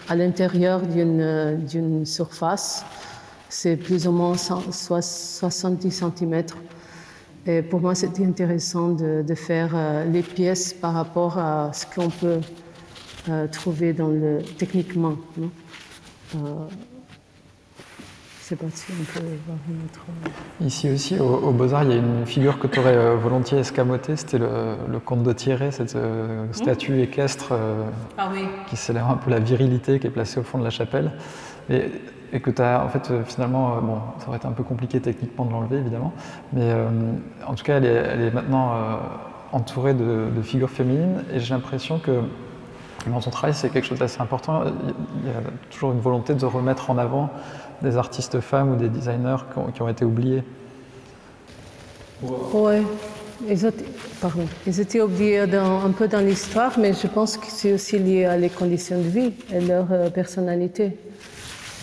à 0.09 0.16
l'intérieur 0.16 0.83
d'une 0.83 2.05
surface 2.05 2.85
c'est 3.48 3.77
plus 3.77 4.09
ou 4.09 4.12
moins 4.12 4.35
70 4.37 5.90
cm. 5.90 6.42
Et 7.46 7.62
pour 7.62 7.81
moi, 7.81 7.94
c'était 7.94 8.24
intéressant 8.24 8.90
de, 8.90 9.35
faire 9.35 9.72
euh, 9.74 10.05
les 10.05 10.22
pièces 10.22 10.72
par 10.72 10.94
rapport 10.94 11.38
à 11.38 11.72
ce 11.72 11.87
qu'on 11.87 12.09
peut 12.09 12.40
euh, 13.28 13.48
trouver 13.48 13.92
dans 13.92 14.09
le, 14.09 14.38
techniquement. 14.59 15.16
Non? 15.37 15.50
Euh, 16.37 16.38
sais 18.40 18.57
pas 18.57 18.66
si 18.72 18.92
on 18.92 19.05
peut 19.05 19.26
voir 19.46 19.59
une 19.68 19.76
autre... 19.85 20.00
Ici 20.61 20.90
aussi, 20.90 21.18
au, 21.18 21.50
Beaux-Arts, 21.50 21.85
il 21.85 21.90
y 21.90 21.92
a 21.94 21.96
une 21.96 22.26
figure 22.26 22.59
que 22.59 22.66
tu 22.68 22.78
aurais 22.78 23.16
volontiers 23.16 23.59
escamotée, 23.59 24.16
c'était 24.16 24.38
le, 24.38 24.98
comte 25.05 25.22
de 25.22 25.33
Thierry, 25.33 25.72
cette 25.72 25.96
statue 26.52 27.00
équestre 27.00 27.55
ah 28.18 28.31
qui 28.68 28.76
célèbre 28.76 29.11
un 29.11 29.16
peu 29.16 29.31
la 29.31 29.38
virilité 29.38 29.98
qui 29.98 30.07
est 30.07 30.11
placée 30.11 30.38
au 30.40 30.42
fond 30.42 30.59
de 30.59 30.64
la 30.64 30.70
chapelle. 30.70 31.12
Et 31.70 31.85
et 32.32 32.40
que 32.40 32.50
tu 32.50 32.62
as, 32.62 32.82
en 32.82 32.88
fait, 32.88 33.10
euh, 33.10 33.24
finalement, 33.24 33.76
euh, 33.76 33.80
bon, 33.80 33.98
ça 34.18 34.28
aurait 34.28 34.38
été 34.38 34.46
un 34.46 34.52
peu 34.52 34.62
compliqué 34.62 35.00
techniquement 35.00 35.44
de 35.44 35.52
l'enlever, 35.52 35.76
évidemment, 35.76 36.12
mais 36.52 36.62
euh, 36.62 36.88
en 37.46 37.54
tout 37.54 37.64
cas, 37.64 37.76
elle 37.76 37.84
est, 37.84 37.88
elle 37.88 38.20
est 38.22 38.30
maintenant 38.30 38.72
entourée 39.52 39.92
de, 39.92 40.28
figures 40.42 40.70
féminines, 40.70 41.24
et 41.32 41.40
j'ai 41.40 41.52
l'impression 41.52 41.98
que 41.98 42.22
dans 43.06 43.20
ton 43.20 43.30
travail, 43.30 43.54
c'est 43.54 43.68
quelque 43.68 43.84
chose 43.84 43.98
d'assez 43.98 44.20
important. 44.20 44.62
Il 45.22 45.28
y 45.28 45.30
a 45.30 45.40
toujours 45.70 45.92
une 45.92 46.00
volonté 46.00 46.34
de 46.34 46.46
remettre 46.46 46.88
en 46.90 46.98
avant 46.98 47.30
des 47.82 47.96
artistes 47.96 48.40
femmes 48.40 48.72
ou 48.72 48.76
des 48.76 48.88
designers 48.88 49.44
qui 49.74 49.82
ont, 49.82 49.88
été 49.88 50.04
oubliés. 50.04 50.44
Oui, 52.22 52.76
ils, 53.48 53.72
ils 54.66 54.80
étaient 54.80 55.00
oubliés 55.00 55.40
un 55.40 55.90
peu 55.90 56.06
dans 56.06 56.20
l'histoire, 56.20 56.78
mais 56.78 56.92
je 56.92 57.08
pense 57.08 57.36
que 57.36 57.46
c'est 57.48 57.72
aussi 57.72 57.98
lié 57.98 58.24
à 58.24 58.36
les 58.36 58.50
conditions 58.50 58.98
de 58.98 59.08
vie 59.08 59.32
et 59.52 59.60
leur 59.60 59.86
personnalité. 60.12 60.96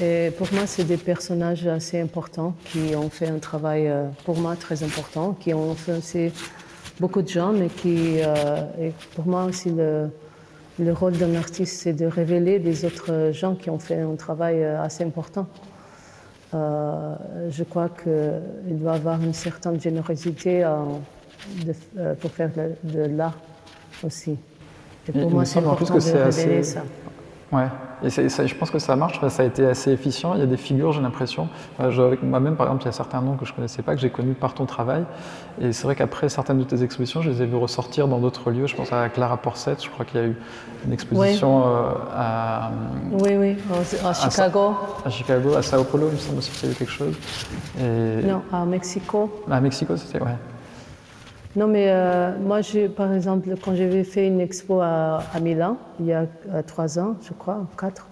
Et 0.01 0.31
pour 0.37 0.47
moi, 0.53 0.65
c'est 0.65 0.85
des 0.85 0.97
personnages 0.97 1.67
assez 1.67 1.99
importants 1.99 2.55
qui 2.65 2.95
ont 2.95 3.09
fait 3.09 3.27
un 3.27 3.39
travail, 3.39 3.87
euh, 3.87 4.07
pour 4.23 4.37
moi, 4.37 4.55
très 4.55 4.81
important, 4.83 5.35
qui 5.37 5.53
ont 5.53 5.71
influencé 5.71 6.31
beaucoup 7.01 7.21
de 7.21 7.27
gens, 7.27 7.51
mais 7.51 7.67
qui, 7.67 8.21
euh, 8.21 8.61
et 8.79 8.93
pour 9.15 9.27
moi 9.27 9.43
aussi, 9.43 9.69
le, 9.71 10.09
le 10.79 10.93
rôle 10.93 11.13
d'un 11.13 11.35
artiste, 11.35 11.81
c'est 11.81 11.91
de 11.91 12.05
révéler 12.05 12.59
des 12.59 12.85
autres 12.85 13.31
gens 13.33 13.55
qui 13.55 13.69
ont 13.69 13.79
fait 13.79 13.99
un 13.99 14.15
travail 14.15 14.63
euh, 14.63 14.81
assez 14.81 15.03
important. 15.03 15.47
je 16.53 17.63
crois 17.63 17.89
qu'il 17.89 18.79
doit 18.79 18.93
avoir 18.93 19.21
une 19.21 19.33
certaine 19.33 19.79
générosité 19.81 20.65
pour 22.21 22.31
faire 22.31 22.51
de, 22.83 23.01
l'art 23.17 23.37
aussi. 24.03 24.37
Et 25.07 25.11
pour 25.11 25.29
moi, 25.29 25.43
c'est 25.45 25.59
important 25.59 25.95
de 25.95 25.99
révéler 25.99 26.63
ça. 26.63 26.83
Ouais, 27.51 27.67
et 28.03 28.09
je 28.09 28.55
pense 28.55 28.69
que 28.69 28.77
ça 28.77 28.95
marche, 28.95 29.19
ça 29.27 29.41
a 29.41 29.45
été 29.45 29.65
assez 29.65 29.91
efficient. 29.91 30.35
Il 30.35 30.39
y 30.39 30.43
a 30.43 30.45
des 30.45 30.55
figures, 30.55 30.91
j'ai 30.91 31.01
l'impression. 31.01 31.49
Euh, 31.79 32.15
moi-même, 32.21 32.55
par 32.55 32.67
exemple, 32.67 32.83
il 32.83 32.85
y 32.85 32.89
a 32.89 32.93
certains 32.93 33.21
noms 33.21 33.37
que 33.37 33.45
je 33.45 33.51
ne 33.51 33.55
connaissais 33.55 33.81
pas, 33.81 33.95
que 33.95 34.01
j'ai 34.01 34.11
connus 34.11 34.35
par 34.35 34.53
ton 34.53 34.65
travail. 34.65 35.03
Et 35.59 35.73
c'est 35.73 35.83
vrai 35.83 35.95
qu'après 35.95 36.29
certaines 36.29 36.59
de 36.59 36.63
tes 36.63 36.83
expositions, 36.83 37.23
je 37.23 37.31
les 37.31 37.41
ai 37.41 37.45
vus 37.47 37.55
ressortir 37.55 38.07
dans 38.07 38.19
d'autres 38.19 38.51
lieux. 38.51 38.67
Je 38.67 38.75
pense 38.75 38.93
à 38.93 39.09
Clara 39.09 39.37
Porset, 39.37 39.77
je 39.81 39.89
crois 39.89 40.05
qu'il 40.05 40.19
y 40.19 40.23
a 40.23 40.27
eu 40.27 40.37
une 40.85 40.93
exposition 40.93 41.63
euh, 41.65 41.91
à. 42.15 42.71
Oui, 43.11 43.35
oui, 43.35 43.57
à, 44.05 44.13
Chicago. 44.13 44.75
À, 45.03 45.09
Chicago, 45.09 45.55
à 45.55 45.63
Sao 45.63 45.83
Paulo, 45.83 46.07
il 46.09 46.13
me 46.13 46.19
semble 46.19 46.37
aussi 46.37 46.51
qu'il 46.51 46.69
y 46.69 46.71
a 46.71 46.75
eu 46.75 46.77
quelque 46.77 46.91
chose. 46.91 47.15
Non, 47.79 48.43
à 48.53 48.63
Mexico. 48.65 49.43
À 49.49 49.59
Mexico, 49.59 49.97
c'était, 49.97 50.23
ouais. 50.23 50.37
Non, 51.55 51.67
mais 51.67 51.87
euh, 51.89 52.37
moi, 52.37 52.59
par 52.95 53.11
exemple, 53.11 53.49
quand 53.63 53.75
j'avais 53.75 54.03
fait 54.03 54.27
une 54.27 54.39
expo 54.39 54.81
à, 54.81 55.23
Milan, 55.41 55.77
il 55.99 56.05
y 56.05 56.13
a 56.13 56.27
euh, 56.53 56.61
trois 56.65 56.99
ans, 56.99 57.15
je 57.27 57.33
crois, 57.33 57.67
quatre, 57.77 58.07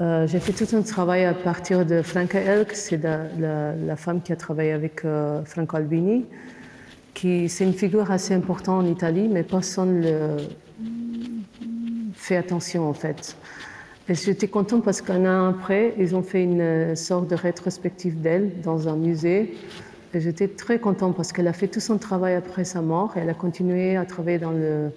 euh, 0.00 0.28
j'ai 0.28 0.38
fait 0.38 0.52
tout 0.52 0.76
un 0.76 0.82
travail 0.82 1.24
à 1.24 1.34
partir 1.34 1.84
de 1.84 2.02
Franca 2.02 2.38
Elk, 2.38 2.72
c'est 2.72 3.00
la, 3.02 3.96
femme 3.96 4.22
qui 4.22 4.32
a 4.32 4.36
travaillé 4.36 4.72
avec 4.72 5.02
Franco 5.44 5.76
Albini, 5.76 6.24
qui 7.14 7.48
c'est 7.48 7.64
une 7.64 7.74
figure 7.74 8.12
assez 8.12 8.32
importante 8.32 8.84
en 8.84 8.86
Italie, 8.86 9.28
mais 9.28 9.42
personne 9.42 10.00
ne 10.00 10.36
fait 12.14 12.36
attention 12.36 12.88
en 12.88 12.94
fait. 12.94 13.36
Et 14.08 14.14
j'étais 14.14 14.48
contente 14.48 14.84
parce 14.84 15.00
qu'un 15.00 15.26
an 15.26 15.50
après, 15.50 15.94
ils 15.98 16.14
ont 16.14 16.22
fait 16.22 16.44
une 16.44 16.94
sorte 16.94 17.28
de 17.28 17.34
rétrospective 17.34 18.20
d'elle 18.20 18.60
dans 18.62 18.88
un 18.88 18.96
musée 18.96 19.54
j'étais 20.20 20.48
très 20.48 20.78
contente 20.78 21.16
parce 21.16 21.32
qu'elle 21.32 21.48
a 21.48 21.52
fait 21.52 21.68
tout 21.68 21.80
son 21.80 21.98
travail 21.98 22.34
après 22.34 22.64
sa 22.64 22.82
mort. 22.82 23.12
Elle 23.16 23.28
a 23.30 23.34
continué 23.34 23.96
à 23.96 24.04
travailler 24.04 24.38
dans 24.38 24.52
le 24.52 24.90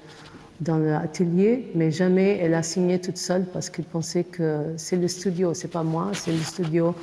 dans 0.61 0.77
l'atelier, 0.77 1.69
mais 1.75 1.91
jamais 1.91 2.37
elle 2.41 2.53
a 2.53 2.63
signé 2.63 2.99
toute 2.99 3.17
seule 3.17 3.45
parce 3.51 3.69
qu'elle 3.69 3.85
pensait 3.85 4.23
que 4.23 4.73
c'est 4.77 4.95
le 4.95 5.09
studio, 5.09 5.53
c'est 5.53 5.71
pas 5.71 5.83
moi, 5.83 6.11
c'est 6.13 6.31
le 6.31 6.37
studio 6.37 6.95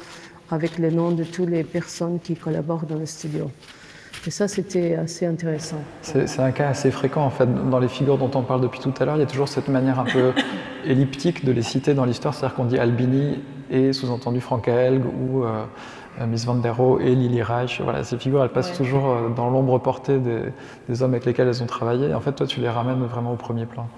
avec 0.51 0.79
le 0.79 0.91
nom 0.91 1.11
de 1.11 1.25
toutes 1.25 1.51
les 1.51 1.65
personnes 1.65 2.19
qui 2.19 2.35
collaborent 2.35 2.87
dans 2.87 2.97
le 2.97 3.07
studio. 3.07 3.51
Et 4.27 4.31
ça, 4.31 4.47
c'était 4.47 4.95
assez 4.95 5.27
intéressant. 5.27 5.83
C'est 6.03 6.39
un 6.39 6.53
cas 6.53 6.69
assez 6.69 6.91
fréquent, 6.93 7.25
en 7.25 7.31
fait. 7.31 7.49
Dans 7.71 7.81
les 7.81 7.89
figures 7.89 8.19
dont 8.19 8.31
on 8.35 8.43
parle 8.43 8.61
depuis 8.61 8.79
tout 8.79 8.93
à 9.01 9.05
l'heure, 9.05 9.17
il 9.17 9.21
y 9.21 9.25
a 9.25 9.27
toujours 9.27 9.49
cette 9.49 9.69
manière 9.69 9.99
un 9.99 10.05
peu 10.05 10.33
elliptique 10.87 11.45
de 11.45 11.51
les 11.51 11.63
citer 11.63 11.95
dans 11.95 12.05
l'histoire. 12.05 12.33
C'est-à-dire 12.33 12.55
qu'on 12.55 12.67
dit 12.67 12.79
Albini 12.79 13.41
et 13.71 13.93
sous-entendu 13.93 14.41
Frank 14.41 14.69
Helg 14.69 15.03
ou 15.07 15.45
euh, 15.45 15.65
Miss 16.21 16.45
Van 16.45 16.55
der 16.55 16.73
Rohe 16.73 17.01
et 17.01 17.15
Lily 17.15 17.43
Reich. 17.43 17.81
Voilà, 17.83 18.05
ces 18.05 18.19
figures, 18.19 18.43
elles 18.43 18.51
passent 18.51 18.77
toujours 18.77 19.09
euh, 19.09 19.29
dans 19.31 19.51
l'ombre 19.51 19.79
portée 19.79 20.19
des, 20.19 21.03
hommes 21.03 21.13
avec 21.13 21.25
lesquels 21.25 21.49
elles 21.49 21.63
ont 21.63 21.67
travaillé. 21.67 22.15
en 22.15 22.21
fait, 22.21 22.33
toi, 22.33 22.47
tu 22.47 22.61
les 22.61 22.69
ramènes 22.69 23.03
vraiment 23.05 23.33
au 23.33 23.37
premier 23.37 23.67
plan. 23.67 23.89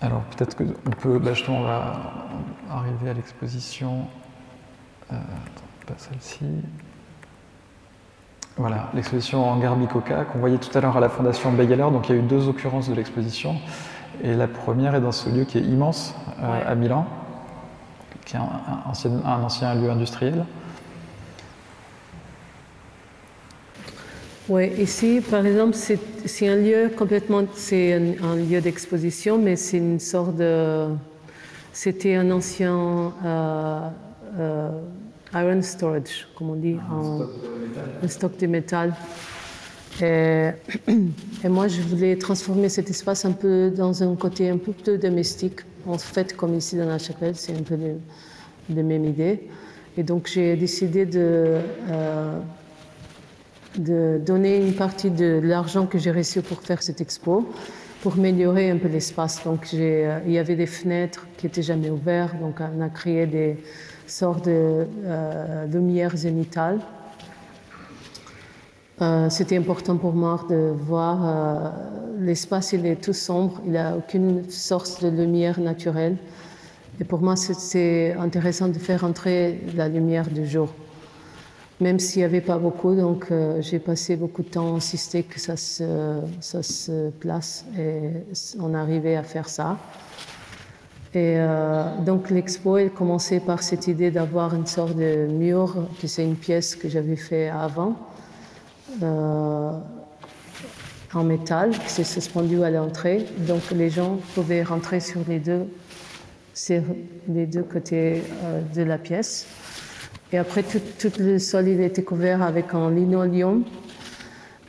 Alors, 0.00 0.22
peut-être 0.36 0.56
qu'on 0.56 0.90
peut, 0.90 1.18
bah, 1.18 1.34
justement, 1.34 1.60
on 1.60 1.64
va 1.64 1.94
arriver 2.70 3.10
à 3.10 3.14
l'exposition, 3.14 4.06
euh, 5.12 5.16
pas 5.86 5.94
celle-ci. 5.96 6.44
Voilà, 8.58 8.88
l'exposition 8.94 9.44
en 9.44 9.58
Garbicoca 9.58 10.24
qu'on 10.24 10.38
voyait 10.38 10.56
tout 10.56 10.76
à 10.76 10.80
l'heure 10.80 10.96
à 10.96 11.00
la 11.00 11.10
Fondation 11.10 11.52
Begeler. 11.52 11.90
Donc, 11.92 12.08
il 12.08 12.16
y 12.16 12.18
a 12.18 12.22
eu 12.22 12.24
deux 12.24 12.48
occurrences 12.48 12.88
de 12.88 12.94
l'exposition. 12.94 13.56
Et 14.22 14.34
la 14.34 14.48
première 14.48 14.94
est 14.94 15.00
dans 15.02 15.12
ce 15.12 15.28
lieu 15.28 15.44
qui 15.44 15.58
est 15.58 15.62
immense 15.62 16.14
à 16.42 16.74
Milan, 16.74 17.06
qui 18.26 18.36
est 18.36 18.38
un, 18.38 18.82
ancien, 18.84 19.10
un 19.24 19.42
ancien 19.42 19.74
lieu 19.74 19.88
industriel. 19.88 20.44
Oui, 24.48 24.70
ici, 24.78 25.20
par 25.28 25.44
exemple, 25.44 25.74
c'est 25.74 26.48
un 26.48 26.56
lieu 26.56 26.90
complètement, 26.96 27.42
c'est 27.54 27.94
un, 27.94 28.36
lieu 28.36 28.60
d'exposition, 28.60 29.38
mais 29.38 29.56
c'est 29.56 29.78
une 29.78 29.98
sorte 29.98 30.36
de, 30.36 30.86
c'était 31.72 32.14
un 32.14 32.30
ancien 32.30 33.12
euh, 33.24 33.88
euh, 34.38 34.70
iron 35.34 35.62
storage, 35.62 36.28
comme 36.36 36.50
on 36.50 36.54
dit, 36.54 36.76
un, 38.02 38.08
stock 38.08 38.36
de 38.38 38.46
métal. 38.46 38.94
Et, 40.00 40.50
et, 41.44 41.48
moi, 41.48 41.66
je 41.66 41.80
voulais 41.80 42.16
transformer 42.16 42.68
cet 42.68 42.88
espace 42.90 43.24
un 43.24 43.32
peu 43.32 43.72
dans 43.76 44.02
un 44.02 44.14
côté 44.14 44.48
un 44.48 44.58
peu 44.58 44.72
plus 44.72 44.98
domestique. 44.98 45.60
En 45.86 45.98
fait, 45.98 46.36
comme 46.36 46.54
ici 46.54 46.76
dans 46.76 46.86
la 46.86 46.98
chapelle, 46.98 47.36
c'est 47.36 47.56
un 47.56 47.62
peu 47.62 47.78
la 48.68 48.82
même 48.82 49.04
idée. 49.04 49.48
Et 49.96 50.02
donc, 50.02 50.26
j'ai 50.26 50.56
décidé 50.56 51.06
de 51.06 51.58
euh, 51.90 52.38
de 53.78 54.20
donner 54.24 54.56
une 54.56 54.74
partie 54.74 55.10
de 55.10 55.40
l'argent 55.42 55.86
que 55.86 55.98
j'ai 55.98 56.10
reçu 56.10 56.40
pour 56.42 56.60
faire 56.60 56.82
cette 56.82 57.00
expo 57.00 57.46
pour 58.02 58.14
améliorer 58.14 58.70
un 58.70 58.76
peu 58.76 58.88
l'espace. 58.88 59.42
Donc 59.44 59.68
euh, 59.74 60.20
il 60.26 60.32
y 60.32 60.38
avait 60.38 60.56
des 60.56 60.66
fenêtres 60.66 61.26
qui 61.36 61.46
n'étaient 61.46 61.62
jamais 61.62 61.90
ouvertes, 61.90 62.38
donc 62.38 62.60
on 62.60 62.80
a 62.80 62.88
créé 62.88 63.26
des 63.26 63.56
sortes 64.06 64.46
de 64.46 64.86
euh, 65.04 65.66
lumières 65.66 66.16
zénitales. 66.16 66.80
Euh, 69.00 69.28
c'était 69.28 69.56
important 69.56 69.96
pour 69.96 70.14
moi 70.14 70.44
de 70.48 70.72
voir 70.78 71.72
l'espace, 72.18 72.72
il 72.72 72.86
est 72.86 72.96
tout 72.96 73.12
sombre, 73.12 73.60
il 73.66 73.72
n'a 73.72 73.96
aucune 73.96 74.48
source 74.50 75.02
de 75.02 75.08
lumière 75.08 75.60
naturelle. 75.60 76.16
Et 77.00 77.04
pour 77.04 77.20
moi, 77.20 77.36
c'est 77.36 78.14
intéressant 78.14 78.68
de 78.68 78.78
faire 78.78 79.04
entrer 79.04 79.60
la 79.74 79.88
lumière 79.88 80.28
du 80.28 80.46
jour 80.46 80.70
même 81.80 81.98
s'il 81.98 82.20
n'y 82.20 82.24
avait 82.24 82.40
pas 82.40 82.58
beaucoup. 82.58 82.94
Donc 82.94 83.26
euh, 83.30 83.60
j'ai 83.60 83.78
passé 83.78 84.16
beaucoup 84.16 84.42
de 84.42 84.48
temps 84.48 84.74
à 84.74 84.76
insister 84.76 85.22
que 85.22 85.38
ça 85.40 85.56
se, 85.56 87.10
place 87.20 87.64
et 87.78 88.10
on 88.60 88.74
arrivait 88.74 89.16
à 89.16 89.22
faire 89.22 89.48
ça. 89.48 89.78
Et 91.14 91.36
euh, 91.38 91.84
donc 92.04 92.30
l'expo, 92.30 92.76
elle 92.76 92.90
commençait 92.90 93.40
par 93.40 93.62
cette 93.62 93.86
idée 93.86 94.10
d'avoir 94.10 94.54
une 94.54 94.66
sorte 94.66 94.96
de 94.96 95.26
mur, 95.26 95.74
qui 95.98 96.08
c'est 96.08 96.24
une 96.24 96.36
pièce 96.36 96.76
que 96.76 96.88
j'avais 96.88 97.16
fait 97.16 97.48
avant, 97.48 97.90
euh, 97.90 98.15
en 101.14 101.24
métal, 101.24 101.70
qui 101.70 101.88
s'est 101.88 102.04
suspendu 102.04 102.62
à 102.62 102.70
l'entrée. 102.70 103.26
Donc 103.46 103.70
les 103.70 103.90
gens 103.90 104.18
pouvaient 104.34 104.62
rentrer 104.62 105.00
sur 105.00 105.20
les 105.28 105.38
deux, 105.38 105.66
sur 106.54 106.82
les 107.28 107.46
deux 107.46 107.62
côtés 107.62 108.22
de 108.74 108.82
la 108.82 108.98
pièce. 108.98 109.46
Et 110.32 110.38
après, 110.38 110.62
tout, 110.62 111.12
le 111.18 111.38
sol 111.38 111.68
il 111.68 111.80
était 111.80 112.02
couvert 112.02 112.42
avec 112.42 112.74
un 112.74 112.90
linoleum. 112.90 113.64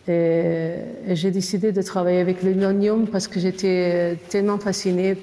Et, 0.07 0.75
j'ai 1.09 1.31
décidé 1.31 1.71
de 1.71 1.81
travailler 1.81 2.19
avec 2.19 2.43
le 2.43 2.51
linoleum 2.51 3.07
parce 3.07 3.27
que 3.27 3.39
j'étais 3.39 4.17
tellement 4.29 4.59
fascinée 4.59 5.15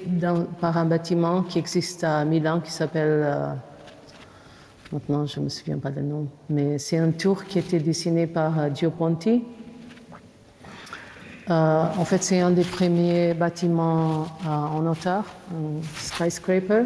par 0.61 0.77
un 0.77 0.85
bâtiment 0.85 1.41
qui 1.41 1.57
existe 1.57 2.03
à 2.03 2.25
Milan 2.25 2.59
qui 2.59 2.71
s'appelle. 2.71 3.25
Euh, 4.85 4.93
maintenant, 4.93 5.25
je 5.25 5.39
ne 5.39 5.45
me 5.45 5.49
souviens 5.49 5.77
pas 5.77 5.91
du 5.91 6.01
nom, 6.01 6.27
mais 6.49 6.77
c'est 6.77 6.97
un 6.97 7.11
tour 7.11 7.45
qui 7.45 7.59
été 7.59 7.79
dessiné 7.79 8.27
par 8.27 8.59
euh, 8.59 8.69
Gio 8.73 8.91
Ponti. 8.91 9.43
Euh, 11.49 11.83
en 11.97 12.05
fait, 12.05 12.23
c'est 12.23 12.39
un 12.39 12.51
des 12.51 12.63
premiers 12.63 13.33
bâtiments 13.33 14.27
en 14.47 14.85
hauteur, 14.87 15.25
un 15.51 15.81
skyscraper 15.99 16.85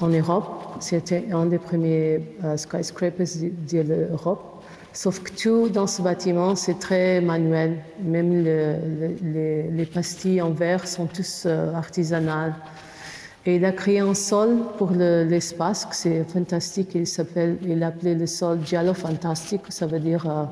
en 0.00 0.08
Europe. 0.08 0.76
C'était 0.80 1.24
un 1.32 1.46
des 1.46 1.58
premiers 1.58 2.22
euh, 2.44 2.56
skyscrapers 2.56 3.26
de, 3.70 3.80
l'Europe. 3.80 4.62
Sauf 4.92 5.20
que 5.22 5.30
tout 5.30 5.68
dans 5.68 5.86
ce 5.86 6.02
bâtiment, 6.02 6.54
c'est 6.56 6.78
très 6.78 7.20
manuel. 7.20 7.78
Même 8.02 8.44
les, 8.44 9.86
pastilles 9.86 10.42
en 10.42 10.50
verre 10.50 10.86
sont 10.86 11.06
tous 11.06 11.44
euh, 11.46 11.72
artisanales. 11.74 12.54
Et 13.48 13.56
il 13.56 13.64
a 13.64 13.70
créé 13.70 14.00
un 14.00 14.14
sol 14.14 14.58
pour 14.76 14.90
l'espace, 14.90 15.86
c'est 15.92 16.24
fantastique. 16.24 16.90
Il 16.96 17.06
s'appelle, 17.06 17.58
il 17.62 17.82
appelait 17.84 18.16
le 18.16 18.26
sol 18.26 18.58
Giallo 18.64 18.92
Fantastique, 18.92 19.62
ça 19.68 19.86
veut 19.86 20.00
dire 20.00 20.26
euh, 20.26 20.44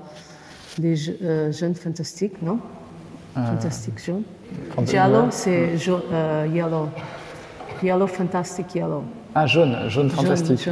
les 0.78 0.94
jeunes 1.52 1.74
fantastiques, 1.74 2.40
non? 2.40 2.60
Fantastique 3.34 3.98
jaune. 4.04 4.22
Giallo, 4.86 5.26
c'est 5.30 5.74
yellow. 6.54 6.88
Yellow 7.82 8.06
Fantastic 8.06 8.74
Yellow. 8.76 9.02
Ah, 9.34 9.46
jaune, 9.46 9.76
jaune 9.88 10.10
fantastique. 10.10 10.68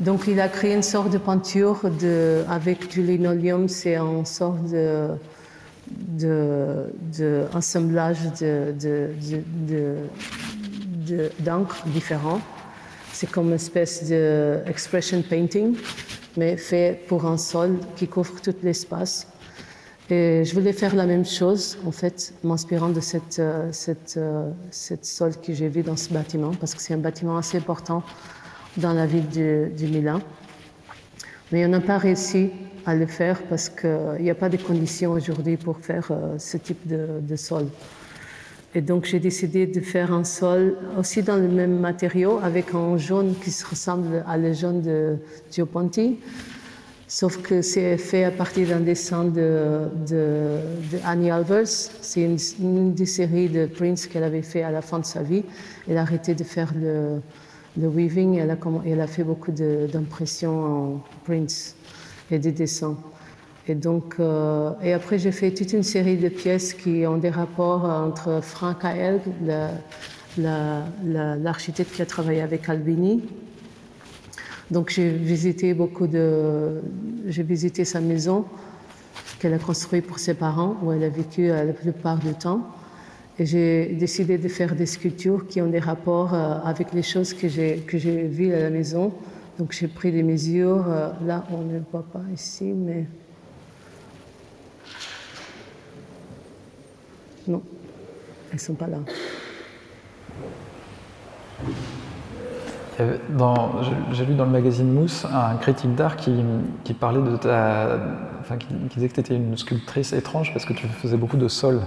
Donc, 0.00 0.24
il 0.26 0.40
a 0.40 0.48
créé 0.48 0.74
une 0.74 0.82
sorte 0.82 1.10
de 1.10 1.18
peinture 1.18 1.78
de, 2.00 2.42
avec 2.48 2.88
du 2.88 3.02
linoleum. 3.02 3.68
C'est 3.68 3.96
une 3.96 4.26
sorte 4.26 4.64
de, 4.64 5.10
de, 5.86 7.44
assemblage 7.54 8.18
de, 8.40 8.74
d'encre 11.40 11.86
différent. 11.86 12.40
C'est 13.12 13.30
comme 13.30 13.48
une 13.48 13.54
espèce 13.54 14.08
de 14.08 14.60
expression 14.66 15.22
painting, 15.22 15.76
mais 16.36 16.56
fait 16.56 17.00
pour 17.08 17.26
un 17.26 17.36
sol 17.36 17.78
qui 17.96 18.08
couvre 18.08 18.40
tout 18.40 18.54
l'espace. 18.62 19.26
Et 20.10 20.44
je 20.44 20.54
voulais 20.54 20.72
faire 20.72 20.94
la 20.94 21.06
même 21.06 21.24
chose, 21.24 21.78
en 21.86 21.92
fait, 21.92 22.34
m'inspirant 22.42 22.90
de 22.90 23.00
cette, 23.00 23.38
euh, 23.38 23.70
euh, 24.16 24.50
cette 24.70 25.04
sol 25.06 25.32
que 25.40 25.54
j'ai 25.54 25.68
vu 25.68 25.82
dans 25.82 25.96
ce 25.96 26.12
bâtiment, 26.12 26.50
parce 26.52 26.74
que 26.74 26.82
c'est 26.82 26.92
un 26.92 26.98
bâtiment 26.98 27.38
assez 27.38 27.56
important 27.56 28.02
dans 28.76 28.92
la 28.92 29.06
ville 29.06 29.28
de, 29.28 29.70
Milan. 29.86 30.20
Mais 31.50 31.64
on 31.64 31.68
n'a 31.68 31.80
pas 31.80 31.98
réussi 31.98 32.50
à 32.84 32.94
le 32.94 33.06
faire 33.06 33.42
parce 33.44 33.68
qu'il 33.68 34.18
n'y 34.20 34.30
a 34.30 34.34
pas 34.34 34.48
de 34.48 34.56
conditions 34.56 35.12
aujourd'hui 35.12 35.56
pour 35.56 35.78
faire 35.78 36.08
euh, 36.10 36.36
ce 36.38 36.56
type 36.56 36.86
de, 36.86 37.20
de, 37.20 37.36
sol. 37.36 37.66
Et 38.74 38.80
donc 38.80 39.04
j'ai 39.04 39.20
décidé 39.20 39.66
de 39.66 39.80
faire 39.80 40.12
un 40.12 40.24
sol 40.24 40.76
aussi 40.98 41.22
dans 41.22 41.36
le 41.36 41.48
même 41.48 41.78
matériau, 41.78 42.40
avec 42.42 42.74
un 42.74 42.96
jaune 42.96 43.34
qui 43.42 43.50
se 43.50 43.66
ressemble 43.66 44.24
à 44.26 44.38
le 44.38 44.52
jaune 44.52 44.80
de 44.80 45.16
Gioponti, 45.50 46.18
Sauf 47.14 47.42
que 47.42 47.60
c'est 47.60 47.98
fait 47.98 48.24
à 48.24 48.30
partir 48.30 48.68
d'un 48.68 48.80
dessin 48.80 49.24
de, 49.24 49.82
de, 50.08 50.56
Annie 51.04 51.30
Alvers. 51.30 51.68
C'est 51.68 52.22
une, 52.22 52.94
des 52.94 53.04
séries 53.04 53.50
de 53.50 53.66
Prince 53.66 54.06
qu'elle 54.06 54.24
avait 54.24 54.40
fait 54.40 54.62
à 54.62 54.70
la 54.70 54.80
fin 54.80 54.98
de 54.98 55.04
sa 55.04 55.22
vie. 55.22 55.42
Elle 55.86 55.98
a 55.98 56.00
arrêté 56.00 56.34
de 56.34 56.42
faire 56.42 56.72
le, 56.74 57.20
weaving. 57.76 58.38
Elle 58.38 58.50
a, 58.50 58.56
elle 58.86 59.00
a 59.02 59.06
fait 59.06 59.24
beaucoup 59.24 59.52
d'impressions 59.52 60.94
en 60.94 61.04
Prince 61.26 61.76
et 62.30 62.38
des 62.38 62.52
dessins. 62.52 62.96
Et 63.68 63.74
donc, 63.76 64.16
euh, 64.18 64.72
et 64.82 64.92
après, 64.92 65.18
j'ai 65.18 65.30
fait 65.30 65.52
toute 65.52 65.72
une 65.72 65.84
série 65.84 66.16
de 66.16 66.28
pièces 66.28 66.74
qui 66.74 67.06
ont 67.06 67.16
des 67.16 67.30
rapports 67.30 67.84
entre 67.84 68.40
Frank 68.42 68.84
Ael, 68.84 69.20
l'architecte 70.36 71.94
qui 71.94 72.02
a 72.02 72.06
travaillé 72.06 72.40
avec 72.40 72.68
Albini, 72.68 73.22
donc 74.72 74.88
j'ai 74.90 75.10
visité 75.10 75.74
beaucoup 75.74 76.06
de, 76.06 76.80
j'ai 77.26 77.42
visité 77.42 77.84
sa 77.84 78.00
maison 78.00 78.46
qu'elle 79.38 79.52
a 79.52 79.58
construite 79.58 80.06
pour 80.06 80.18
ses 80.18 80.34
parents, 80.34 80.76
où 80.82 80.92
elle 80.92 81.04
a 81.04 81.10
vécu 81.10 81.50
euh, 81.50 81.64
la 81.64 81.72
plupart 81.72 82.18
du 82.18 82.32
temps. 82.32 82.62
Et 83.38 83.44
j'ai 83.44 83.88
décidé 83.88 84.38
de 84.38 84.48
faire 84.48 84.74
des 84.74 84.86
sculptures 84.86 85.46
qui 85.46 85.60
ont 85.60 85.68
des 85.68 85.78
rapports 85.78 86.32
euh, 86.32 86.58
avec 86.64 86.94
les 86.94 87.02
choses 87.02 87.34
que 87.34 87.48
j'ai, 87.48 87.78
que 87.86 87.98
j'ai 87.98 88.22
vues 88.22 88.54
à 88.54 88.60
la 88.60 88.70
maison. 88.70 89.12
Donc 89.58 89.72
j'ai 89.72 89.88
pris 89.88 90.10
des 90.10 90.22
mesures. 90.22 90.86
Là, 91.26 91.44
on 91.50 91.62
ne 91.62 91.80
voit 91.90 92.06
pas 92.10 92.22
ici, 92.32 92.64
mais. 92.64 93.06
Non, 97.48 97.62
elles 98.50 98.56
ne 98.56 98.60
sont 98.60 98.74
pas 98.74 98.86
là. 98.86 98.98
J'ai 104.12 104.26
lu 104.26 104.34
dans 104.34 104.44
le 104.44 104.50
magazine 104.50 104.92
Mousse 104.92 105.24
un 105.24 105.56
critique 105.56 105.94
d'art 105.94 106.16
qui, 106.16 106.32
parlait 106.98 107.20
de 107.20 107.36
ta. 107.36 107.98
Enfin, 108.40 108.56
qui, 108.56 108.66
disait 108.94 109.08
que 109.08 109.14
tu 109.14 109.20
étais 109.20 109.34
une 109.34 109.56
sculptrice 109.56 110.12
étrange 110.12 110.52
parce 110.52 110.64
que 110.64 110.72
tu 110.72 110.86
faisais 110.86 111.16
beaucoup 111.16 111.36
de 111.36 111.48
sol. 111.48 111.82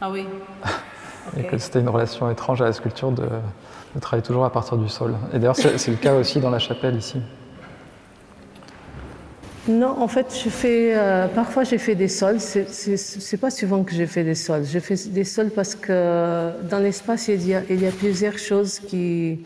Ah 0.00 0.10
oui. 0.10 0.26
Et 1.38 1.44
que 1.44 1.56
c'était 1.56 1.80
une 1.80 1.88
relation 1.88 2.30
étrange 2.30 2.60
à 2.60 2.66
la 2.66 2.72
sculpture 2.72 3.10
de, 3.10 3.26
travailler 4.00 4.22
toujours 4.22 4.44
à 4.44 4.52
partir 4.52 4.76
du 4.76 4.88
sol. 4.88 5.14
Et 5.32 5.38
d'ailleurs, 5.38 5.56
c'est 5.56 5.88
le 5.88 5.96
cas 5.96 6.14
aussi 6.14 6.40
dans 6.40 6.50
la 6.50 6.58
chapelle 6.58 6.96
ici. 6.96 7.20
Non, 9.66 9.98
en 9.98 10.08
fait, 10.08 10.26
je 10.44 10.50
fais, 10.50 10.94
euh, 10.94 11.26
parfois 11.26 11.64
j'ai 11.64 11.78
fait 11.78 11.94
des 11.94 12.08
sols. 12.08 12.38
C'est 12.38 13.36
pas 13.38 13.50
souvent 13.50 13.82
que 13.82 13.94
je 13.94 14.04
fais 14.04 14.22
des 14.22 14.34
sols. 14.34 14.64
Je 14.66 14.78
fais 14.78 14.96
des 15.06 15.24
sols 15.24 15.50
parce 15.50 15.74
que 15.74 16.52
dans 16.68 16.80
l'espace, 16.80 17.28
il, 17.28 17.40
il, 17.70 17.80
y 17.80 17.86
a 17.86 17.90
plusieurs 17.90 18.36
choses 18.36 18.78
qui, 18.78 19.40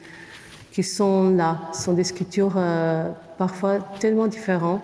qui 0.72 0.82
sont 0.82 1.30
là. 1.36 1.60
Ce 1.72 1.84
sont 1.84 1.92
des 1.92 2.02
sculptures 2.02 2.54
euh, 2.56 3.08
parfois 3.36 3.78
tellement 4.00 4.26
différentes 4.26 4.82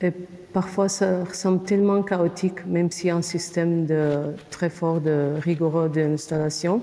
Et 0.00 0.12
parfois, 0.52 0.88
ça 0.88 1.24
ressemble 1.24 1.64
tellement 1.64 2.02
chaotique, 2.02 2.64
même 2.66 2.90
s'il 2.92 3.08
y 3.08 3.10
a 3.10 3.16
un 3.16 3.22
système 3.22 3.84
de, 3.86 4.34
très 4.50 4.70
fort, 4.70 5.00
de 5.00 5.32
rigoureux 5.40 5.88
d'installation. 5.88 6.82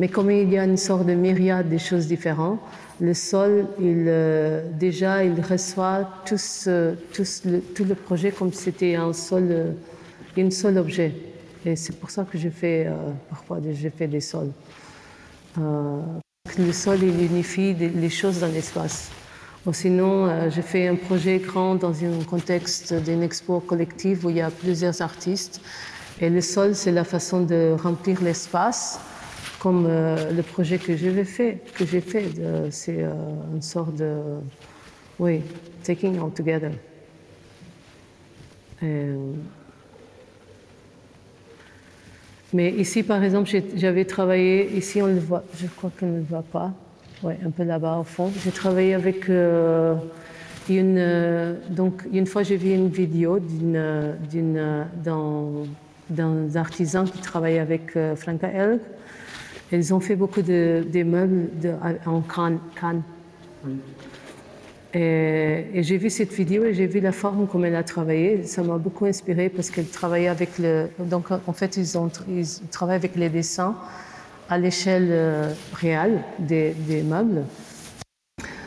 Mais 0.00 0.08
comme 0.08 0.30
il 0.30 0.50
y 0.50 0.58
a 0.58 0.64
une 0.64 0.76
sorte 0.76 1.06
de 1.06 1.14
myriade 1.14 1.68
de 1.68 1.78
choses 1.78 2.08
différentes, 2.08 2.58
le 3.00 3.14
sol, 3.14 3.68
euh, 3.80 4.62
déjà, 4.72 5.22
il 5.22 5.40
reçoit 5.40 6.08
tout, 6.26 6.40
le, 6.66 7.60
tout 7.74 7.84
le 7.84 7.94
projet 7.94 8.32
comme 8.32 8.52
si 8.52 8.64
c'était 8.64 8.96
un 8.96 9.12
seul, 9.12 9.76
seul 10.50 10.78
objet. 10.78 11.12
Et 11.66 11.76
c'est 11.76 11.92
pour 12.00 12.10
ça 12.10 12.24
que 12.24 12.38
je 12.38 12.48
fais 12.48 12.86
euh, 12.86 12.94
parfois 13.28 13.60
des 13.60 14.20
sols. 14.20 14.52
Euh, 15.58 16.00
le 16.58 16.72
sol, 16.72 16.98
il 17.02 17.22
unifie 17.22 17.74
les 17.74 18.08
choses 18.08 18.40
dans 18.40 18.52
l'espace. 18.52 19.10
Ou 19.66 19.74
sinon, 19.74 20.26
euh, 20.26 20.48
j'ai 20.48 20.62
fait 20.62 20.88
un 20.88 20.94
projet 20.96 21.38
grand 21.38 21.74
dans 21.74 21.92
un 22.02 22.24
contexte 22.24 22.94
d'une 22.94 23.22
expo 23.22 23.60
collective 23.60 24.24
où 24.24 24.30
il 24.30 24.36
y 24.36 24.40
a 24.40 24.50
plusieurs 24.50 25.02
artistes. 25.02 25.60
Et 26.18 26.30
le 26.30 26.40
sol, 26.40 26.74
c'est 26.74 26.92
la 26.92 27.04
façon 27.04 27.42
de 27.42 27.76
remplir 27.82 28.22
l'espace, 28.22 29.00
comme 29.60 29.86
euh, 29.88 30.32
le 30.32 30.42
projet 30.42 30.78
que 30.78 30.96
j'ai 30.96 31.24
fait. 31.24 31.58
Que 31.76 31.86
j'ai 31.86 32.00
fait, 32.00 32.26
c'est 32.70 32.96
euh, 32.98 33.12
une 33.54 33.62
sorte 33.62 33.94
de, 33.94 34.16
oui, 35.18 35.42
taking 35.84 36.18
all 36.18 36.32
together. 36.32 36.72
mais 42.52 42.70
ici, 42.72 43.02
par 43.02 43.22
exemple, 43.22 43.50
j'avais 43.76 44.04
travaillé. 44.04 44.76
Ici, 44.76 45.00
on 45.02 45.06
le 45.06 45.18
voit. 45.18 45.44
Je 45.56 45.66
crois 45.66 45.92
qu'on 45.98 46.06
ne 46.06 46.16
le 46.16 46.24
voit 46.24 46.42
pas. 46.42 46.72
Oui, 47.22 47.34
un 47.44 47.50
peu 47.50 47.64
là-bas 47.64 47.98
au 47.98 48.04
fond. 48.04 48.32
J'ai 48.42 48.50
travaillé 48.50 48.94
avec 48.94 49.28
euh, 49.28 49.94
une. 50.70 50.96
Euh, 50.98 51.54
donc, 51.68 52.02
une 52.12 52.26
fois, 52.26 52.42
j'ai 52.42 52.56
vu 52.56 52.72
une 52.72 52.88
vidéo 52.88 53.38
d'une, 53.38 54.86
d'un, 56.08 56.56
artisan 56.56 57.04
qui 57.04 57.18
travaille 57.20 57.58
avec 57.58 57.94
euh, 57.96 58.16
Franka 58.16 58.48
Elg. 58.48 58.80
Ils 59.72 59.94
ont 59.94 60.00
fait 60.00 60.16
beaucoup 60.16 60.42
de, 60.42 60.84
meubles 61.04 61.50
en 62.06 62.22
canne. 62.22 62.58
Et, 64.92 65.82
j'ai 65.82 65.96
vu 65.96 66.10
cette 66.10 66.32
vidéo 66.32 66.64
et 66.64 66.74
j'ai 66.74 66.86
vu 66.86 67.00
la 67.00 67.12
forme 67.12 67.46
comme 67.46 67.64
elle 67.64 67.76
a 67.76 67.84
travaillé. 67.84 68.44
Ça 68.44 68.62
m'a 68.62 68.78
beaucoup 68.78 69.06
inspiré 69.06 69.48
parce 69.48 69.70
qu'elle 69.70 69.86
travaillait 69.86 70.28
avec 70.28 70.58
le. 70.58 70.88
Donc, 70.98 71.26
en 71.30 71.52
fait, 71.52 71.76
ils, 71.76 71.96
ont, 71.96 72.10
ils 72.28 72.46
travaillent 72.70 72.96
avec 72.96 73.14
les 73.14 73.28
dessins 73.28 73.76
à 74.48 74.58
l'échelle 74.58 75.08
euh, 75.10 75.52
réelle 75.74 76.24
des, 76.40 76.74
meubles. 77.04 77.44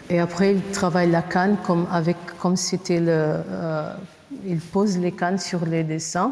Et 0.10 0.20
après, 0.20 0.54
il 0.54 0.62
travaille 0.72 1.12
la 1.12 1.22
canne 1.22 1.58
comme, 1.66 1.88
avec, 1.91 2.16
comme 2.39 2.56
c'était 2.56 3.01
le. 3.01 3.10
Euh, 3.10 3.93
il 4.47 4.60
pose 4.60 4.97
les 4.97 5.12
cannes 5.12 5.38
sur 5.38 5.66
les 5.66 5.84
dessins. 5.84 6.32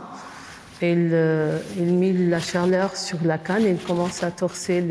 Il, 0.82 1.10
euh, 1.14 1.60
il 1.78 1.94
met 1.94 2.12
la 2.12 2.40
chaleur 2.40 2.96
sur 2.96 3.18
la 3.24 3.38
canne 3.38 3.66
et 3.66 3.72
il 3.72 3.78
commence 3.78 4.24
à 4.24 4.32
torser 4.32 4.84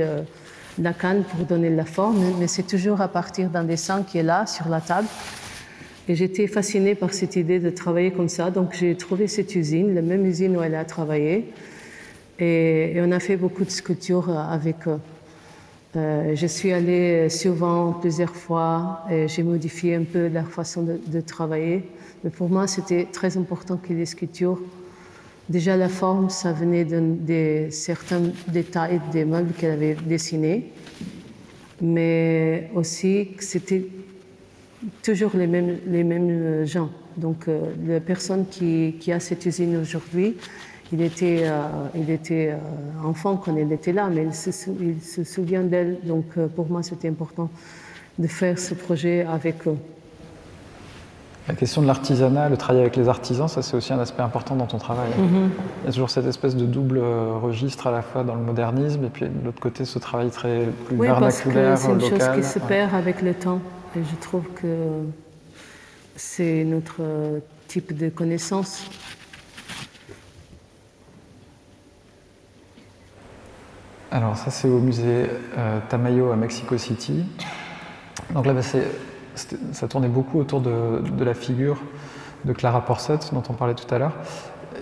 la 0.78 0.92
canne 0.92 1.24
pour 1.24 1.44
donner 1.46 1.70
la 1.70 1.84
forme. 1.84 2.22
Mais 2.38 2.46
c'est 2.46 2.66
toujours 2.66 3.00
à 3.00 3.08
partir 3.08 3.50
d'un 3.50 3.64
dessin 3.64 4.02
qui 4.02 4.18
est 4.18 4.22
là, 4.22 4.46
sur 4.46 4.68
la 4.68 4.80
table. 4.80 5.08
Et 6.08 6.14
j'étais 6.14 6.46
fascinée 6.46 6.94
par 6.94 7.12
cette 7.12 7.36
idée 7.36 7.60
de 7.60 7.70
travailler 7.70 8.10
comme 8.10 8.28
ça. 8.28 8.50
Donc 8.50 8.74
j'ai 8.74 8.96
trouvé 8.96 9.28
cette 9.28 9.54
usine, 9.54 9.94
la 9.94 10.02
même 10.02 10.26
usine 10.26 10.56
où 10.56 10.62
elle 10.62 10.74
a 10.74 10.84
travaillé. 10.84 11.52
Et, 12.40 12.96
on 12.96 13.12
a 13.12 13.20
fait 13.20 13.36
beaucoup 13.36 13.64
de 13.64 13.70
sculptures 13.70 14.30
avec 14.30 14.88
eux. 14.88 14.98
Euh, 15.96 16.34
je 16.34 16.46
suis 16.46 16.72
allée 16.72 17.28
souvent, 17.28 17.92
plusieurs 17.92 18.34
fois, 18.34 19.04
et 19.10 19.28
j'ai 19.28 19.42
modifié 19.42 19.96
un 19.96 20.04
peu 20.04 20.28
leur 20.28 20.48
façon 20.48 20.82
de, 20.82 21.20
travailler. 21.20 21.84
Mais 22.24 22.30
pour 22.30 22.48
moi, 22.48 22.66
c'était 22.66 23.06
très 23.12 23.36
important 23.36 23.76
que 23.76 23.92
les 23.92 24.06
sculptures, 24.06 24.60
déjà 25.50 25.76
la 25.76 25.90
forme, 25.90 26.30
ça 26.30 26.52
venait 26.52 26.86
de, 26.86 27.66
certains 27.70 28.22
détails 28.48 29.00
des 29.12 29.26
meubles 29.26 29.52
qu'elle 29.52 29.72
avait 29.72 29.96
dessinés, 30.06 30.72
mais 31.82 32.70
aussi 32.74 33.32
c'était 33.40 33.84
toujours 35.02 35.32
les 35.34 35.46
mêmes, 35.46 35.78
les 35.86 36.04
mêmes 36.04 36.64
gens. 36.64 36.88
Donc, 37.18 37.48
euh, 37.48 37.60
la 37.86 38.00
personne 38.00 38.46
qui, 38.48 39.12
a 39.12 39.20
cette 39.20 39.44
usine 39.44 39.76
aujourd'hui, 39.76 40.36
il 40.92 41.02
était, 41.02 41.42
euh, 41.44 41.62
il 41.94 42.10
était 42.10 42.50
euh, 42.50 43.06
enfant 43.06 43.36
quand 43.36 43.56
elle 43.56 43.72
était 43.72 43.92
là, 43.92 44.08
mais 44.12 44.24
il 44.24 44.34
se, 44.34 45.24
souvient 45.24 45.62
d'elle. 45.62 45.98
Donc 46.02 46.26
euh, 46.36 46.48
pour 46.48 46.68
moi, 46.68 46.82
c'était 46.82 47.08
important 47.08 47.48
de 48.18 48.26
faire 48.26 48.58
ce 48.58 48.74
projet 48.74 49.24
avec 49.24 49.66
eux. 49.68 49.76
La 51.50 51.56
question 51.56 51.82
de 51.82 51.88
l'artisanat, 51.88 52.48
le 52.48 52.56
travail 52.56 52.82
avec 52.82 52.94
les 52.94 53.08
artisans, 53.08 53.48
ça 53.48 53.60
c'est 53.60 53.76
aussi 53.76 53.92
un 53.92 53.98
aspect 53.98 54.22
important 54.22 54.54
dans 54.54 54.66
ton 54.66 54.78
travail. 54.78 55.10
Mm-hmm. 55.10 55.48
Il 55.82 55.86
y 55.86 55.88
a 55.88 55.92
toujours 55.92 56.08
cette 56.08 56.26
espèce 56.26 56.54
de 56.54 56.64
double 56.64 57.00
registre 57.42 57.88
à 57.88 57.90
la 57.90 58.02
fois 58.02 58.22
dans 58.22 58.36
le 58.36 58.40
modernisme 58.40 59.04
et 59.04 59.08
puis 59.08 59.26
de 59.26 59.44
l'autre 59.44 59.58
côté 59.58 59.84
ce 59.84 59.98
travail 59.98 60.30
très 60.30 60.66
plus 60.86 60.96
oui, 60.96 61.08
vernaculaire, 61.08 61.76
c'est 61.76 61.90
une 61.90 62.00
chose 62.00 62.30
qui 62.36 62.44
se 62.44 62.60
perd 62.60 62.94
avec 62.94 63.20
le 63.20 63.34
temps. 63.34 63.60
Et 63.96 64.00
je 64.08 64.14
trouve 64.20 64.44
que 64.54 64.76
c'est 66.14 66.62
notre 66.62 67.02
type 67.66 67.96
de 67.96 68.10
connaissance 68.10 68.88
Alors 74.12 74.36
ça 74.36 74.50
c'est 74.50 74.68
au 74.68 74.78
musée 74.78 75.26
euh, 75.56 75.78
Tamayo 75.88 76.30
à 76.30 76.36
Mexico 76.36 76.78
City. 76.78 77.24
Donc 78.34 78.46
là 78.46 78.52
bah, 78.52 78.62
ça 79.72 79.88
tournait 79.88 80.08
beaucoup 80.08 80.38
autour 80.38 80.60
de, 80.60 81.24
la 81.24 81.34
figure 81.34 81.78
de 82.44 82.52
Clara 82.52 82.84
Porcett 82.84 83.30
dont 83.32 83.42
on 83.48 83.52
parlait 83.52 83.74
tout 83.74 83.92
à 83.94 83.98
l'heure. 83.98 84.14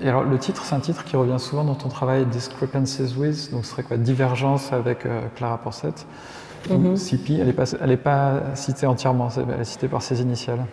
Et 0.02 0.08
alors 0.08 0.22
le 0.22 0.38
titre 0.38 0.64
c'est 0.64 0.74
un 0.74 0.80
titre 0.80 1.04
qui 1.04 1.16
revient 1.16 1.38
souvent 1.38 1.64
dans 1.64 1.74
ton 1.74 1.88
travail 1.88 2.24
Discrepancies 2.26 3.14
with, 3.16 3.50
donc 3.50 3.64
ce 3.64 3.72
serait 3.72 3.82
quoi 3.82 3.96
Divergence 3.96 4.72
avec 4.72 5.06
euh, 5.06 5.22
Clara 5.36 5.58
Porcett. 5.58 6.06
Mm 6.68 6.96
elle 7.30 7.46
n'est 7.46 7.52
pas, 7.52 7.66
pas, 7.96 8.42
citée 8.54 8.86
entièrement, 8.86 9.28
elle 9.36 9.60
est 9.60 9.64
citée 9.64 9.88
par 9.88 10.02
ses 10.02 10.20
initiales. 10.20 10.64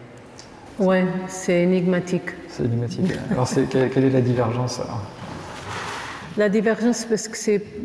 Ouais, 0.79 1.05
c'est 1.27 1.61
énigmatique. 1.61 2.31
C'est 2.49 2.65
énigmatique. 2.65 3.13
alors 3.31 3.47
quelle, 3.69 3.89
quelle, 3.89 4.03
est 4.03 4.09
la 4.09 4.21
divergence 4.21 4.79
alors? 4.79 5.01
La 6.37 6.49
divergence, 6.49 7.05
parce 7.05 7.29
que 7.29 7.37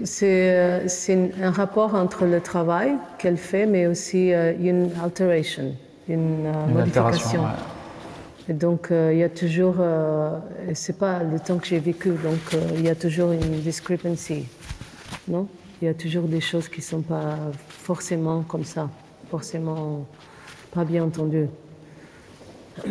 c'est 0.04 1.30
un 1.40 1.50
rapport 1.52 1.94
entre 1.94 2.24
le 2.24 2.40
travail 2.40 2.94
qu'elle 3.16 3.36
fait, 3.36 3.64
mais 3.64 3.86
aussi 3.86 4.32
euh, 4.32 4.52
une 4.58 4.90
alteration, 5.04 5.72
une, 6.08 6.46
euh, 6.46 6.66
modification. 6.66 7.44
Et 8.48 8.52
donc, 8.52 8.90
euh, 8.90 9.10
il 9.12 9.18
y 9.18 9.22
a 9.22 9.28
toujours, 9.28 9.76
et 10.68 10.74
c'est 10.74 10.98
pas 10.98 11.22
le 11.22 11.38
temps 11.38 11.58
que 11.58 11.66
j'ai 11.66 11.78
vécu, 11.78 12.10
donc 12.10 12.56
il 12.74 12.84
y 12.84 12.88
a 12.88 12.94
toujours 12.94 13.30
une 13.32 13.60
discrepancy, 13.60 14.46
non? 15.28 15.46
Il 15.80 15.86
y 15.86 15.88
a 15.88 15.94
toujours 15.94 16.24
des 16.24 16.40
choses 16.40 16.68
qui 16.68 16.82
sont 16.82 17.00
pas 17.00 17.38
forcément 17.68 18.42
comme 18.42 18.64
ça, 18.64 18.90
forcément 19.30 20.04
pas 20.72 20.84
bien 20.84 21.04
entendues. 21.04 21.48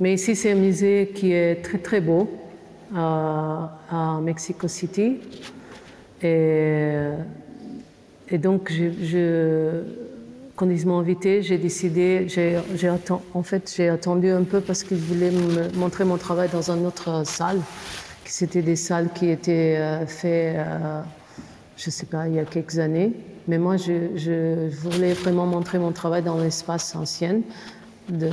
Mais 0.00 0.12
ici, 0.12 0.36
c'est 0.36 0.52
un 0.52 0.56
musée 0.56 1.12
qui 1.14 1.32
est 1.32 1.64
très 1.64 1.78
très 1.78 2.02
beau 2.02 2.28
à, 2.94 4.20
Mexico 4.22 4.68
City. 4.68 5.20
Et, 6.22 7.08
et 8.28 8.38
donc, 8.38 8.70
je, 8.70 9.82
quand 10.56 10.68
ils 10.68 10.86
m'ont 10.86 10.98
invité, 10.98 11.42
j'ai 11.42 11.58
décidé, 11.58 12.26
j'ai, 12.28 12.58
en 13.34 13.42
fait, 13.42 13.72
j'ai 13.76 13.88
attendu 13.88 14.30
un 14.30 14.42
peu 14.42 14.60
parce 14.60 14.82
qu'ils 14.82 14.98
voulaient 14.98 15.30
me 15.30 15.76
montrer 15.76 16.04
mon 16.04 16.16
travail 16.16 16.48
dans 16.52 16.70
une 16.70 16.86
autre 16.86 17.24
salle. 17.26 17.60
C'était 18.24 18.62
des 18.62 18.76
salles 18.76 19.10
qui 19.14 19.28
étaient 19.28 19.76
euh, 19.78 20.06
faites, 20.06 20.56
euh, 20.56 21.02
je 21.76 21.88
ne 21.88 21.92
sais 21.92 22.06
pas, 22.06 22.26
il 22.26 22.34
y 22.34 22.38
a 22.40 22.44
quelques 22.44 22.78
années. 22.78 23.12
Mais 23.46 23.58
moi, 23.58 23.76
je, 23.76 24.16
je 24.16 24.68
voulais 24.80 25.12
vraiment 25.12 25.46
montrer 25.46 25.78
mon 25.78 25.92
travail 25.92 26.22
dans 26.22 26.38
l'espace 26.38 26.96
ancien, 26.96 27.42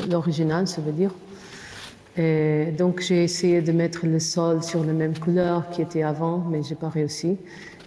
l'original, 0.09 0.67
ça 0.67 0.81
veut 0.81 0.93
dire. 0.93 1.11
Et 2.15 2.67
donc 2.77 3.01
j'ai 3.01 3.23
essayé 3.23 3.61
de 3.61 3.71
mettre 3.71 4.05
le 4.05 4.19
sol 4.19 4.61
sur 4.61 4.83
la 4.83 4.93
même 4.93 5.17
couleur 5.17 5.69
qui 5.71 5.81
était 5.81 6.03
avant, 6.03 6.45
mais 6.49 6.61
j'ai 6.61 6.75
pas 6.75 6.89
réussi. 6.89 7.37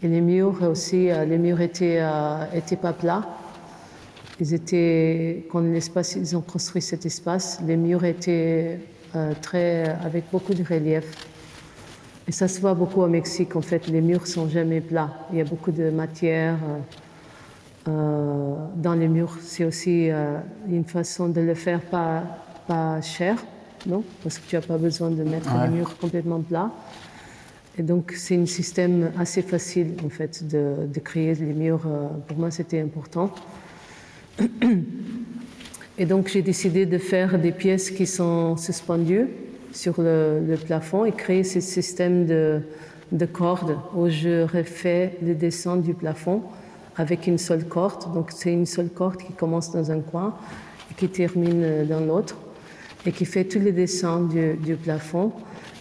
Et 0.03 0.09
les 0.09 0.21
murs 0.21 0.63
aussi, 0.63 1.11
euh, 1.11 1.25
les 1.25 1.39
murs 1.39 1.61
étaient, 1.61 1.99
euh, 2.01 2.45
étaient 2.53 2.77
pas 2.77 2.93
plats. 2.93 3.25
Ils 4.41 4.55
étaient, 4.55 5.47
quand 5.51 5.61
l'espace, 5.61 6.17
ils 6.17 6.37
ont 6.37 6.41
construit 6.41 6.83
cet 6.83 7.07
espace, 7.07 7.61
les 7.67 7.77
murs 7.77 8.05
étaient 8.05 8.79
euh, 9.15 9.33
très, 9.41 9.97
avec 10.05 10.25
beaucoup 10.31 10.55
de 10.55 10.63
relief. 10.63 11.07
Et 12.29 12.33
ça 12.33 12.49
se 12.49 12.61
voit 12.61 12.75
beaucoup 12.75 13.03
au 13.03 13.07
Mexique, 13.07 13.57
en 13.57 13.63
fait, 13.63 13.87
les 13.87 14.01
murs 14.01 14.27
sont 14.27 14.49
jamais 14.49 14.81
plats. 14.81 15.27
Il 15.33 15.39
y 15.39 15.41
a 15.41 15.45
beaucoup 15.45 15.71
de 15.71 15.91
matière 15.91 16.57
dans 17.87 18.95
les 18.99 19.07
murs. 19.07 19.39
C'est 19.43 19.65
aussi 19.65 20.09
une 20.69 20.85
façon 20.85 21.29
de 21.29 21.41
le 21.41 21.55
faire 21.55 21.81
pas, 21.83 22.25
pas 22.67 23.01
cher 23.01 23.37
non? 23.87 24.03
Parce 24.23 24.39
que 24.39 24.49
tu 24.49 24.57
n'as 24.57 24.63
pas 24.63 24.79
besoin 24.79 25.11
de 25.11 25.23
mettre 25.23 25.51
les 25.63 25.69
murs 25.69 25.97
complètement 25.99 26.41
plats. 26.41 26.71
Et 27.79 27.83
donc, 27.83 28.13
c'est 28.17 28.37
un 28.37 28.47
système 28.47 29.13
assez 29.19 29.43
facile, 29.43 29.95
en 30.05 30.09
fait, 30.09 30.47
de, 30.47 30.99
créer 31.01 31.35
les 31.35 31.53
murs. 31.53 31.83
Euh, 31.87 32.09
pour 32.27 32.39
moi, 32.39 32.51
c'était 32.51 32.81
important. 32.81 33.31
Et 35.99 36.05
donc 36.05 36.29
j'ai 36.29 36.43
décidé 36.43 36.85
de 36.87 36.99
faire 36.99 37.39
des 37.39 37.53
pièces 37.53 37.91
qui 37.91 38.07
sont 38.07 38.57
suspendues 38.57 39.29
sur 39.73 39.95
le, 39.99 40.57
plafond 40.67 41.05
et 41.05 41.13
créer 41.13 41.45
ce 41.45 41.61
système 41.61 42.27
de, 42.27 42.61
de, 43.13 43.27
cordes 43.27 43.79
où 43.95 44.09
je 44.09 44.43
refais 44.43 45.17
le 45.23 45.35
descente 45.35 45.83
du 45.83 45.95
plafond 45.95 46.43
avec 46.97 47.27
une 47.27 47.39
seule 47.39 47.65
corde. 47.67 48.13
Donc 48.15 48.31
c'est 48.31 48.53
une 48.53 48.67
seule 48.67 48.91
corde 48.91 49.17
qui 49.17 49.33
commence 49.33 49.73
dans 49.73 49.91
un 49.91 50.01
coin 50.01 50.37
et 50.91 50.95
qui 50.95 51.09
termine 51.09 51.87
dans 51.89 52.01
l'autre 52.01 52.37
et 53.07 53.13
qui 53.13 53.25
fait 53.25 53.45
tous 53.45 53.61
les 53.61 53.73
dessins 53.73 54.21
du, 54.21 54.75
plafond. 54.77 55.33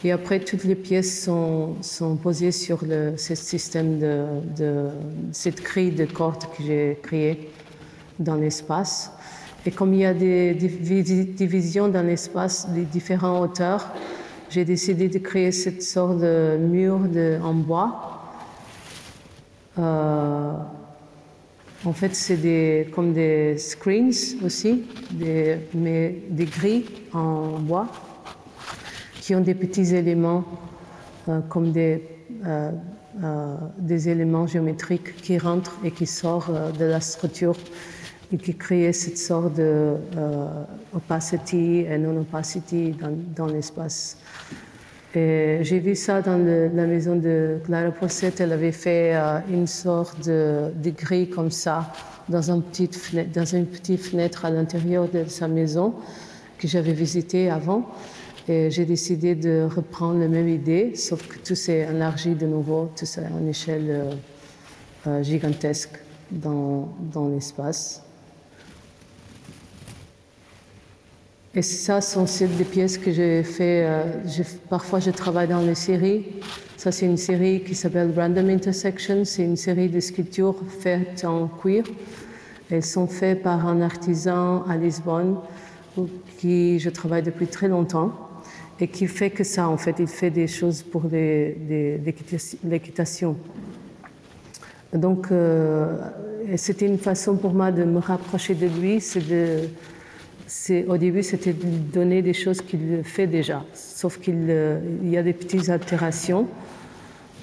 Et 0.03 0.11
après, 0.11 0.39
toutes 0.39 0.63
les 0.63 0.75
pièces 0.75 1.23
sont, 1.23 1.75
posées 2.21 2.51
sur 2.51 2.85
le, 2.85 3.13
ce 3.17 3.33
système 3.33 3.97
de, 3.97 4.25
de 4.55 4.89
cette 5.31 5.63
grille 5.63 5.91
de 5.91 6.05
cordes 6.05 6.43
que 6.55 6.63
j'ai 6.63 6.99
créée 7.01 7.49
dans 8.19 8.35
l'espace. 8.35 9.11
Et 9.65 9.71
comme 9.71 9.93
il 9.93 10.01
y 10.01 10.05
a 10.05 10.13
des 10.13 10.53
divisions 10.53 11.87
dans 11.87 12.05
l'espace, 12.05 12.69
des 12.69 12.83
différentes 12.83 13.43
hauteurs, 13.43 13.91
j'ai 14.49 14.63
décidé 14.63 15.07
de 15.09 15.17
créer 15.17 15.51
cette 15.51 15.81
sorte 15.81 16.19
de 16.19 16.57
mur 16.57 16.99
de, 16.99 17.39
en 17.43 17.53
bois. 17.53 18.21
Euh, 19.79 20.53
en 21.83 21.93
fait, 21.93 22.15
c'est 22.15 22.37
des, 22.37 22.87
comme 22.93 23.13
des 23.13 23.57
screens 23.57 24.37
aussi, 24.43 24.83
mais 25.73 26.15
des 26.29 26.45
grilles 26.45 26.85
en 27.13 27.59
bois 27.59 27.87
qui 29.19 29.35
ont 29.35 29.41
des 29.41 29.55
petits 29.55 29.95
éléments 29.95 30.45
euh, 31.27 31.39
comme 31.49 31.71
des, 31.71 32.03
euh, 32.45 32.71
des 33.79 34.09
éléments 34.09 34.45
géométriques 34.45 35.15
qui 35.17 35.37
rentrent 35.37 35.77
et 35.83 35.91
qui 35.91 36.05
sortent 36.05 36.77
de 36.77 36.85
la 36.85 37.01
structure 37.01 37.55
et 38.35 38.37
qui 38.37 38.53
créait 38.53 38.91
cette 38.91 39.17
sorte 39.17 39.55
de 39.55 39.95
euh, 40.17 40.63
opacity 40.93 41.85
et 41.89 41.97
non-opacity 41.97 42.93
dans, 43.33 43.45
l'espace. 43.45 44.17
J'ai 45.13 45.79
vu 45.79 45.95
ça 45.95 46.21
dans 46.21 46.37
la 46.37 46.85
maison 46.85 47.15
de 47.15 47.59
Clara 47.63 47.91
Possette. 47.91 48.41
Elle 48.41 48.51
avait 48.51 48.73
fait 48.73 49.15
euh, 49.15 49.39
une 49.49 49.67
sorte 49.67 50.27
de, 50.27 50.69
de, 50.83 50.89
grille 50.89 51.29
comme 51.29 51.49
ça 51.49 51.93
dans, 52.27 52.51
un 52.51 52.59
petit 52.59 52.87
fenêtre, 52.87 53.31
dans 53.31 53.45
une 53.45 53.67
petite 53.67 54.01
fenêtre 54.01 54.43
à 54.43 54.49
l'intérieur 54.49 55.07
de 55.07 55.23
sa 55.29 55.47
maison 55.47 55.93
que 56.57 56.67
j'avais 56.67 56.91
visitée 56.91 57.49
avant. 57.49 57.89
Et 58.49 58.69
j'ai 58.69 58.83
décidé 58.83 59.33
de 59.33 59.65
reprendre 59.73 60.19
la 60.19 60.27
même 60.27 60.49
idée, 60.49 60.93
sauf 60.95 61.25
que 61.25 61.39
tout 61.39 61.55
s'est 61.55 61.87
élargi 61.89 62.35
de 62.35 62.45
nouveau, 62.45 62.91
tout 62.97 63.05
ça 63.05 63.21
à 63.21 63.39
une 63.39 63.47
échelle 63.47 63.87
euh, 63.87 64.11
euh 65.07 65.23
gigantesque 65.23 65.97
dans 66.31 67.29
l'espace. 67.31 68.04
Et 71.57 71.61
ça, 71.61 72.01
sont 72.01 72.25
des 72.57 72.65
pièces 72.65 72.97
que 72.97 73.13
j'ai 73.13 73.41
fait. 73.41 73.85
Euh, 73.85 74.03
parfois, 74.69 74.99
je 74.99 75.09
travaille 75.11 75.47
dans 75.47 75.61
les 75.61 75.75
séries. 75.75 76.25
Ça, 76.75 76.91
c'est 76.91 77.05
une 77.05 77.15
série 77.15 77.61
qui 77.61 77.75
s'appelle 77.75 78.11
Random 78.13 78.49
Intersection. 78.49 79.23
C'est 79.23 79.43
une 79.43 79.55
série 79.55 79.87
de 79.87 80.01
sculptures 80.01 80.57
faites 80.81 81.23
en 81.23 81.47
cuir. 81.47 81.85
Elles 82.69 82.83
sont 82.83 83.07
faites 83.07 83.41
par 83.41 83.65
un 83.65 83.79
artisan 83.79 84.63
à 84.63 84.75
Lisbonne, 84.75 85.37
qui 86.37 86.77
je 86.77 86.89
travaille 86.89 87.23
depuis 87.23 87.47
très 87.47 87.69
longtemps, 87.69 88.11
et 88.81 88.89
qui 88.89 89.07
fait 89.07 89.29
que 89.29 89.45
ça. 89.45 89.69
En 89.69 89.77
fait, 89.77 89.95
il 89.99 90.07
fait 90.07 90.31
des 90.31 90.47
choses 90.47 90.83
pour 90.83 91.03
l'équitation. 92.65 93.37
Donc, 94.93 95.27
euh, 95.31 95.99
c'était 96.57 96.87
une 96.87 96.99
façon 96.99 97.37
pour 97.37 97.53
moi 97.53 97.71
de 97.71 97.85
me 97.85 97.99
rapprocher 97.99 98.55
de 98.55 98.67
lui, 98.67 98.99
c'est 98.99 99.25
de 99.25 99.69
au 100.87 100.97
début, 100.97 101.23
c'était 101.23 101.53
de 101.53 101.65
donner 101.93 102.21
des 102.21 102.33
choses 102.33 102.61
qu'il 102.61 103.03
fait 103.03 103.27
déjà, 103.27 103.63
sauf 103.73 104.19
qu'il 104.19 104.47
euh, 104.49 104.79
y 105.03 105.17
a 105.17 105.23
des 105.23 105.33
petites 105.33 105.69
altérations. 105.69 106.47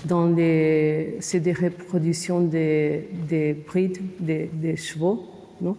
Dans 0.04 0.26
les, 0.26 1.16
c'est 1.20 1.40
des 1.40 1.52
reproductions 1.52 2.40
des, 2.40 3.08
des 3.28 3.52
brides, 3.54 3.98
des, 4.18 4.50
des 4.52 4.76
chevaux, 4.76 5.28
non? 5.60 5.76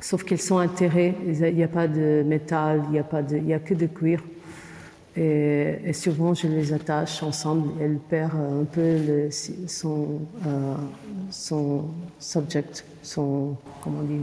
Sauf 0.00 0.24
qu'ils 0.24 0.40
sont 0.40 0.58
altérés, 0.58 1.14
il 1.24 1.54
n'y 1.54 1.62
a 1.62 1.68
pas 1.68 1.86
de 1.86 2.24
métal, 2.26 2.82
il 2.88 2.92
n'y 2.92 2.98
a, 2.98 3.04
pas 3.04 3.22
de, 3.22 3.36
il 3.36 3.46
y 3.46 3.54
a 3.54 3.60
que 3.60 3.74
de 3.74 3.86
cuir. 3.86 4.20
Et, 5.16 5.92
souvent, 5.92 6.34
je 6.34 6.48
les 6.48 6.72
attache 6.72 7.22
ensemble. 7.22 7.70
Elle 7.80 7.98
perd 7.98 8.32
un 8.34 8.64
peu 8.64 8.80
le, 8.80 9.28
son, 9.30 10.20
euh, 10.46 10.74
son 11.30 11.84
subject, 12.18 12.84
son, 13.02 13.54
comment 13.82 13.98
on 14.00 14.04
dit, 14.04 14.20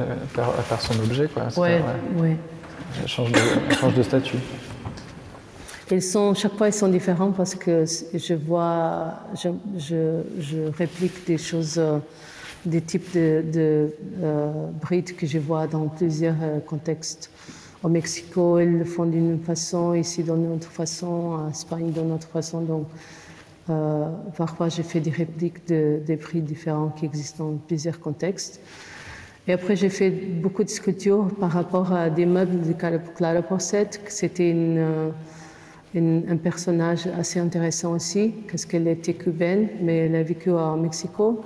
euh, 0.00 0.14
à 0.58 0.62
faire, 0.62 0.80
son 0.80 0.98
objet, 1.00 1.28
quoi. 1.28 1.44
Ouais, 1.56 1.82
ouais. 2.16 2.36
Elle 3.00 3.08
change, 3.08 3.32
de, 3.32 3.74
change 3.74 3.94
de 3.94 4.02
statut. 4.02 4.38
Ils 5.90 6.02
sont, 6.02 6.34
chaque 6.34 6.56
fois, 6.56 6.68
ils 6.68 6.72
sont 6.72 6.88
différents 6.88 7.32
parce 7.32 7.54
que 7.54 7.84
je 8.14 8.34
vois, 8.34 9.14
je, 9.34 9.48
je, 9.76 10.22
je 10.38 10.58
réplique 10.78 11.26
des 11.26 11.38
choses, 11.38 11.78
euh, 11.78 11.98
des 12.64 12.80
types 12.80 13.12
de, 13.14 13.44
de 13.52 13.94
euh, 14.22 14.66
brides 14.80 15.16
que 15.16 15.26
je 15.26 15.38
vois 15.38 15.66
dans 15.66 15.86
plusieurs 15.88 16.36
contextes. 16.66 17.30
Au 17.82 17.88
Mexico, 17.88 18.60
ils 18.60 18.78
le 18.78 18.84
font 18.84 19.06
d'une 19.06 19.40
façon, 19.40 19.94
ici 19.94 20.22
d'une 20.22 20.52
autre 20.52 20.70
façon, 20.70 21.06
en 21.06 21.48
Espagne 21.48 21.90
d'une 21.90 22.12
autre 22.12 22.28
façon. 22.28 22.60
Donc, 22.60 22.86
euh, 23.70 24.04
parfois, 24.36 24.68
j'ai 24.68 24.82
fait 24.82 25.00
des 25.00 25.10
répliques 25.10 25.66
de, 25.66 26.00
des 26.06 26.16
brides 26.16 26.44
différents 26.44 26.88
qui 26.88 27.06
existent 27.06 27.44
dans 27.44 27.56
plusieurs 27.56 27.98
contextes. 27.98 28.60
Et 29.48 29.52
après, 29.52 29.74
j'ai 29.74 29.88
fait 29.88 30.10
beaucoup 30.10 30.64
de 30.64 30.68
sculptures 30.68 31.28
par 31.40 31.50
rapport 31.50 31.92
à 31.92 32.10
des 32.10 32.26
meubles 32.26 32.60
de 32.60 32.72
Clara 32.72 33.42
Porcette. 33.42 34.00
C'était 34.08 34.52
euh, 34.54 35.10
un 35.94 36.36
personnage 36.36 37.06
assez 37.18 37.40
intéressant 37.40 37.92
aussi, 37.92 38.34
parce 38.48 38.64
qu'elle 38.64 38.86
était 38.86 39.14
cubaine, 39.14 39.68
mais 39.80 40.06
elle 40.06 40.14
a 40.14 40.22
vécu 40.22 40.50
au 40.50 40.76
Mexico 40.76 41.40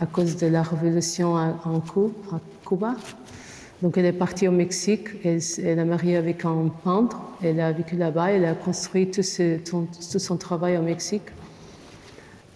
à 0.00 0.06
cause 0.06 0.36
de 0.36 0.46
la 0.46 0.62
révolution 0.62 1.34
en 1.34 1.82
Cuba. 2.66 2.94
Donc 3.82 3.98
elle 3.98 4.06
est 4.06 4.12
partie 4.12 4.48
au 4.48 4.52
Mexique, 4.52 5.08
elle, 5.24 5.40
elle 5.62 5.78
a 5.78 5.84
marié 5.84 6.16
avec 6.16 6.44
un 6.44 6.70
peintre, 6.82 7.20
elle 7.42 7.60
a 7.60 7.72
vécu 7.72 7.96
là-bas, 7.96 8.30
elle 8.32 8.46
a 8.46 8.54
construit 8.54 9.10
tout, 9.10 9.22
son 9.22 10.36
travail 10.36 10.78
au 10.78 10.82
Mexique. 10.82 11.28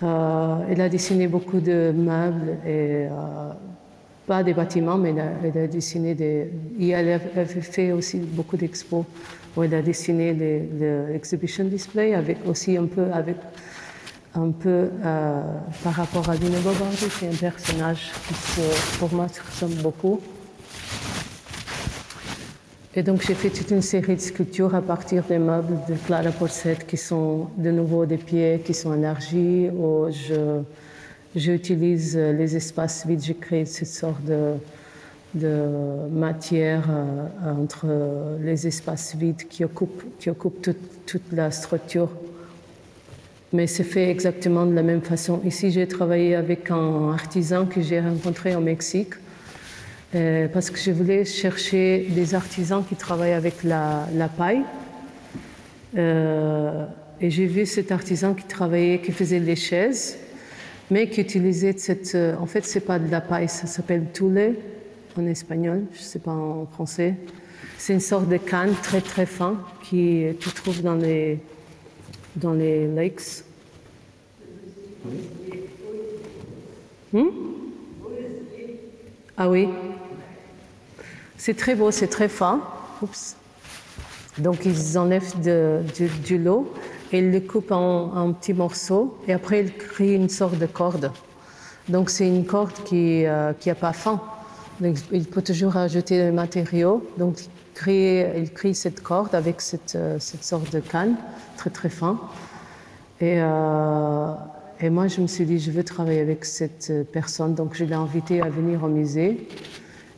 Euh, 0.02 0.64
elle 0.70 0.80
a 0.80 0.88
dessiné 0.88 1.26
beaucoup 1.26 1.60
de 1.60 1.92
meubles 1.94 2.56
et 2.64 3.08
euh, 3.10 3.50
pas 4.28 4.44
des 4.44 4.52
bâtiments, 4.52 4.98
mais 4.98 5.14
elle 5.42 5.58
a, 5.64 5.66
dessiné 5.66 6.14
des. 6.14 6.50
Et 6.78 6.90
elle 6.90 7.20
a 7.36 7.44
fait 7.46 7.92
aussi 7.92 8.18
beaucoup 8.18 8.56
d'expos 8.56 9.04
où 9.56 9.62
elle 9.64 9.74
a 9.74 9.82
dessiné 9.82 10.34
des, 10.34 11.14
exhibition 11.14 11.64
display 11.64 12.14
avec 12.14 12.36
aussi 12.46 12.76
un 12.76 12.86
peu 12.86 13.06
avec 13.12 13.36
un 14.34 14.50
peu 14.50 14.90
euh, 15.04 15.42
par 15.82 15.94
rapport 15.94 16.28
à 16.28 16.36
Dino 16.36 16.60
Bobardi, 16.60 17.08
c'est 17.10 17.28
un 17.28 17.50
personnage 17.50 18.12
qui 18.28 18.60
pour 18.98 19.12
moi 19.12 19.26
se 19.28 19.40
ressemble 19.40 19.82
beaucoup. 19.82 20.20
Et 22.94 23.02
donc 23.02 23.22
j'ai 23.26 23.34
fait 23.34 23.50
toute 23.50 23.70
une 23.70 23.82
série 23.82 24.16
de 24.16 24.20
sculptures 24.20 24.74
à 24.74 24.82
partir 24.82 25.22
des 25.24 25.38
meubles 25.38 25.78
de 25.88 25.94
Clara 26.06 26.30
Porcette 26.30 26.86
qui 26.86 26.96
sont 26.96 27.48
de 27.56 27.70
nouveau 27.70 28.04
des 28.06 28.18
pieds 28.18 28.60
qui 28.64 28.74
sont 28.74 28.94
élargis, 28.94 29.70
où 29.70 30.06
je 30.10 30.62
J'utilise 31.36 32.16
euh, 32.16 32.32
les 32.32 32.56
espaces 32.56 33.06
vides, 33.06 33.22
j'ai 33.22 33.34
créé 33.34 33.66
cette 33.66 33.88
sorte 33.88 34.22
de, 34.24 34.54
matière 36.10 36.84
euh, 36.88 37.62
entre 37.62 37.86
les 38.40 38.66
espaces 38.66 39.14
vides 39.14 39.46
qui 39.46 39.62
occupent, 39.62 40.18
qui 40.18 40.30
occupent 40.30 40.62
toute, 41.06 41.32
la 41.32 41.50
structure. 41.50 42.08
Mais 43.52 43.66
c'est 43.66 43.84
fait 43.84 44.10
exactement 44.10 44.64
de 44.64 44.74
la 44.74 44.82
même 44.82 45.02
façon. 45.02 45.40
Ici, 45.44 45.70
j'ai 45.70 45.86
travaillé 45.86 46.34
avec 46.34 46.70
un 46.70 47.12
artisan 47.12 47.66
que 47.66 47.82
j'ai 47.82 48.00
rencontré 48.00 48.56
au 48.56 48.60
Mexique 48.60 49.12
euh, 50.14 50.48
parce 50.48 50.70
que 50.70 50.78
je 50.78 50.90
voulais 50.92 51.26
chercher 51.26 52.08
des 52.08 52.34
artisans 52.34 52.82
qui 52.82 52.96
travaillent 52.96 53.32
avec 53.32 53.62
la 53.64 54.28
paille. 54.36 54.62
et 55.94 57.30
j'ai 57.30 57.46
vu 57.46 57.66
cet 57.66 57.92
artisan 57.92 58.32
qui 58.32 58.44
travaillait, 58.44 59.00
qui 59.00 59.12
faisait 59.12 59.40
les 59.40 59.56
chaises 59.56 60.16
mais 60.90 61.08
qui 61.08 61.20
utilisait 61.20 61.74
cette. 61.76 62.14
Euh, 62.14 62.36
en 62.36 62.46
fait, 62.46 62.64
c'est 62.64 62.80
pas 62.80 62.98
de 62.98 63.10
la 63.10 63.20
paille, 63.20 63.48
ça 63.48 63.66
s'appelle 63.66 64.06
toule 64.12 64.54
en 65.16 65.26
espagnol, 65.26 65.84
je 65.92 66.00
sais 66.00 66.18
pas 66.18 66.32
en 66.32 66.66
français. 66.66 67.14
C'est 67.76 67.92
une 67.92 68.00
sorte 68.00 68.28
de 68.28 68.36
canne 68.36 68.74
très 68.82 69.00
très 69.00 69.26
fin 69.26 69.58
qui 69.82 70.24
tu 70.40 70.50
trouves 70.50 70.82
dans 70.82 70.94
les 70.94 71.38
dans 72.36 72.52
les 72.52 72.86
lakes. 72.86 73.44
Hmm? 77.12 77.28
Ah 79.36 79.48
oui. 79.48 79.68
C'est 81.36 81.56
très 81.56 81.74
beau, 81.74 81.90
c'est 81.90 82.08
très 82.08 82.28
fin. 82.28 82.60
Donc 84.38 84.64
ils 84.64 84.98
enlèvent 84.98 85.40
de, 85.40 85.80
du, 85.96 86.08
du 86.08 86.38
lot 86.38 86.72
il 87.12 87.30
le 87.30 87.40
coupe 87.40 87.72
en, 87.72 88.32
petits 88.32 88.52
morceaux 88.52 89.16
et 89.26 89.32
après 89.32 89.60
il 89.60 89.72
crée 89.74 90.14
une 90.14 90.28
sorte 90.28 90.58
de 90.58 90.66
corde. 90.66 91.10
Donc 91.88 92.10
c'est 92.10 92.26
une 92.26 92.44
corde 92.44 92.72
qui 92.84 93.22
n'a 93.22 93.48
euh, 93.48 93.74
pas 93.80 93.92
fin. 93.92 94.20
il 94.80 95.24
peut 95.24 95.42
toujours 95.42 95.76
ajouter 95.76 96.18
des 96.18 96.30
matériaux. 96.30 97.02
Donc, 97.16 97.40
il 97.40 97.48
crée, 97.74 98.32
il 98.36 98.52
crée 98.52 98.74
cette 98.74 99.02
corde 99.02 99.34
avec 99.34 99.60
cette, 99.60 99.96
cette, 100.18 100.44
sorte 100.44 100.72
de 100.72 100.80
canne 100.80 101.16
très 101.56 101.70
très 101.70 101.88
fin. 101.88 102.18
Et, 103.20 103.38
et 104.80 104.90
moi, 104.90 105.08
je 105.08 105.20
me 105.20 105.26
suis 105.26 105.44
dit, 105.44 105.58
je 105.58 105.70
veux 105.70 105.82
travailler 105.82 106.20
avec 106.20 106.44
cette 106.44 106.92
personne. 107.10 107.54
Donc, 107.54 107.74
je 107.74 107.84
l'ai 107.84 107.94
invité 107.94 108.42
à 108.42 108.48
venir 108.48 108.84
au 108.84 108.88
musée. 108.88 109.48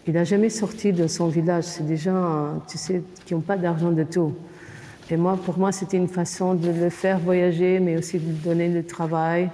Il 0.07 0.15
n'a 0.15 0.25
jamais 0.25 0.51
sorti 0.51 0.93
de 0.93 1.07
son 1.07 1.29
village. 1.29 1.65
C'est 1.65 1.87
des 1.87 1.97
gens, 1.97 2.61
tu 2.69 2.77
sais, 2.79 3.03
qui 3.25 3.35
n'ont 3.35 3.41
pas 3.41 3.57
d'argent 3.57 3.91
de 3.91 4.05
tout. 4.05 4.35
Et 5.13 5.17
moi, 5.17 5.37
pour 5.37 5.59
moi, 5.59 5.73
c'était 5.73 5.97
une 5.97 6.09
façon 6.09 6.55
de 6.55 6.71
le 6.71 6.89
faire 6.89 7.19
voyager, 7.19 7.81
mais 7.81 7.97
aussi 7.99 8.21
de 8.21 8.27
lui 8.27 8.37
donner 8.37 8.69
le 8.69 8.85
travail 8.85 9.51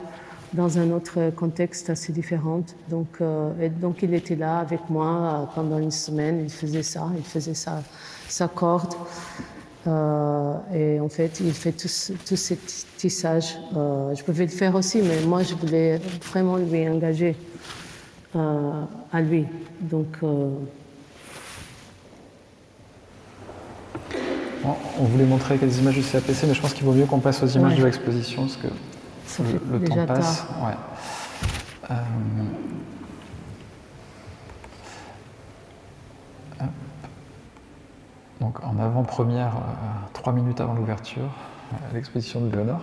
dans 0.53 0.79
un 0.79 0.91
autre 0.91 1.31
contexte 1.35 1.89
assez 1.89 2.13
différent. 2.13 2.63
Donc, 2.91 3.07
euh, 3.21 3.69
donc 3.81 4.03
il 4.03 4.13
était 4.13 4.37
là 4.37 4.59
avec 4.59 4.81
moi 4.91 5.07
euh, 5.07 5.55
pendant 5.55 5.79
une 5.79 5.91
semaine, 5.91 6.41
il 6.43 6.51
faisait 6.51 6.83
ça, 6.83 7.09
il 7.17 7.25
faisait 7.25 7.55
sa, 7.55 8.49
corde. 8.49 8.95
Euh, 9.87 10.57
et 10.75 11.01
en 11.01 11.09
fait, 11.09 11.41
il 11.41 11.53
fait 11.53 11.73
tout, 11.73 11.89
tout 12.27 12.37
ce 12.37 12.55
tissage. 12.99 13.57
Je 13.73 14.23
pouvais 14.25 14.45
le 14.45 14.51
faire 14.51 14.75
aussi, 14.75 15.01
mais 15.01 15.23
moi, 15.23 15.43
je 15.43 15.55
voulais 15.55 15.99
vraiment 16.31 16.57
lui 16.57 16.87
engager 16.87 17.35
à 18.35 19.21
lui. 19.23 19.47
Donc, 19.81 20.19
on 24.99 25.05
voulait 25.05 25.25
montrer 25.25 25.59
quelques 25.59 25.79
images 25.79 25.95
du 25.95 26.03
CAPC, 26.03 26.47
mais 26.47 26.55
je 26.55 26.61
pense 26.61 26.75
qu'il 26.75 26.85
vaut 26.85 26.93
mieux 26.93 27.07
qu'on 27.07 27.21
passe 27.21 27.43
aux 27.43 27.47
images 27.47 27.77
de 27.77 27.85
l'exposition, 27.85 28.43
parce 28.43 28.57
que 28.57 28.69
le, 29.71 29.85
temps 29.85 30.07
passe. 30.07 30.45
Euh, 31.91 31.95
Donc 38.41 38.63
en 38.63 38.79
avant-première, 38.79 39.57
euh, 39.57 39.61
trois 40.13 40.33
minutes 40.33 40.61
avant 40.61 40.75
l'ouverture, 40.75 41.31
l'exposition 41.95 42.41
de 42.41 42.55
Léonore 42.55 42.83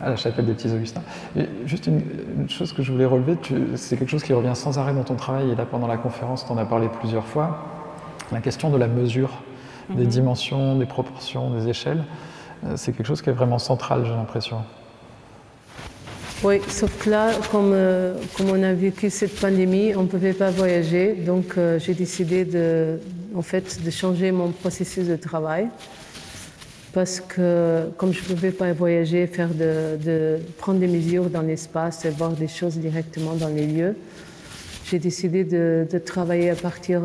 à 0.00 0.08
la 0.08 0.16
chapelle 0.16 0.46
des 0.46 0.54
Petits 0.54 0.72
Augustins. 0.72 1.02
Et 1.36 1.46
juste 1.66 1.86
une, 1.86 2.48
chose 2.48 2.72
que 2.72 2.82
je 2.82 2.90
voulais 2.90 3.04
relever, 3.04 3.36
c'est 3.76 3.98
quelque 3.98 4.08
chose 4.08 4.22
qui 4.22 4.32
revient 4.32 4.54
sans 4.54 4.78
arrêt 4.78 4.94
dans 4.94 5.04
ton 5.04 5.14
travail, 5.14 5.50
et 5.50 5.54
là 5.54 5.66
pendant 5.66 5.86
la 5.86 5.98
conférence, 5.98 6.46
tu 6.46 6.52
en 6.52 6.56
as 6.56 6.64
parlé 6.64 6.88
plusieurs 6.88 7.26
fois, 7.26 7.66
la 8.32 8.40
question 8.40 8.70
de 8.70 8.78
la 8.78 8.88
mesure 8.88 9.42
des 9.90 10.04
mhm. 10.04 10.08
dimensions, 10.08 10.76
des 10.76 10.86
proportions, 10.86 11.50
des 11.50 11.68
échelles. 11.68 12.04
Euh, 12.64 12.74
c'est 12.76 12.92
quelque 12.92 13.06
chose 13.06 13.22
qui 13.22 13.30
est 13.30 13.34
vraiment 13.34 13.58
central, 13.58 14.04
j'ai 14.04 14.12
l'impression. 14.12 14.58
Oui, 16.44 16.60
sauf 16.68 16.96
que 17.02 17.10
là, 17.10 17.32
comme, 17.50 17.72
euh, 17.72 18.14
comme, 18.36 18.50
on 18.50 18.62
a 18.62 18.72
vécu 18.72 19.10
cette 19.10 19.40
pandémie, 19.40 19.94
on 19.96 20.02
ne 20.02 20.06
pouvait 20.06 20.32
pas 20.32 20.50
voyager. 20.50 21.14
Donc, 21.14 21.54
euh, 21.56 21.78
j'ai 21.80 21.94
décidé 21.94 22.44
de, 22.44 23.00
en 23.34 23.42
fait, 23.42 23.82
de 23.82 23.90
changer 23.90 24.30
mon 24.30 24.50
processus 24.50 25.06
de 25.06 25.16
travail. 25.16 25.68
Parce 26.92 27.20
que, 27.20 27.90
comme 27.96 28.12
je 28.12 28.20
ne 28.20 28.34
pouvais 28.34 28.50
pas 28.50 28.72
voyager, 28.72 29.26
faire 29.26 29.48
de, 29.48 30.38
prendre 30.58 30.78
des 30.78 30.86
mesures 30.86 31.28
dans 31.28 31.42
l'espace 31.42 32.04
et 32.04 32.10
voir 32.10 32.30
des 32.30 32.48
choses 32.48 32.78
directement 32.78 33.34
dans 33.34 33.48
les 33.48 33.66
lieux, 33.66 33.96
j'ai 34.86 34.98
décidé 34.98 35.44
de, 35.44 35.86
de, 35.90 35.98
travailler 35.98 36.50
à 36.50 36.54
partir 36.54 37.02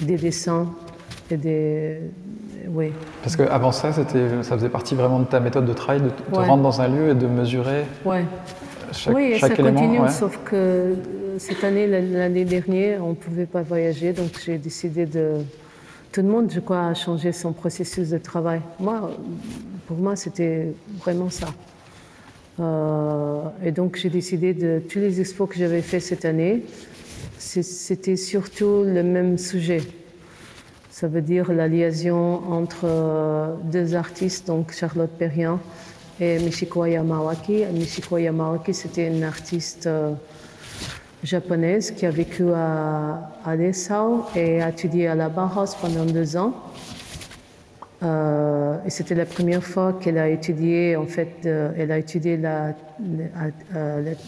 des 0.00 0.16
dessins 0.16 0.68
des. 1.36 1.98
Oui. 2.68 2.92
Parce 3.22 3.36
qu'avant 3.36 3.72
ça, 3.72 3.92
ça 3.92 4.04
faisait 4.04 4.68
partie 4.68 4.94
vraiment 4.94 5.20
de 5.20 5.24
ta 5.24 5.40
méthode 5.40 5.66
de 5.66 5.72
travail, 5.72 6.02
de 6.02 6.10
te 6.10 6.34
rendre 6.34 6.62
dans 6.62 6.80
un 6.80 6.88
lieu 6.88 7.10
et 7.10 7.14
de 7.14 7.26
mesurer 7.26 7.84
ouais. 8.04 8.24
chaque, 8.92 9.14
oui, 9.14 9.32
et 9.32 9.38
ça 9.38 9.50
continue, 9.50 10.00
sauf 10.10 10.38
que 10.44 10.54
euh, 10.54 10.94
cette 11.38 11.64
année, 11.64 11.86
l'année 11.86 12.44
dernière, 12.44 13.04
on 13.04 13.10
ne 13.10 13.14
pouvait 13.14 13.46
pas 13.46 13.62
voyager, 13.62 14.12
donc 14.12 14.40
j'ai 14.44 14.58
décidé 14.58 15.06
de. 15.06 15.36
Tout 16.10 16.22
le 16.22 16.28
monde, 16.28 16.50
je 16.50 16.60
crois, 16.60 16.86
a 16.86 16.94
changé 16.94 17.32
son 17.32 17.52
processus 17.52 18.08
de 18.10 18.18
travail. 18.18 18.60
Moi, 18.80 19.10
pour 19.86 19.98
moi, 19.98 20.16
c'était 20.16 20.72
vraiment 21.00 21.28
ça. 21.30 21.48
Euh, 22.60 23.42
et 23.62 23.72
donc, 23.72 23.96
j'ai 23.96 24.10
décidé 24.10 24.54
de. 24.54 24.82
Tous 24.88 24.98
les 24.98 25.20
expos 25.20 25.48
que 25.48 25.56
j'avais 25.56 25.82
fait 25.82 26.00
cette 26.00 26.24
année, 26.24 26.64
c'était 27.38 28.16
surtout 28.16 28.84
le 28.84 29.02
même 29.02 29.38
sujet. 29.38 29.80
Ça 31.00 31.06
veut 31.06 31.22
dire 31.22 31.52
la 31.52 31.68
liaison 31.68 32.42
entre 32.50 32.80
euh, 32.82 33.54
deux 33.62 33.94
artistes, 33.94 34.48
donc 34.48 34.72
Charlotte 34.72 35.12
Perriand 35.16 35.60
et 36.20 36.40
Michiko 36.40 36.86
Yamawaki. 36.86 37.66
Michiko 37.72 38.18
Yamawaki, 38.18 38.74
c'était 38.74 39.06
une 39.06 39.22
artiste 39.22 39.86
euh, 39.86 40.10
japonaise 41.22 41.92
qui 41.92 42.04
a 42.04 42.10
vécu 42.10 42.50
à, 42.52 43.30
à 43.44 43.56
Dessau 43.56 44.24
et 44.34 44.60
a 44.60 44.70
étudié 44.70 45.06
à 45.06 45.14
la 45.14 45.28
Bauhaus 45.28 45.76
pendant 45.80 46.04
deux 46.04 46.36
ans. 46.36 46.52
Euh, 48.02 48.78
et 48.84 48.90
c'était 48.90 49.14
la 49.14 49.26
première 49.26 49.62
fois 49.62 49.92
qu'elle 50.00 50.18
a 50.18 50.28
étudié, 50.28 50.96
en 50.96 51.06
fait, 51.06 51.46
elle 51.46 51.92
a 51.92 51.98
étudié 51.98 52.36
la, 52.36 52.74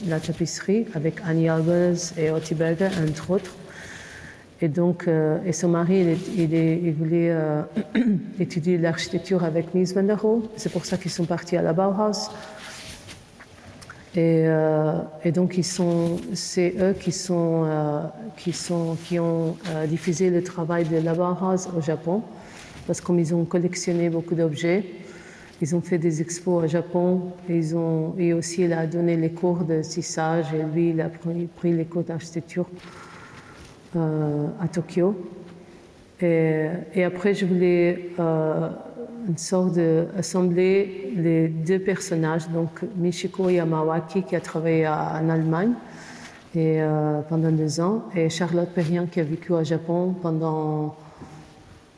la, 0.07 0.21
tapisserie 0.21 0.87
avec 0.95 1.17
Annie 1.27 1.49
Albers 1.49 2.17
et 2.17 2.31
Otti 2.31 2.55
Berger, 2.55 2.91
entre 3.09 3.31
autres. 3.33 3.57
Et 4.63 4.69
donc, 4.69 5.09
euh, 5.09 5.39
et 5.47 5.53
son 5.53 5.69
mari, 5.69 6.19
il, 6.37 6.93
voulait 6.93 7.31
euh, 7.31 7.63
étudier 8.41 8.77
l'architecture 8.77 9.43
avec 9.43 9.75
Mies 9.75 9.95
van 9.95 10.03
der 10.03 10.21
Rohe. 10.21 10.43
C'est 10.57 10.71
pour 10.71 10.85
ça 10.85 10.99
qu'ils 10.99 11.11
sont 11.11 11.25
partis 11.25 11.57
à 11.57 11.63
la 11.63 11.73
Bauhaus. 11.73 12.31
Et, 14.15 14.45
euh, 14.47 14.99
donc, 15.33 15.59
c'est 15.63 16.75
eux 16.79 16.95
qui 16.95 17.15
ont 19.19 19.57
diffusé 19.89 20.29
le 20.29 20.43
travail 20.43 20.85
de 20.85 20.99
la 20.99 21.15
Bauhaus 21.15 21.71
au 21.75 21.81
Japon, 21.81 22.23
parce 22.87 23.01
que 23.01 23.13
ils 23.13 23.35
ont 23.35 23.47
collectionné 23.47 24.11
beaucoup 24.11 24.35
d'objets, 24.35 24.85
ils 25.63 25.75
ont 25.75 25.81
fait 25.81 25.99
des 25.99 26.21
expos 26.21 26.65
au 26.65 26.67
Japon. 26.67 27.33
Et 27.49 27.57
ils 27.57 27.75
ont, 27.77 28.15
aussi, 28.37 28.65
il 28.65 28.75
a 28.75 28.87
donné 28.87 29.17
les 29.17 29.31
cours 29.31 29.65
de 29.65 29.81
tissage 29.81 30.53
et 30.53 30.63
lui, 30.75 30.91
il 30.91 31.01
a 31.01 31.09
pris, 31.09 31.73
les 31.73 31.87
cours 31.87 32.03
d'architecture 32.03 32.67
à 33.97 34.69
Tokyo. 34.69 35.15
Et, 36.23 37.05
après, 37.05 37.35
je 37.35 37.47
voulais 37.47 38.11
euh, 38.19 38.69
une 39.27 39.39
sorte 39.39 39.75
d'assembler 39.75 41.15
les 41.17 41.49
deux 41.49 41.79
personnages, 41.79 42.49
donc 42.51 42.83
Michiko 42.97 43.49
Yamawaki 43.49 44.23
qui 44.25 44.37
a 44.37 44.41
travaillé 44.41 44.87
en 44.87 45.29
Allemagne 45.29 45.73
euh, 46.57 47.21
pendant 47.29 47.51
deux 47.51 47.81
ans, 47.81 48.05
et 48.15 48.29
Charlotte 48.29 48.69
Perriand 48.71 49.07
qui 49.07 49.21
a 49.21 49.25
vécu 49.25 49.53
au 49.53 49.65
Japon 49.65 50.15
pendant 50.21 50.97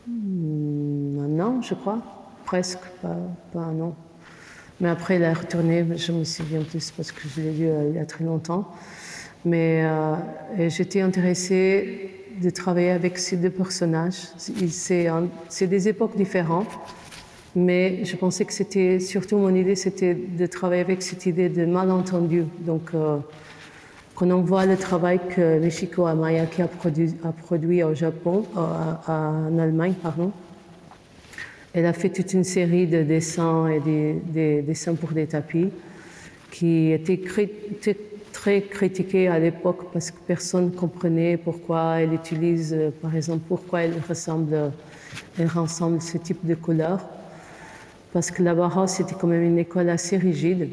hmm, 0.06 1.18
un 1.18 1.40
an, 1.40 1.62
je 1.62 1.74
crois, 1.74 1.98
presque, 2.44 2.84
pas, 3.00 3.58
un 3.58 3.80
an. 3.80 3.94
Mais 4.80 4.88
après, 4.88 5.14
elle 5.16 5.22
est 5.22 5.32
retournée, 5.32 5.84
je 5.96 6.12
me 6.12 6.24
souviens 6.24 6.62
plus 6.62 6.90
parce 6.92 7.10
que 7.10 7.28
je 7.28 7.40
l'ai 7.40 7.50
vu 7.50 7.68
il 7.90 7.96
y 7.96 7.98
a 7.98 8.06
très 8.06 8.24
longtemps. 8.24 8.72
Mais 9.44 9.82
euh, 9.84 10.14
j'étais 10.68 11.00
intéressée 11.00 12.10
de 12.40 12.50
travailler 12.50 12.90
avec 12.90 13.18
ces 13.18 13.36
deux 13.36 13.50
personnages. 13.50 14.28
C'est 14.36 15.66
des 15.66 15.88
époques 15.88 16.16
différentes, 16.16 16.70
mais 17.54 18.04
je 18.04 18.16
pensais 18.16 18.44
que 18.44 18.52
c'était 18.52 19.00
surtout 19.00 19.36
mon 19.36 19.54
idée, 19.54 19.74
c'était 19.74 20.14
de 20.14 20.46
travailler 20.46 20.82
avec 20.82 21.02
cette 21.02 21.26
idée 21.26 21.48
de 21.48 21.64
malentendu. 21.66 22.44
Donc, 22.60 22.90
euh, 22.94 23.18
quand 24.14 24.30
on 24.30 24.42
voit 24.42 24.66
le 24.66 24.76
travail 24.76 25.20
que 25.34 25.58
Michiko 25.58 26.06
Amayaki 26.06 26.62
a 26.62 26.68
produit, 26.68 27.14
a 27.24 27.32
produit 27.32 27.82
au 27.82 27.94
Japon, 27.94 28.44
euh, 28.56 28.60
en 29.08 29.58
Allemagne, 29.58 29.94
pardon, 30.00 30.32
elle 31.74 31.86
a 31.86 31.92
fait 31.92 32.10
toute 32.10 32.32
une 32.32 32.44
série 32.44 32.86
de 32.86 33.02
dessins 33.02 33.66
et 33.68 33.80
des, 33.80 34.12
des 34.12 34.62
dessins 34.62 34.94
pour 34.94 35.12
des 35.12 35.26
tapis 35.26 35.70
qui 36.50 36.92
étaient 36.92 37.16
très 38.42 38.62
critiquée 38.62 39.28
à 39.28 39.38
l'époque 39.38 39.92
parce 39.92 40.10
que 40.10 40.18
personne 40.26 40.64
ne 40.64 40.70
comprenait 40.70 41.36
pourquoi 41.36 42.00
elle 42.00 42.12
utilise, 42.12 42.74
euh, 42.76 42.90
par 42.90 43.14
exemple, 43.14 43.44
pourquoi 43.46 43.82
elle 43.82 43.94
ressemble, 44.08 44.72
elle 45.38 45.46
ressemble 45.46 46.02
ce 46.02 46.18
type 46.18 46.44
de 46.44 46.56
couleur. 46.56 46.98
Parce 48.12 48.32
que 48.32 48.42
la 48.42 48.52
Bauhaus, 48.52 48.88
c'était 48.88 49.14
quand 49.14 49.28
même 49.28 49.44
une 49.44 49.60
école 49.60 49.88
assez 49.90 50.16
rigide. 50.16 50.70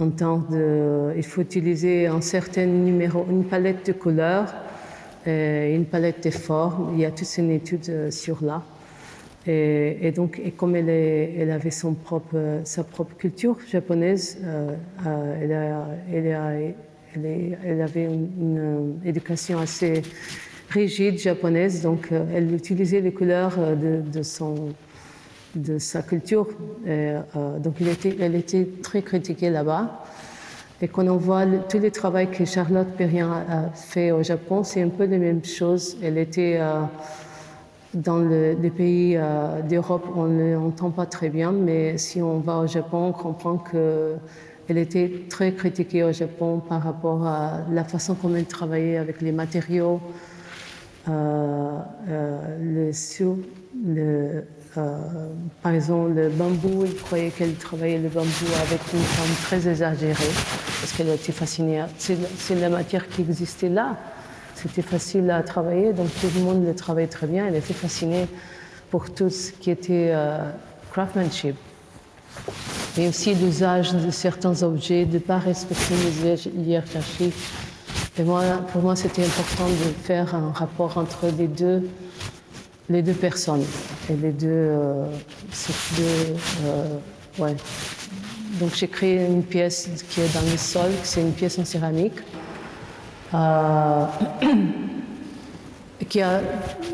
En 0.00 0.10
tant 0.10 0.44
de, 0.50 1.14
il 1.16 1.22
faut 1.22 1.40
utiliser 1.40 2.08
un 2.08 2.20
certain 2.20 2.66
numéro, 2.66 3.26
une 3.30 3.44
palette 3.44 3.86
de 3.86 3.92
couleurs, 3.92 4.52
et 5.24 5.74
une 5.74 5.86
palette 5.86 6.22
de 6.24 6.30
formes. 6.30 6.90
Il 6.92 7.00
y 7.00 7.06
a 7.06 7.10
toute 7.10 7.38
une 7.38 7.52
étude 7.52 7.88
euh, 7.88 8.10
sur 8.10 8.44
là. 8.44 8.62
Et, 9.46 10.12
donc, 10.14 10.40
et 10.44 10.52
comme 10.52 10.76
elle, 10.76 11.50
avait 11.50 11.70
son 11.70 11.94
propre, 11.94 12.60
sa 12.64 12.84
propre 12.84 13.16
culture 13.16 13.56
japonaise, 13.70 14.38
euh, 14.44 14.70
euh, 15.06 15.84
elle, 16.12 17.82
avait 17.82 18.04
une, 18.04 19.00
éducation 19.04 19.58
assez 19.58 20.02
rigide 20.70 21.18
japonaise, 21.18 21.82
donc 21.82 22.12
euh, 22.12 22.24
elle 22.34 22.54
utilisait 22.54 23.00
les 23.00 23.12
couleurs 23.12 23.58
de, 23.76 24.22
son, 24.22 24.68
de 25.56 25.78
sa 25.78 26.02
culture. 26.02 26.46
Donc, 26.86 27.74
elle 28.20 28.34
était, 28.36 28.68
très 28.80 29.02
critiquée 29.02 29.50
là-bas. 29.50 30.04
Et 30.82 30.88
quand 30.88 31.06
on 31.06 31.16
voit 31.16 31.44
le, 31.44 31.60
les 31.80 31.90
travaux 31.92 32.26
que 32.26 32.44
Charlotte 32.44 32.88
Perrien 32.96 33.44
a 33.48 33.70
fait 33.70 34.10
au 34.10 34.24
Japon, 34.24 34.64
c'est 34.64 34.82
un 34.82 34.88
peu 34.88 35.06
la 35.06 35.16
même 35.16 35.44
chose. 35.44 35.96
Elle 36.02 36.18
était 36.18 36.56
euh, 36.60 36.82
dans 37.94 38.18
les 38.18 38.70
pays 38.70 39.16
euh, 39.16 39.62
d'Europe, 39.62 40.06
on 40.16 40.24
ne 40.24 40.54
l'entend 40.54 40.90
pas 40.90 41.06
très 41.06 41.28
bien, 41.28 41.52
mais 41.52 41.98
si 41.98 42.22
on 42.22 42.38
va 42.38 42.58
au 42.58 42.66
Japon, 42.66 43.08
on 43.08 43.12
comprend 43.12 43.58
qu'elle 43.58 44.78
était 44.78 45.24
très 45.28 45.52
critiquée 45.52 46.04
au 46.04 46.12
Japon 46.12 46.62
par 46.66 46.82
rapport 46.82 47.26
à 47.26 47.60
la 47.70 47.84
façon 47.84 48.14
comment 48.14 48.36
elle 48.36 48.46
travaillait 48.46 48.96
avec 48.96 49.20
les 49.20 49.32
matériaux, 49.32 50.00
euh, 51.08 51.78
euh, 52.08 52.38
par 55.62 55.72
exemple, 55.72 56.12
le 56.14 56.30
bambou, 56.30 56.84
il 56.86 56.94
croyait 56.94 57.30
qu'elle 57.30 57.54
travaillait 57.54 57.98
le 57.98 58.08
bambou 58.08 58.46
avec 58.66 58.80
une 58.94 59.00
forme 59.00 59.34
très 59.42 59.68
exagérée, 59.68 60.32
parce 60.80 60.92
qu'elle 60.92 61.10
était 61.10 61.32
fascinée. 61.32 61.84
C'est 61.98 62.54
la 62.54 62.70
matière 62.70 63.06
qui 63.08 63.22
existait 63.22 63.68
là. 63.68 63.96
C'était 64.62 64.82
facile 64.82 65.30
à 65.30 65.42
travailler, 65.42 65.92
donc 65.92 66.08
tout 66.20 66.28
le 66.36 66.42
monde 66.42 66.64
le 66.64 66.74
travaillait 66.74 67.08
très 67.08 67.26
bien. 67.26 67.46
Elle 67.46 67.56
était 67.56 67.74
fascinée 67.74 68.26
pour 68.90 69.12
tout 69.12 69.30
ce 69.30 69.50
qui 69.52 69.70
était 69.70 70.10
euh, 70.12 70.38
craftsmanship. 70.92 71.56
Et 72.96 73.08
aussi 73.08 73.34
l'usage 73.34 73.92
de 73.92 74.10
certains 74.10 74.62
objets, 74.62 75.04
de 75.04 75.14
ne 75.14 75.18
pas 75.18 75.38
respecter 75.38 75.94
les 76.22 76.48
hiérarchies. 76.64 77.32
Et 78.18 78.22
moi, 78.22 78.42
pour 78.72 78.82
moi, 78.82 78.94
c'était 78.94 79.24
important 79.24 79.66
de 79.66 80.04
faire 80.04 80.34
un 80.34 80.52
rapport 80.52 80.98
entre 80.98 81.26
les 81.38 81.48
deux 81.48 81.82
les 82.88 83.02
deux 83.02 83.14
personnes. 83.14 83.64
Et 84.10 84.16
les 84.16 84.32
deux. 84.32 84.48
Euh, 84.48 85.06
euh, 86.00 86.84
ouais. 87.38 87.56
Donc 88.60 88.74
j'ai 88.74 88.88
créé 88.88 89.24
une 89.26 89.42
pièce 89.42 89.88
qui 90.10 90.20
est 90.20 90.34
dans 90.34 90.50
le 90.50 90.58
sol, 90.58 90.90
c'est 91.02 91.22
une 91.22 91.32
pièce 91.32 91.58
en 91.58 91.64
céramique. 91.64 92.18
Euh, 93.34 94.06
qui 96.08 96.20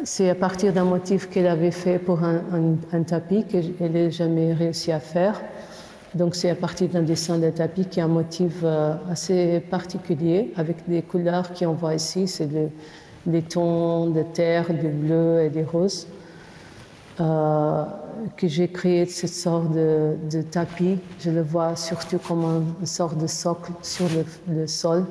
c'est 0.05 0.30
à 0.30 0.34
partir 0.34 0.72
d'un 0.72 0.84
motif 0.84 1.28
qu'elle 1.28 1.47
avait 1.47 1.70
fait 1.70 1.99
pour 1.99 2.22
un, 2.22 2.43
un, 2.93 3.03
tapis 3.03 3.45
qu'elle 3.45 3.93
n'a 3.93 4.11
jamais 4.11 4.53
réussi 4.53 4.93
à 4.93 5.01
faire. 5.01 5.41
Donc 6.14 6.36
c'est 6.36 6.51
à 6.51 6.55
partir 6.55 6.89
d'un 6.89 7.03
dessin 7.03 7.39
de 7.39 7.51
tapis 7.51 7.86
qui 7.86 8.01
a 8.01 8.05
un 8.05 8.09
motif 8.09 8.64
assez 9.11 9.61
particulier 9.61 10.53
avec 10.57 10.89
des 10.89 11.03
couleurs 11.03 11.53
qu'on 11.53 11.72
voit 11.72 11.95
ici. 11.95 12.28
C'est 12.28 12.49
des 13.26 13.43
tons 13.43 14.07
de 14.11 14.22
terre, 14.22 14.72
du 14.72 14.89
bleu 14.89 15.43
et 15.43 15.51
des 15.51 15.64
roses, 15.64 16.07
euh, 17.20 17.84
que 18.36 18.49
j'ai 18.49 18.68
créé 18.68 19.07
cette 19.07 19.30
sorte 19.30 19.72
de, 19.72 20.43
tapis. 20.51 20.99
Je 21.20 21.30
le 21.30 21.43
vois 21.43 21.76
surtout 21.76 22.18
comme 22.18 22.74
une 22.80 22.86
sorte 22.86 23.18
de 23.18 23.26
socle 23.26 23.72
sur 23.82 24.07
le, 24.49 24.66
sol 24.66 25.05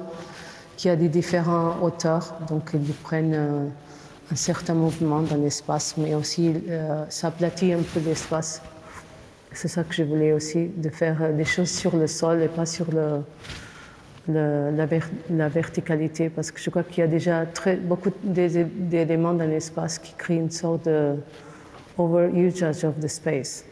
qui 0.78 0.88
a 0.90 0.96
des 0.96 1.10
différentes 1.10 1.76
hauteurs, 1.82 2.36
donc 2.48 2.70
ils 2.74 2.94
prennent 2.94 3.34
euh, 3.34 3.68
un, 4.32 4.36
certain 4.36 4.76
mouvement 4.76 5.22
dans 5.22 5.36
l'espace, 5.36 5.96
mais 5.98 6.14
aussi 6.16 6.54
euh, 6.70 7.04
ça 7.10 7.28
aplatit 7.28 7.74
un 7.74 7.82
peu 7.82 8.00
l'espace. 8.00 8.62
C'est 9.52 9.68
ça 9.68 9.84
que 9.84 9.94
je 9.94 10.04
voulais 10.04 10.32
aussi, 10.34 10.68
de 10.68 10.90
faire 10.90 11.34
des 11.34 11.46
choses 11.46 11.72
sur 11.72 11.98
le 11.98 12.06
sol 12.06 12.44
et 12.44 12.48
pas 12.48 12.68
sur 12.68 12.86
la, 12.94 13.24
verticalité, 15.50 16.30
parce 16.30 16.52
que 16.52 16.60
je 16.62 16.70
crois 16.70 16.84
qu'il 16.84 17.00
y 17.00 17.04
a 17.04 17.08
déjà 17.08 17.46
très, 17.48 17.76
beaucoup 17.76 18.12
d'éléments 18.24 19.34
dans 19.34 19.50
l'espace 19.50 19.98
qui 19.98 20.14
créent 20.14 20.36
une 20.36 20.52
sorte 20.52 20.86
de 20.86 21.16
overusage 21.98 22.84
of 22.84 23.00
the 23.00 23.08
space. 23.08 23.66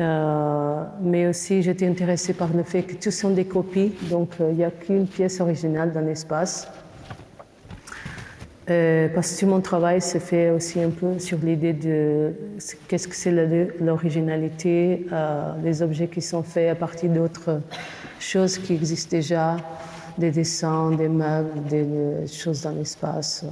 Euh, 0.00 0.84
mais 1.00 1.26
aussi, 1.28 1.62
j'étais 1.62 1.86
intéressée 1.86 2.34
par 2.34 2.52
le 2.52 2.64
fait 2.64 2.82
que 2.82 2.94
tous 2.94 3.12
sont 3.12 3.30
des 3.30 3.44
copies, 3.44 3.92
donc 4.10 4.30
euh, 4.40 4.50
il 4.50 4.56
n'y 4.56 4.64
a 4.64 4.70
qu'une 4.70 5.06
pièce 5.06 5.40
originale 5.40 5.92
dans 5.92 6.00
l'espace. 6.00 6.68
Euh, 8.70 9.08
parce 9.14 9.36
que 9.36 9.44
mon 9.44 9.60
travail 9.60 10.00
se 10.00 10.18
fait 10.18 10.50
aussi 10.50 10.80
un 10.80 10.88
peu 10.88 11.18
sur 11.18 11.38
l'idée 11.38 11.74
de 11.74 12.32
qu'est-ce 12.88 13.06
que 13.06 13.14
c'est 13.14 13.30
l'originalité, 13.78 15.06
les 15.62 15.82
objets 15.82 16.08
qui 16.08 16.22
sont 16.22 16.42
faits 16.42 16.70
à 16.70 16.74
partir 16.74 17.10
d'autres 17.10 17.60
choses 18.18 18.56
qui 18.56 18.72
existent 18.72 19.14
déjà, 19.14 19.58
des 20.16 20.30
dessins, 20.30 20.92
des 20.92 21.08
meubles, 21.08 21.62
des 21.68 22.26
choses 22.26 22.62
dans 22.62 22.70
l'espace. 22.70 23.44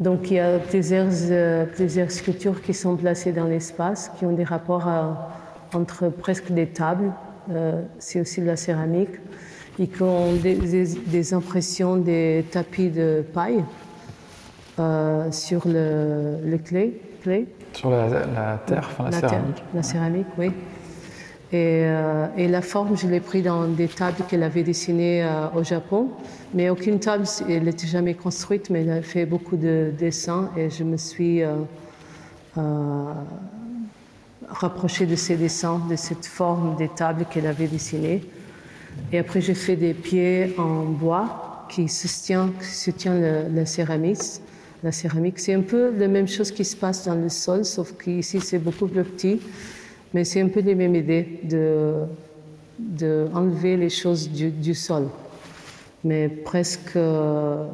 Donc 0.00 0.30
il 0.30 0.34
y 0.34 0.40
a 0.40 0.58
plusieurs, 0.58 1.08
euh, 1.30 1.66
plusieurs 1.66 2.10
sculptures 2.10 2.60
qui 2.62 2.74
sont 2.74 2.96
placées 2.96 3.32
dans 3.32 3.46
l'espace, 3.46 4.10
qui 4.18 4.26
ont 4.26 4.32
des 4.32 4.44
rapports 4.44 4.88
entre 5.72 6.08
presque 6.08 6.50
des 6.50 6.66
tables, 6.66 7.12
euh, 7.50 7.82
c'est 7.98 8.20
aussi 8.20 8.40
de 8.40 8.46
la 8.46 8.56
céramique, 8.56 9.20
et 9.78 9.86
qui 9.86 10.02
ont 10.02 10.32
des, 10.34 11.34
impressions 11.34 11.96
des 11.96 12.44
tapis 12.50 12.90
de 12.90 13.24
paille 13.32 13.64
sur 15.30 15.66
le, 15.66 16.38
le 16.44 16.58
clé. 16.58 17.00
Sur 17.72 17.90
la, 17.90 18.60
terre, 18.66 18.88
enfin 18.92 19.10
la, 19.10 19.18
céramique. 19.18 19.64
la 19.74 19.82
céramique, 19.82 20.26
oui. 20.38 20.52
Et, 21.54 21.84
euh, 21.84 22.26
et, 22.36 22.48
la 22.48 22.62
forme, 22.62 22.96
je 22.96 23.06
l'ai 23.06 23.20
pris 23.20 23.40
dans 23.40 23.68
des 23.68 23.86
tables 23.86 24.16
qu'elle 24.28 24.42
avait 24.42 24.64
dessinées 24.64 25.22
euh, 25.22 25.46
au 25.54 25.62
Japon. 25.62 26.08
Mais 26.52 26.68
aucune 26.68 26.98
table, 26.98 27.26
elle 27.48 27.62
n'était 27.62 27.86
jamais 27.86 28.14
construite, 28.14 28.70
mais 28.70 28.80
elle 28.82 28.90
a 28.90 29.02
fait 29.02 29.24
beaucoup 29.24 29.56
de 29.56 29.92
dessins 29.96 30.50
et 30.56 30.68
je 30.68 30.82
me 30.82 30.96
suis 30.96 31.44
euh, 31.44 31.54
rapprochée 34.48 35.06
de 35.06 35.14
ces 35.14 35.36
dessins, 35.36 35.80
de 35.88 35.94
cette 35.94 36.26
forme 36.26 36.74
des 36.74 36.88
tables 36.88 37.24
qu'elle 37.30 37.46
avait 37.46 37.68
dessinées. 37.68 38.24
Et 39.12 39.20
après, 39.20 39.40
j'ai 39.40 39.54
fait 39.54 39.76
des 39.76 39.94
pieds 39.94 40.56
en 40.58 40.86
bois 40.86 41.66
qui 41.68 41.86
soutient 41.86 42.50
la 43.54 43.64
céramique 43.64 44.40
la 44.82 44.92
céramique. 44.92 45.38
C'est 45.38 45.54
un 45.54 45.62
peu 45.62 45.92
la 45.96 46.08
même 46.08 46.28
chose 46.28 46.50
qui 46.50 46.64
se 46.64 46.76
passe 46.76 47.06
dans 47.06 47.14
le 47.14 47.30
sol, 47.30 47.64
sauf 47.64 47.94
qu'ici 47.96 48.40
c'est 48.40 48.58
beaucoup 48.58 48.86
plus 48.86 49.04
petit. 49.04 49.40
Mais 50.14 50.24
c'est 50.24 50.40
un 50.40 50.48
peu 50.48 50.60
les 50.60 50.76
mêmes 50.76 50.94
idées 50.94 51.40
de, 51.42 52.04
de 52.78 53.26
enlever 53.34 53.76
les 53.76 53.90
choses 53.90 54.30
du, 54.30 54.74
sol, 54.74 55.08
mais 56.04 56.28
presque, 56.28 56.96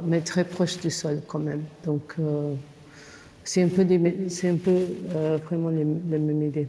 mais 0.06 0.20
très 0.22 0.44
proche 0.44 0.80
du 0.80 0.90
sol 0.90 1.20
quand 1.28 1.38
même. 1.38 1.62
Donc 1.84 2.14
euh, 2.18 2.54
c'est 3.44 3.62
un 3.62 3.68
peu, 3.68 3.86
c'est 4.28 4.48
un 4.48 4.56
peu 4.56 4.86
euh, 5.14 5.38
vraiment 5.44 5.68
les, 5.68 5.84
mêmes 5.84 6.42
idées. 6.42 6.68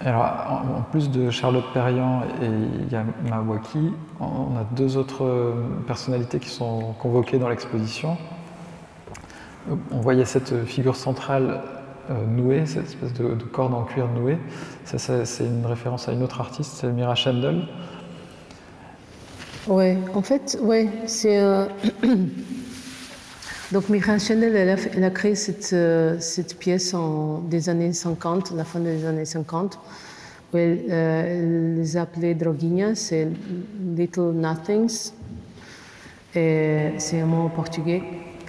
Alors, 0.00 0.22
en, 0.76 0.82
plus 0.92 1.10
de 1.10 1.30
Charlotte 1.30 1.64
Perriand 1.72 2.22
et 2.42 2.92
Yamawaki, 2.92 3.92
on 4.20 4.56
a 4.56 4.64
deux 4.76 4.96
autres 4.96 5.54
personnalités 5.86 6.38
qui 6.38 6.50
sont 6.50 6.94
convoquées 7.00 7.38
dans 7.38 7.48
l'exposition. 7.48 8.16
On 9.90 10.00
voyait 10.00 10.24
cette 10.24 10.64
figure 10.66 10.96
centrale 10.96 11.60
euh, 11.64 11.77
nouée, 12.26 12.66
cette 12.66 12.86
espèce 12.86 13.12
de, 13.14 13.34
corde 13.52 13.74
en 13.74 13.84
cuir 13.84 14.08
nouée. 14.08 14.38
c'est 14.84 15.44
une 15.44 15.66
référence 15.66 16.08
à 16.08 16.12
une 16.12 16.22
autre 16.22 16.40
artiste, 16.40 16.72
c'est 16.80 16.88
Mira 16.88 17.14
Chandel. 17.14 17.62
Oui, 19.66 19.94
en 20.14 20.22
fait, 20.22 20.58
oui, 20.62 20.88
c'est. 21.06 21.38
Euh, 21.38 21.66
donc 23.72 23.88
Mira 23.88 24.18
Chandel, 24.18 24.56
elle 24.56 25.04
a, 25.04 25.10
créé 25.10 25.34
euh, 25.72 26.16
cette, 26.18 26.58
pièce 26.58 26.94
en 26.94 27.40
des 27.40 27.68
années 27.68 27.92
50, 27.92 28.52
la 28.52 28.64
fin 28.64 28.80
des 28.80 29.04
années 29.04 29.24
50, 29.26 29.78
où 30.52 30.56
elle, 30.56 31.76
les 31.76 31.96
appelait 31.96 32.34
droguinha, 32.34 32.94
c'est 32.94 33.28
Little 33.96 34.32
Nothings. 34.32 35.12
Et 36.34 36.92
c'est 36.98 37.20
un 37.20 37.26
mot 37.26 37.48
portugais 37.48 38.02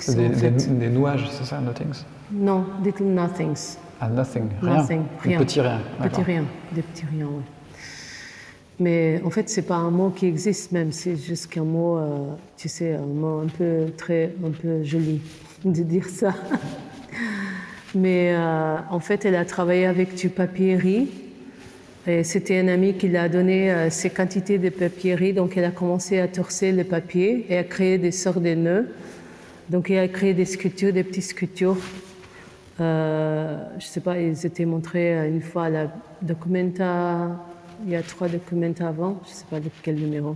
des, 0.08 0.30
des, 0.30 0.90
nouages, 0.90 1.30
c'est 1.32 1.46
ça, 1.46 1.60
nothings? 1.60 2.04
Non, 2.32 2.66
little 2.84 3.08
nothings. 3.08 3.78
Ah, 4.00 4.08
nothing, 4.08 4.50
rien. 4.62 4.78
Nothing, 4.78 5.04
rien. 5.24 5.40
Petit 5.40 5.62
rien. 5.62 5.82
Petit 6.02 6.22
rien, 6.22 6.46
des 6.72 6.82
petits 6.82 7.06
riens, 7.06 7.28
oui. 7.28 7.44
Mais 8.80 9.22
en 9.26 9.30
fait, 9.30 9.50
c'est 9.50 9.64
pas 9.64 9.76
un 9.76 9.92
mot 9.92 10.10
qui 10.10 10.26
existe 10.26 10.72
même, 10.72 10.94
c'est 10.94 11.18
juste 11.18 11.48
qu'un 11.48 11.66
mot, 11.66 11.98
euh, 11.98 12.28
tu 12.56 12.70
sais, 12.70 12.94
un 12.94 13.06
mot 13.06 13.42
un 13.42 13.48
peu 13.48 13.88
très, 13.98 14.34
un 14.46 14.52
peu 14.52 14.84
joli 14.84 15.22
de 15.66 15.84
dire 15.84 16.06
ça. 16.06 16.34
Mais 17.96 18.34
euh, 18.34 18.78
en 18.90 19.00
fait, 19.00 19.26
elle 19.26 19.36
a 19.36 19.44
travaillé 19.44 19.86
avec 19.86 20.16
du 20.16 20.30
papier 20.30 20.76
riz. 20.76 21.10
Et 22.08 22.24
c'était 22.24 22.60
un 22.60 22.70
ami 22.70 22.94
qui 22.94 23.10
lui 23.10 23.18
a 23.18 23.28
donné 23.28 23.70
euh, 23.70 23.90
ces 23.90 24.10
quantités 24.10 24.58
de 24.58 24.70
papier 24.70 25.16
riz, 25.16 25.34
donc 25.34 25.58
elle 25.58 25.66
a 25.66 25.72
commencé 25.72 26.20
à 26.20 26.30
torser 26.30 26.72
le 26.72 26.86
papier 26.86 27.46
et 27.50 27.58
à 27.58 27.64
créer 27.64 27.98
des 27.98 28.12
sortes 28.12 28.42
de 28.42 28.56
nœuds. 28.56 28.88
Donc 29.68 29.90
il 29.90 29.98
a 29.98 30.08
créé 30.08 30.34
des 30.34 30.46
sculptures, 30.46 30.94
des 30.94 31.04
petites 31.04 31.24
sculptures. 31.24 31.78
Euh, 32.80 33.64
je 33.72 33.86
ne 33.86 33.90
sais 33.90 34.00
pas, 34.00 34.20
ils 34.20 34.46
étaient 34.46 34.66
montrés 34.66 35.28
une 35.28 35.42
fois 35.42 35.66
à 35.66 35.70
la 35.70 35.88
documenta, 36.22 37.46
il 37.86 37.92
y 37.92 37.96
a 37.96 38.02
trois 38.02 38.28
documenta 38.28 38.88
avant, 38.88 39.20
je 39.26 39.30
ne 39.30 39.36
sais 39.36 39.46
pas 39.50 39.60
de 39.60 39.70
quel 39.84 39.96
numéro. 39.96 40.36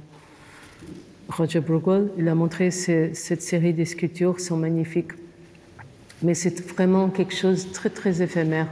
Roger 1.30 1.62
Bruegel, 1.62 2.10
il 2.18 2.28
a 2.28 2.36
montré 2.36 2.70
cette 2.70 3.42
série 3.42 3.74
de 3.74 3.86
sculptures, 3.86 4.40
sont 4.40 4.58
magnifiques. 4.58 5.14
Mais 6.22 6.34
c'est 6.34 6.66
vraiment 6.68 7.10
quelque 7.10 7.34
chose 7.34 7.68
de 7.68 7.74
très 7.74 7.90
très 7.90 8.22
éphémère. 8.22 8.68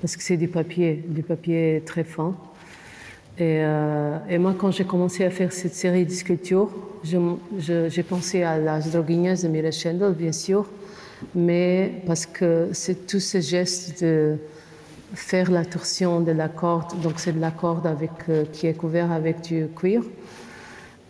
parce 0.00 0.16
que 0.16 0.22
c'est 0.22 0.36
du 0.36 0.48
papier, 0.48 1.04
du 1.08 1.22
papier 1.22 1.82
très 1.84 2.04
fin. 2.04 2.34
Et, 3.38 3.60
euh, 3.60 4.38
moi, 4.38 4.54
quand 4.56 4.70
j'ai 4.70 4.84
commencé 4.84 5.24
à 5.24 5.30
faire 5.30 5.52
cette 5.52 5.74
série 5.74 6.06
de 6.06 6.10
sculptures, 6.10 6.70
j'ai 7.04 8.02
pensé 8.02 8.42
à 8.42 8.58
la 8.58 8.80
droguignesse 8.80 9.42
de 9.42 9.48
Mireille 9.48 9.72
bien 10.16 10.32
sûr, 10.32 10.66
mais 11.34 12.02
parce 12.06 12.26
que 12.26 12.68
c'est 12.72 13.06
tous 13.06 13.20
ces 13.20 13.42
gestes 13.42 14.02
de 14.02 14.36
faire 15.14 15.50
la 15.50 15.64
torsion 15.64 16.20
de 16.20 16.32
la 16.32 16.48
corde, 16.48 17.00
donc 17.00 17.14
c'est 17.16 17.32
de 17.32 17.40
la 17.40 17.50
corde 17.50 17.86
avec, 17.86 18.10
euh, 18.28 18.44
qui 18.52 18.66
est 18.66 18.74
couverte 18.74 19.10
avec 19.12 19.40
du 19.42 19.66
cuir. 19.74 20.02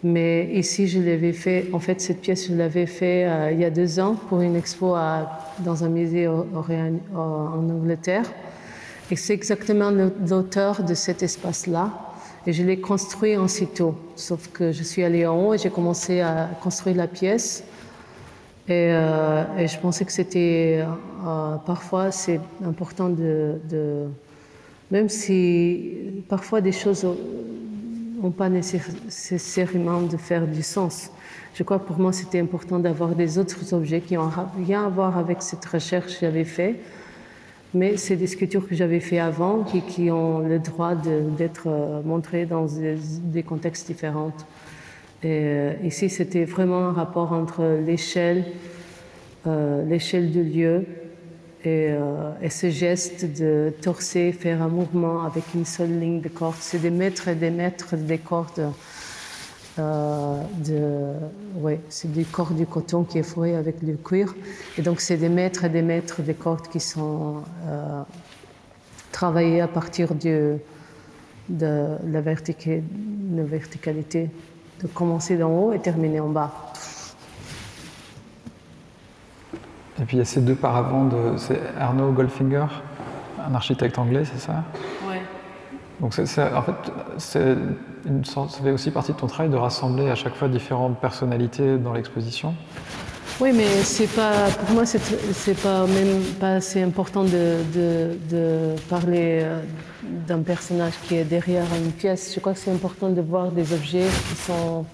Mais 0.05 0.51
ici, 0.53 0.87
je 0.87 1.01
l'avais 1.01 1.33
fait, 1.33 1.69
en 1.73 1.81
fait, 1.81 2.01
cette 2.01 2.21
pièce, 2.21 2.49
je 2.49 2.55
l'avais 2.55 2.87
fait 2.87 3.27
euh, 3.27 3.51
il 3.53 3.61
y 3.61 3.65
a 3.65 3.71
deux 3.71 3.99
ans 3.99 4.15
pour 4.29 4.41
une 4.41 4.55
expo 4.55 4.95
dans 5.61 5.85
un 5.85 5.89
musée 5.89 6.29
en 6.29 6.45
Angleterre. 7.15 8.31
Et 9.11 9.17
c'est 9.17 9.35
exactement 9.35 9.91
l'auteur 9.91 10.83
de 10.83 10.95
cet 10.95 11.23
espace-là. 11.23 11.93
Et 12.47 12.53
je 12.53 12.63
l'ai 12.63 12.81
construit 12.81 13.37
en 13.37 13.49
sitôt. 13.49 13.95
Sauf 14.15 14.49
que 14.53 14.73
je 14.73 14.83
suis 14.83 15.03
allée 15.03 15.27
en 15.27 15.41
haut 15.41 15.55
et 15.55 15.59
j'ai 15.59 15.71
commencé 15.71 16.21
à 16.21 16.51
construire 16.63 16.97
la 16.97 17.07
pièce. 17.07 17.65
Et, 18.69 18.91
euh, 18.91 19.45
et 19.59 19.69
je 19.69 19.79
pensais 19.79 20.05
que 20.05 20.13
c'était. 20.13 20.85
Euh, 21.27 21.57
parfois, 21.65 22.11
c'est 22.11 22.41
important 22.65 23.09
de, 23.09 24.07
Même 24.91 25.09
si 25.09 26.23
parfois 26.29 26.61
des 26.61 26.73
choses 26.73 27.07
n'ont 28.21 28.31
pas 28.31 28.49
nécessairement 28.49 30.03
de 30.03 30.17
faire 30.17 30.47
du 30.47 30.63
sens. 30.63 31.11
Je 31.55 31.63
crois 31.63 31.79
que 31.79 31.87
pour 31.87 31.99
moi, 31.99 32.13
c'était 32.13 32.41
important 32.41 32.79
d'avoir 32.79 33.15
des 33.15 33.39
autres 33.39 33.73
objets 33.73 34.01
qui 34.01 34.15
n'ont 34.15 34.31
rien 34.67 34.85
à 34.85 34.89
voir 34.89 35.17
avec 35.17 35.43
cette 35.43 35.65
recherche 35.65 36.15
que 36.15 36.21
j'avais 36.21 36.45
faite. 36.45 36.77
Mais 37.73 37.97
c'est 37.97 38.17
des 38.17 38.27
sculptures 38.27 38.67
que 38.67 38.75
j'avais 38.75 39.01
fait 39.01 39.19
avant 39.19 39.63
qui, 39.63 39.81
qui, 39.83 40.11
ont 40.11 40.41
le 40.41 40.59
droit 40.59 40.95
d'être 40.95 41.67
euh, 41.67 42.01
montrées 42.03 42.47
dans 42.47 42.67
des, 42.67 43.43
contextes 43.43 43.87
différents. 43.87 44.33
Et 45.23 45.71
ici, 45.83 46.11
c'était 46.11 46.45
vraiment 46.45 46.89
un 46.89 46.93
rapport 46.93 47.33
entre 47.33 47.81
l'échelle, 47.85 48.45
euh, 49.47 49.85
l'échelle 49.85 50.31
du 50.31 50.45
lieu 50.45 50.85
et, 51.65 51.89
euh, 51.91 52.33
et, 52.43 52.51
ce 52.51 52.71
geste 52.71 53.25
de 53.39 53.73
torser, 53.83 54.33
faire 54.33 54.63
un 54.63 54.69
mouvement 54.69 55.25
avec 55.25 55.45
une 55.55 55.65
seule 55.65 55.99
ligne 55.99 56.21
de 56.21 56.29
corde. 56.29 56.57
C'est 56.61 56.79
des 56.79 56.91
mètres 56.91 57.29
et 57.29 57.35
des 57.35 57.51
mètres 57.51 57.97
des 57.97 58.19
cordes. 58.19 58.71
Euh, 59.79 60.41
de, 60.65 61.61
ouais, 61.61 61.81
c'est 61.91 62.11
du 62.11 62.25
corps 62.25 62.53
du 62.53 62.67
coton 62.67 63.05
qui 63.05 63.19
est 63.19 63.23
fourré 63.23 63.57
avec 63.57 63.85
du 63.85 63.97
cuir. 63.97 64.35
Et 64.79 64.83
donc, 64.83 65.01
c'est 65.01 65.19
des 65.19 65.29
mètres 65.29 65.65
et 65.65 65.69
des 65.69 65.83
mètres 65.83 66.23
de 66.23 66.33
cordes 66.33 66.69
qui 66.69 66.81
sont 66.81 67.43
euh, 67.67 68.03
travaillées 69.13 69.61
à 69.61 69.69
partir 69.69 70.15
de 70.15 70.57
la, 71.51 72.21
verticalité, 72.23 74.31
de 74.83 74.87
commencer 74.89 75.37
d'en 75.37 75.51
haut 75.51 75.73
et 75.73 75.79
terminer 75.79 76.21
en 76.21 76.29
bas. 76.29 76.53
Et 80.01 80.05
puis 80.05 80.17
il 80.17 80.19
y 80.19 80.23
a 80.23 80.27
ces 80.27 80.41
deux 80.41 80.55
paravents 80.55 81.05
de. 81.05 81.37
C'est 81.39 81.61
Arnaud 81.79 82.13
Goldfinger, 82.13 82.67
un 83.47 83.55
architecte 83.55 83.99
anglais, 83.99 84.25
c'est 84.25 84.39
ça? 84.39 84.63
Oui. 85.09 85.17
Donc 86.01 86.13
en 86.13 86.63
fait, 86.63 86.93
ça 87.17 88.63
fait 88.63 88.71
aussi 88.71 88.91
partie 88.91 89.13
de 89.13 89.17
ton 89.17 89.27
travail 89.27 89.51
de 89.51 89.57
rassembler 89.57 90.11
à 90.11 90.15
chaque 90.15 90.35
fois 90.35 90.49
différentes 90.49 91.01
personnalités 91.01 91.79
dans 91.79 91.95
l'exposition 91.95 92.55
oui, 93.39 93.53
mais 93.55 93.83
c'est 93.83 94.07
pas, 94.07 94.49
pour 94.49 94.71
moi, 94.71 94.87
c'est 94.87 95.61
pas 95.61 95.87
même 95.87 96.23
pas 96.41 96.55
assez 96.55 96.81
important 96.81 97.23
de, 97.23 98.77
parler 98.89 99.41
euh, 99.43 99.61
d'un 100.27 100.41
personnage 100.41 100.95
qui 101.07 101.17
est 101.17 101.25
derrière 101.25 101.67
une 101.85 101.93
pièce. 101.93 102.33
Je 102.35 102.41
crois 102.41 102.55
que 102.55 102.59
c'est 102.59 102.71
important 102.71 103.11
de 103.11 103.21
voir 103.21 103.51
des 103.53 103.75
objets 103.75 104.07
qui 104.29 104.37
sont 104.37 104.87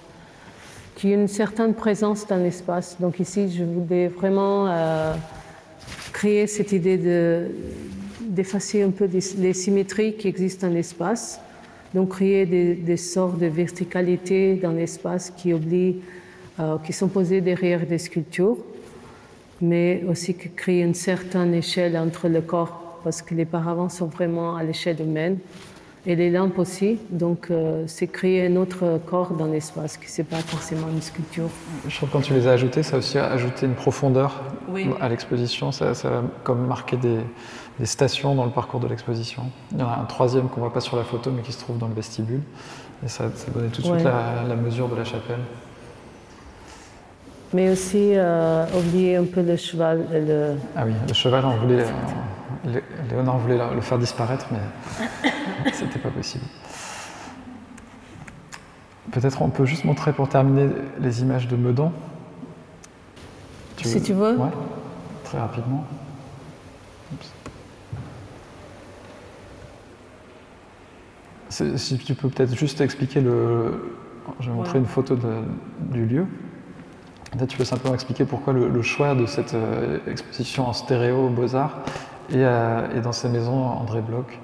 qui 0.96 1.08
ont 1.08 1.20
une 1.22 1.28
certaine 1.28 1.74
présence 1.74 2.26
dans 2.26 2.36
l'espace. 2.36 2.96
Donc 3.00 3.18
ici, 3.20 3.50
je 3.50 3.64
voulais 3.64 4.08
vraiment 4.08 4.66
euh, 4.66 5.14
créer 6.12 6.46
cette 6.46 6.72
idée 6.72 6.98
de 6.98 7.46
d'effacer 8.20 8.82
un 8.82 8.90
peu 8.90 9.04
les, 9.04 9.52
symétries 9.52 10.14
qui 10.14 10.26
existent 10.26 10.66
dans 10.66 10.74
l'espace. 10.74 11.40
Donc 11.94 12.10
créer 12.10 12.46
des, 12.46 12.96
sortes 12.96 13.38
de 13.38 13.46
verticalité 13.46 14.54
dans 14.56 14.72
l'espace 14.72 15.30
qui 15.36 15.52
obligent 15.52 15.96
euh, 16.60 16.76
qui 16.84 16.92
sont 16.92 17.08
posées 17.08 17.40
derrière 17.40 17.86
des 17.86 17.96
sculptures, 17.96 18.58
mais 19.62 20.04
aussi 20.06 20.34
créer 20.34 20.82
une 20.82 20.92
certaine 20.92 21.54
échelle 21.54 21.96
entre 21.96 22.28
le 22.28 22.42
corps, 22.42 23.00
parce 23.04 23.22
que 23.22 23.34
les 23.34 23.46
paravents 23.46 23.88
sont 23.88 24.06
vraiment 24.06 24.56
à 24.56 24.62
l'échelle 24.62 25.00
humaine, 25.00 25.38
et 26.04 26.14
les 26.14 26.30
lampes 26.30 26.58
aussi. 26.58 26.98
Donc, 27.08 27.46
euh, 27.50 27.84
c'est 27.86 28.06
créer 28.06 28.46
un 28.46 28.56
autre 28.56 29.00
corps 29.06 29.32
dans 29.32 29.46
l'espace, 29.46 29.96
qui 29.96 30.08
n'est 30.20 30.26
pas 30.26 30.36
forcément 30.38 30.88
une 30.88 31.00
sculpture. 31.00 31.48
Je 31.88 31.96
trouve 31.96 32.10
que 32.10 32.12
quand 32.12 32.20
tu 32.20 32.34
les 32.34 32.46
as 32.46 32.52
ajoutés, 32.52 32.82
ça 32.82 32.96
a 32.96 32.98
aussi 32.98 33.16
ajouté 33.16 33.64
une 33.64 33.74
profondeur 33.74 34.42
à 35.00 35.08
l'exposition. 35.08 35.72
Ça, 35.72 35.94
ça, 35.94 36.08
a 36.08 36.22
comme 36.44 36.66
marqué 36.66 36.98
des, 36.98 37.18
des, 37.78 37.86
stations 37.86 38.34
dans 38.34 38.44
le 38.44 38.50
parcours 38.50 38.80
de 38.80 38.88
l'exposition. 38.88 39.44
Il 39.72 39.80
y 39.80 39.82
en 39.82 39.88
a 39.88 39.96
un 39.96 40.04
troisième 40.04 40.48
qu'on 40.48 40.56
ne 40.56 40.66
voit 40.66 40.72
pas 40.74 40.80
sur 40.80 40.98
la 40.98 41.04
photo, 41.04 41.30
mais 41.30 41.40
qui 41.40 41.52
se 41.52 41.60
trouve 41.60 41.78
dans 41.78 41.88
le 41.88 41.94
vestibule. 41.94 42.42
Et 43.04 43.08
ça, 43.08 43.30
ça 43.34 43.50
donnait 43.52 43.68
tout 43.68 43.80
de 43.80 43.86
suite 43.86 44.04
la, 44.04 44.44
la 44.46 44.56
mesure 44.56 44.88
de 44.88 44.96
la 44.96 45.04
chapelle 45.04 45.40
mais 47.52 47.70
aussi 47.70 48.12
euh, 48.14 48.64
oublier 48.76 49.16
un 49.16 49.24
peu 49.24 49.42
le 49.42 49.56
cheval. 49.56 50.06
Et 50.12 50.20
le... 50.20 50.56
Ah 50.76 50.84
oui, 50.86 50.92
le 51.06 51.14
cheval, 51.14 51.44
on 51.44 51.56
voulait, 51.56 51.84
euh, 51.84 52.80
Léonard 53.10 53.38
voulait 53.38 53.58
le 53.74 53.80
faire 53.80 53.98
disparaître, 53.98 54.46
mais 54.50 55.30
c'était 55.72 55.98
pas 55.98 56.10
possible. 56.10 56.44
Peut-être 59.10 59.42
on 59.42 59.50
peut 59.50 59.66
juste 59.66 59.84
montrer 59.84 60.12
pour 60.12 60.28
terminer 60.28 60.68
les 60.98 61.20
images 61.20 61.48
de 61.48 61.56
Meudon. 61.56 61.92
si 63.82 64.00
tu 64.00 64.14
veux. 64.14 64.36
Ouais, 64.36 64.48
très 65.24 65.38
rapidement. 65.38 65.84
Si 71.50 71.98
tu 71.98 72.14
peux 72.14 72.30
peut-être 72.30 72.56
juste 72.56 72.80
expliquer 72.80 73.20
le. 73.20 73.96
Je 74.40 74.48
vais 74.48 74.56
montrer 74.56 74.78
une 74.78 74.86
photo 74.86 75.16
de, 75.16 75.42
du 75.90 76.06
lieu. 76.06 76.26
Peut-être 77.32 77.48
tu 77.48 77.56
peux 77.56 77.64
simplement 77.64 77.94
expliquer 77.94 78.26
pourquoi 78.26 78.52
le, 78.52 78.82
choix 78.82 79.14
de 79.14 79.24
cette 79.24 79.54
euh, 79.54 79.98
exposition 80.06 80.66
en 80.66 80.74
stéréo 80.74 81.26
aux 81.26 81.30
Beaux-Arts 81.30 81.78
et, 82.28 82.34
euh, 82.36 83.00
dans 83.00 83.12
ces 83.12 83.30
maisons 83.30 83.54
André 83.54 84.02
Bloch. 84.02 84.38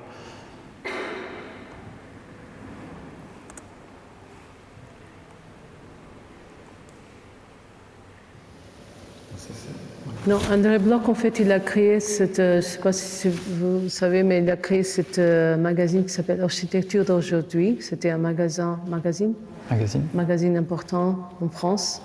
Non, 10.27 10.39
André 10.51 10.79
Bloch, 10.79 11.09
en 11.09 11.15
fait, 11.15 11.41
il 11.41 11.53
a 11.53 11.61
créé 11.61 12.01
cette, 12.01 12.39
euh, 12.39 12.53
je 12.53 12.57
ne 12.57 12.61
sais 12.63 12.79
pas 12.79 12.93
si 12.93 13.29
vous 13.29 13.89
savez, 13.91 14.23
mais 14.23 14.39
il 14.39 14.51
a 14.51 14.57
créé 14.57 14.83
cette 14.83 15.19
magazine 15.19 16.05
qui 16.05 16.13
s'appelle 16.13 16.41
Architecture 16.41 17.05
d'aujourd'hui. 17.05 17.77
C'était 17.81 18.11
un 18.11 18.19
magasin, 18.19 18.81
magazine, 18.89 19.35
magazine, 19.71 20.07
magazine 20.15 20.57
important 20.57 21.29
en 21.43 21.49
France 21.51 22.01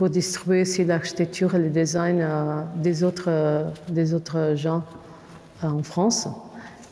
pour 0.00 0.08
distribuer 0.08 0.62
aussi 0.62 0.82
l'architecture 0.82 1.54
et 1.54 1.58
le 1.58 1.68
design 1.68 2.20
euh, 2.22 2.62
des, 2.76 3.04
autres, 3.04 3.26
euh, 3.28 3.64
des 3.90 4.14
autres 4.14 4.54
gens 4.56 4.82
euh, 5.62 5.68
en 5.68 5.82
France. 5.82 6.26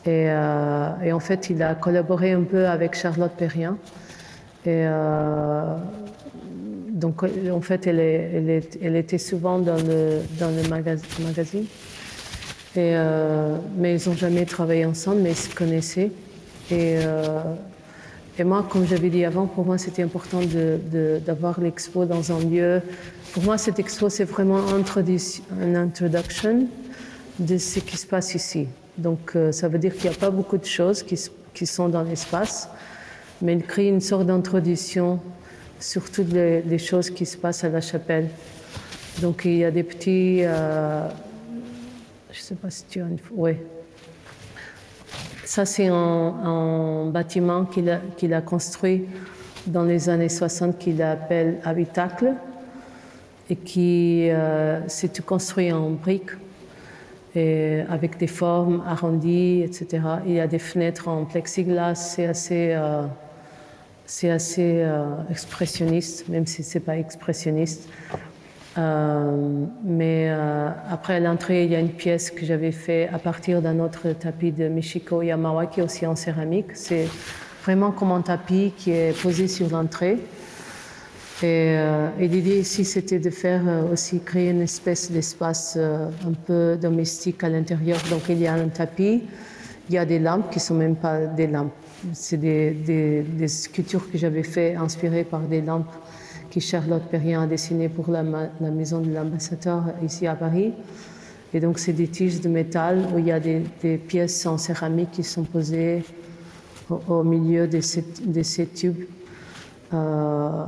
Et, 0.05 0.29
en 0.31 1.19
fait, 1.19 1.49
il 1.49 1.63
a 1.63 1.73
collaboré 1.73 2.33
un 2.33 2.43
peu 2.43 2.67
avec 2.67 2.93
Charlotte 2.95 3.31
Perrien. 3.31 3.77
Et 4.65 4.85
donc, 6.89 7.23
en 7.23 7.61
fait, 7.61 7.87
elle, 7.87 7.99
elle, 7.99 8.63
elle, 8.81 8.95
était 8.95 9.17
souvent 9.17 9.57
dans 9.57 9.75
le, 9.75 10.21
dans 10.39 10.49
le 10.49 10.69
magazine. 10.69 11.65
Mais 12.75 13.95
ils 13.95 14.09
n'ont 14.09 14.15
jamais 14.15 14.45
travaillé 14.45 14.85
ensemble, 14.85 15.21
mais 15.21 15.31
ils 15.31 15.35
se 15.35 15.53
connaissaient. 15.53 16.11
Et 18.39 18.43
moi, 18.45 18.65
comme 18.69 18.87
j'avais 18.87 19.09
dit 19.09 19.25
avant, 19.25 19.47
pour 19.47 19.65
moi, 19.65 19.77
c'était 19.77 20.01
important 20.01 20.39
d'avoir 21.25 21.59
l'expo 21.59 22.05
dans 22.05 22.31
un 22.31 22.39
lieu. 22.39 22.81
Pour 23.33 23.43
moi, 23.43 23.57
cette 23.57 23.79
expo, 23.79 24.09
c'est 24.09 24.23
vraiment 24.23 24.59
une 25.61 25.75
introduction 25.75 26.67
de 27.37 27.57
ce 27.57 27.79
qui 27.79 27.97
se 27.97 28.07
passe 28.07 28.35
ici. 28.35 28.67
Donc, 28.97 29.33
euh, 29.35 29.51
ça 29.51 29.67
veut 29.67 29.79
dire 29.79 29.93
qu'il 29.93 30.09
n'y 30.09 30.15
a 30.15 30.19
pas 30.19 30.29
beaucoup 30.29 30.57
de 30.57 30.65
choses 30.65 31.03
qui, 31.03 31.65
sont 31.65 31.89
dans 31.89 32.03
l'espace, 32.03 32.69
mais 33.41 33.53
il 33.53 33.63
crée 33.63 33.87
une 33.87 34.01
sorte 34.01 34.25
d'introduction 34.25 35.19
sur 35.79 36.09
toutes 36.09 36.31
les, 36.31 36.77
choses 36.77 37.09
qui 37.09 37.25
se 37.25 37.35
passent 37.35 37.65
à 37.65 37.69
la 37.69 37.81
chapelle. 37.81 38.29
Donc, 39.21 39.41
il 39.43 39.57
y 39.57 39.65
a 39.65 39.71
des 39.71 39.83
petits. 39.83 40.39
Euh, 40.43 41.09
je 42.31 42.39
ne 42.39 42.43
sais 42.43 42.55
pas 42.55 42.69
si 42.69 42.85
tu 42.89 43.01
as 43.01 43.05
une. 43.05 43.17
Oui, 43.31 43.57
ça, 45.49 45.65
c'est 45.65 45.87
un, 45.87 47.09
bâtiment 47.11 47.65
qu'il 47.65 47.89
a, 48.33 48.41
construit 48.41 49.07
dans 49.65 49.81
les 49.81 50.07
années 50.07 50.29
60 50.29 50.77
qu'il 50.77 51.01
appelle 51.01 51.57
Habitacle 51.63 52.35
et 53.49 53.55
qui 53.55 54.29
euh, 54.29 54.87
s'est 54.87 55.09
construit 55.25 55.71
en 55.71 55.89
briques. 55.89 56.37
et 57.33 57.81
avec 57.89 58.19
des 58.19 58.27
formes 58.27 58.83
arrondies, 58.85 59.63
etc. 59.63 59.87
Il 60.27 60.33
y 60.33 60.39
a 60.39 60.45
des 60.45 60.59
fenêtres 60.59 61.07
en 61.07 61.25
plexiglas, 61.25 61.95
c'est 61.95 62.27
assez, 62.27 62.73
euh, 62.75 63.07
c'est 64.05 64.29
assez 64.29 64.83
euh, 64.83 65.15
expressionniste, 65.31 66.29
même 66.29 66.45
si 66.45 66.61
c'est 66.61 66.79
pas 66.79 66.95
expressionniste. 66.95 67.89
Euh, 68.79 69.65
mais 69.83 70.29
après 70.89 71.19
l'entrée, 71.19 71.65
il 71.65 71.71
y 71.71 71.75
a 71.75 71.79
une 71.79 71.91
pièce 71.91 72.31
que 72.31 72.45
j'avais 72.45 72.71
fait 72.71 73.09
à 73.13 73.19
partir 73.19 73.61
d'un 73.61 73.79
autre 73.79 74.13
tapis 74.13 74.51
de 74.51 74.67
Michiko 74.67 75.21
Yamawa 75.21 75.65
qui 75.67 75.81
est 75.81 75.83
aussi 75.83 76.07
en 76.07 76.15
céramique. 76.15 76.75
C'est 76.75 77.07
vraiment 77.63 77.91
comme 77.91 78.11
un 78.11 78.21
tapis 78.21 78.73
qui 78.77 78.91
est 78.91 79.21
posé 79.21 79.47
sur 79.47 79.69
l'entrée. 79.69 80.17
Euh, 81.43 82.09
et, 82.19 82.27
l'idée 82.27 82.59
ici, 82.59 82.83
c'était 82.83 83.19
de 83.19 83.29
faire 83.29 83.61
euh, 83.67 83.93
aussi 83.93 84.19
créer 84.19 84.49
une 84.49 84.61
espèce 84.61 85.11
d'espace 85.11 85.75
euh, 85.77 86.09
un 86.27 86.33
peu 86.33 86.77
domestique 86.79 87.43
à 87.43 87.49
l'intérieur. 87.49 87.97
Donc 88.09 88.23
il 88.29 88.39
y 88.39 88.47
a 88.47 88.53
un 88.53 88.67
tapis, 88.67 89.23
il 89.87 89.95
y 89.95 89.97
a 89.97 90.05
des 90.05 90.19
lampes 90.19 90.51
qui 90.51 90.59
sont 90.59 90.75
même 90.75 90.95
pas 90.95 91.25
des 91.25 91.47
lampes. 91.47 91.73
C'est 92.13 92.37
des, 92.37 92.71
des, 92.71 93.47
sculptures 93.47 94.09
que 94.09 94.17
j'avais 94.17 94.43
fait 94.43 94.75
inspirées 94.75 95.25
par 95.25 95.41
des 95.41 95.61
lampes 95.61 95.93
que 96.51 96.59
Charlotte 96.59 97.03
Perrien 97.03 97.43
a 97.43 97.47
dessinées 97.47 97.89
pour 97.89 98.09
la, 98.09 98.23
maison 98.71 98.99
de 98.99 99.13
l'ambassadeur 99.13 99.83
ici 100.03 100.27
à 100.27 100.35
Paris. 100.35 100.73
Et 101.53 101.59
donc 101.59 101.79
c'est 101.79 101.93
des 101.93 102.07
tiges 102.07 102.41
de 102.41 102.49
métal 102.49 103.07
où 103.13 103.19
il 103.19 103.25
y 103.25 103.31
a 103.31 103.39
des, 103.39 103.61
pièces 103.97 104.45
en 104.45 104.57
céramique 104.57 105.11
qui 105.11 105.23
sont 105.23 105.43
posées 105.43 106.03
au, 107.07 107.23
milieu 107.23 107.67
de 107.67 107.81
ces, 107.81 108.67
tubes. 108.67 109.03
Euh, 109.93 110.63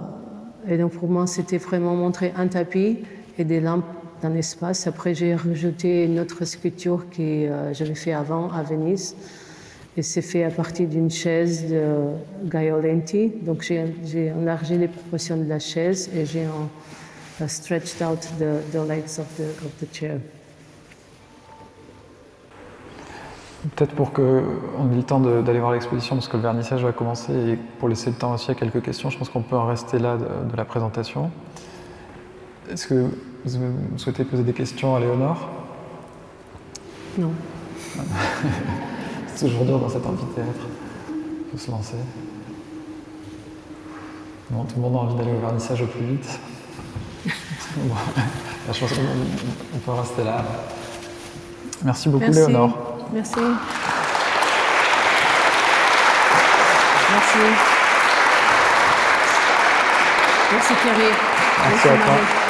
et 0.67 0.77
donc 0.77 0.93
pour 0.93 1.09
moi, 1.09 1.27
c'était 1.27 1.57
vraiment 1.57 1.95
montrer 1.95 2.33
un 2.37 2.47
tapis 2.47 2.99
et 3.37 3.43
des 3.43 3.59
lampes 3.59 3.85
dans 4.21 4.29
l'espace. 4.29 4.87
Après, 4.87 5.15
j'ai 5.15 5.35
rajouté 5.35 6.05
une 6.05 6.19
autre 6.19 6.45
sculpture 6.45 7.05
que 7.09 7.21
euh, 7.21 7.73
j'avais 7.73 7.95
fait 7.95 8.13
avant 8.13 8.51
à 8.51 8.63
Venise. 8.63 9.15
Et 9.97 10.03
c'est 10.03 10.21
fait 10.21 10.45
à 10.45 10.49
partir 10.49 10.87
d'une 10.87 11.11
chaise 11.11 11.69
de 11.69 12.13
Gaiolenti. 12.45 13.31
Donc 13.41 13.61
j'ai 13.61 14.31
élargi 14.41 14.77
les 14.77 14.87
proportions 14.87 15.37
de 15.37 15.47
la 15.47 15.59
chaise 15.59 16.09
et 16.15 16.25
j'ai 16.25 16.45
stretched 17.47 18.01
out 18.01 18.19
the, 18.39 18.61
the 18.71 18.87
legs 18.87 19.19
of 19.19 19.27
the, 19.37 19.65
of 19.65 19.71
the 19.79 19.93
chair. 19.93 20.19
Peut-être 23.75 23.93
pour 23.93 24.11
qu'on 24.11 24.23
ait 24.91 24.95
le 24.95 25.03
temps 25.03 25.19
d'aller 25.19 25.59
voir 25.59 25.71
l'exposition, 25.71 26.15
parce 26.15 26.27
que 26.27 26.35
le 26.35 26.41
vernissage 26.41 26.83
va 26.83 26.91
commencer, 26.93 27.31
et 27.31 27.59
pour 27.77 27.89
laisser 27.89 28.09
le 28.09 28.15
temps 28.15 28.33
aussi 28.33 28.49
à 28.49 28.55
quelques 28.55 28.81
questions, 28.81 29.11
je 29.11 29.19
pense 29.19 29.29
qu'on 29.29 29.43
peut 29.43 29.55
en 29.55 29.67
rester 29.67 29.99
là 29.99 30.17
de, 30.17 30.57
la 30.57 30.65
présentation. 30.65 31.29
Est-ce 32.71 32.87
que 32.87 33.05
vous 33.45 33.97
souhaitez 33.97 34.23
poser 34.23 34.41
des 34.41 34.53
questions 34.53 34.95
à 34.95 34.99
Léonore? 34.99 35.47
Non. 37.19 37.31
C'est 39.35 39.47
toujours 39.47 39.65
dur 39.65 39.79
dans 39.79 39.89
cet 39.89 40.05
amphithéâtre. 40.05 40.67
Il 41.09 41.51
faut 41.51 41.57
se 41.57 41.71
lancer. 41.71 41.95
Bon, 44.49 44.63
tout 44.63 44.75
le 44.75 44.81
monde 44.81 44.95
a 44.95 44.99
envie 44.99 45.15
d'aller 45.15 45.31
au 45.37 45.39
vernissage 45.39 45.81
au 45.81 45.87
plus 45.87 46.05
vite. 46.05 46.39
je 47.25 48.79
pense 48.79 48.91
qu'on 48.91 49.77
peut 49.79 49.91
rester 49.99 50.23
là. 50.23 50.43
Merci 51.83 52.09
beaucoup, 52.09 52.31
Léonore. 52.31 52.97
Merci. 53.13 53.39
Merci. 57.11 57.39
Merci 60.51 60.73
Thierry. 60.81 60.99
Merci, 60.99 61.87
Merci 61.87 61.87
à 61.87 61.97
toi. 62.05 62.40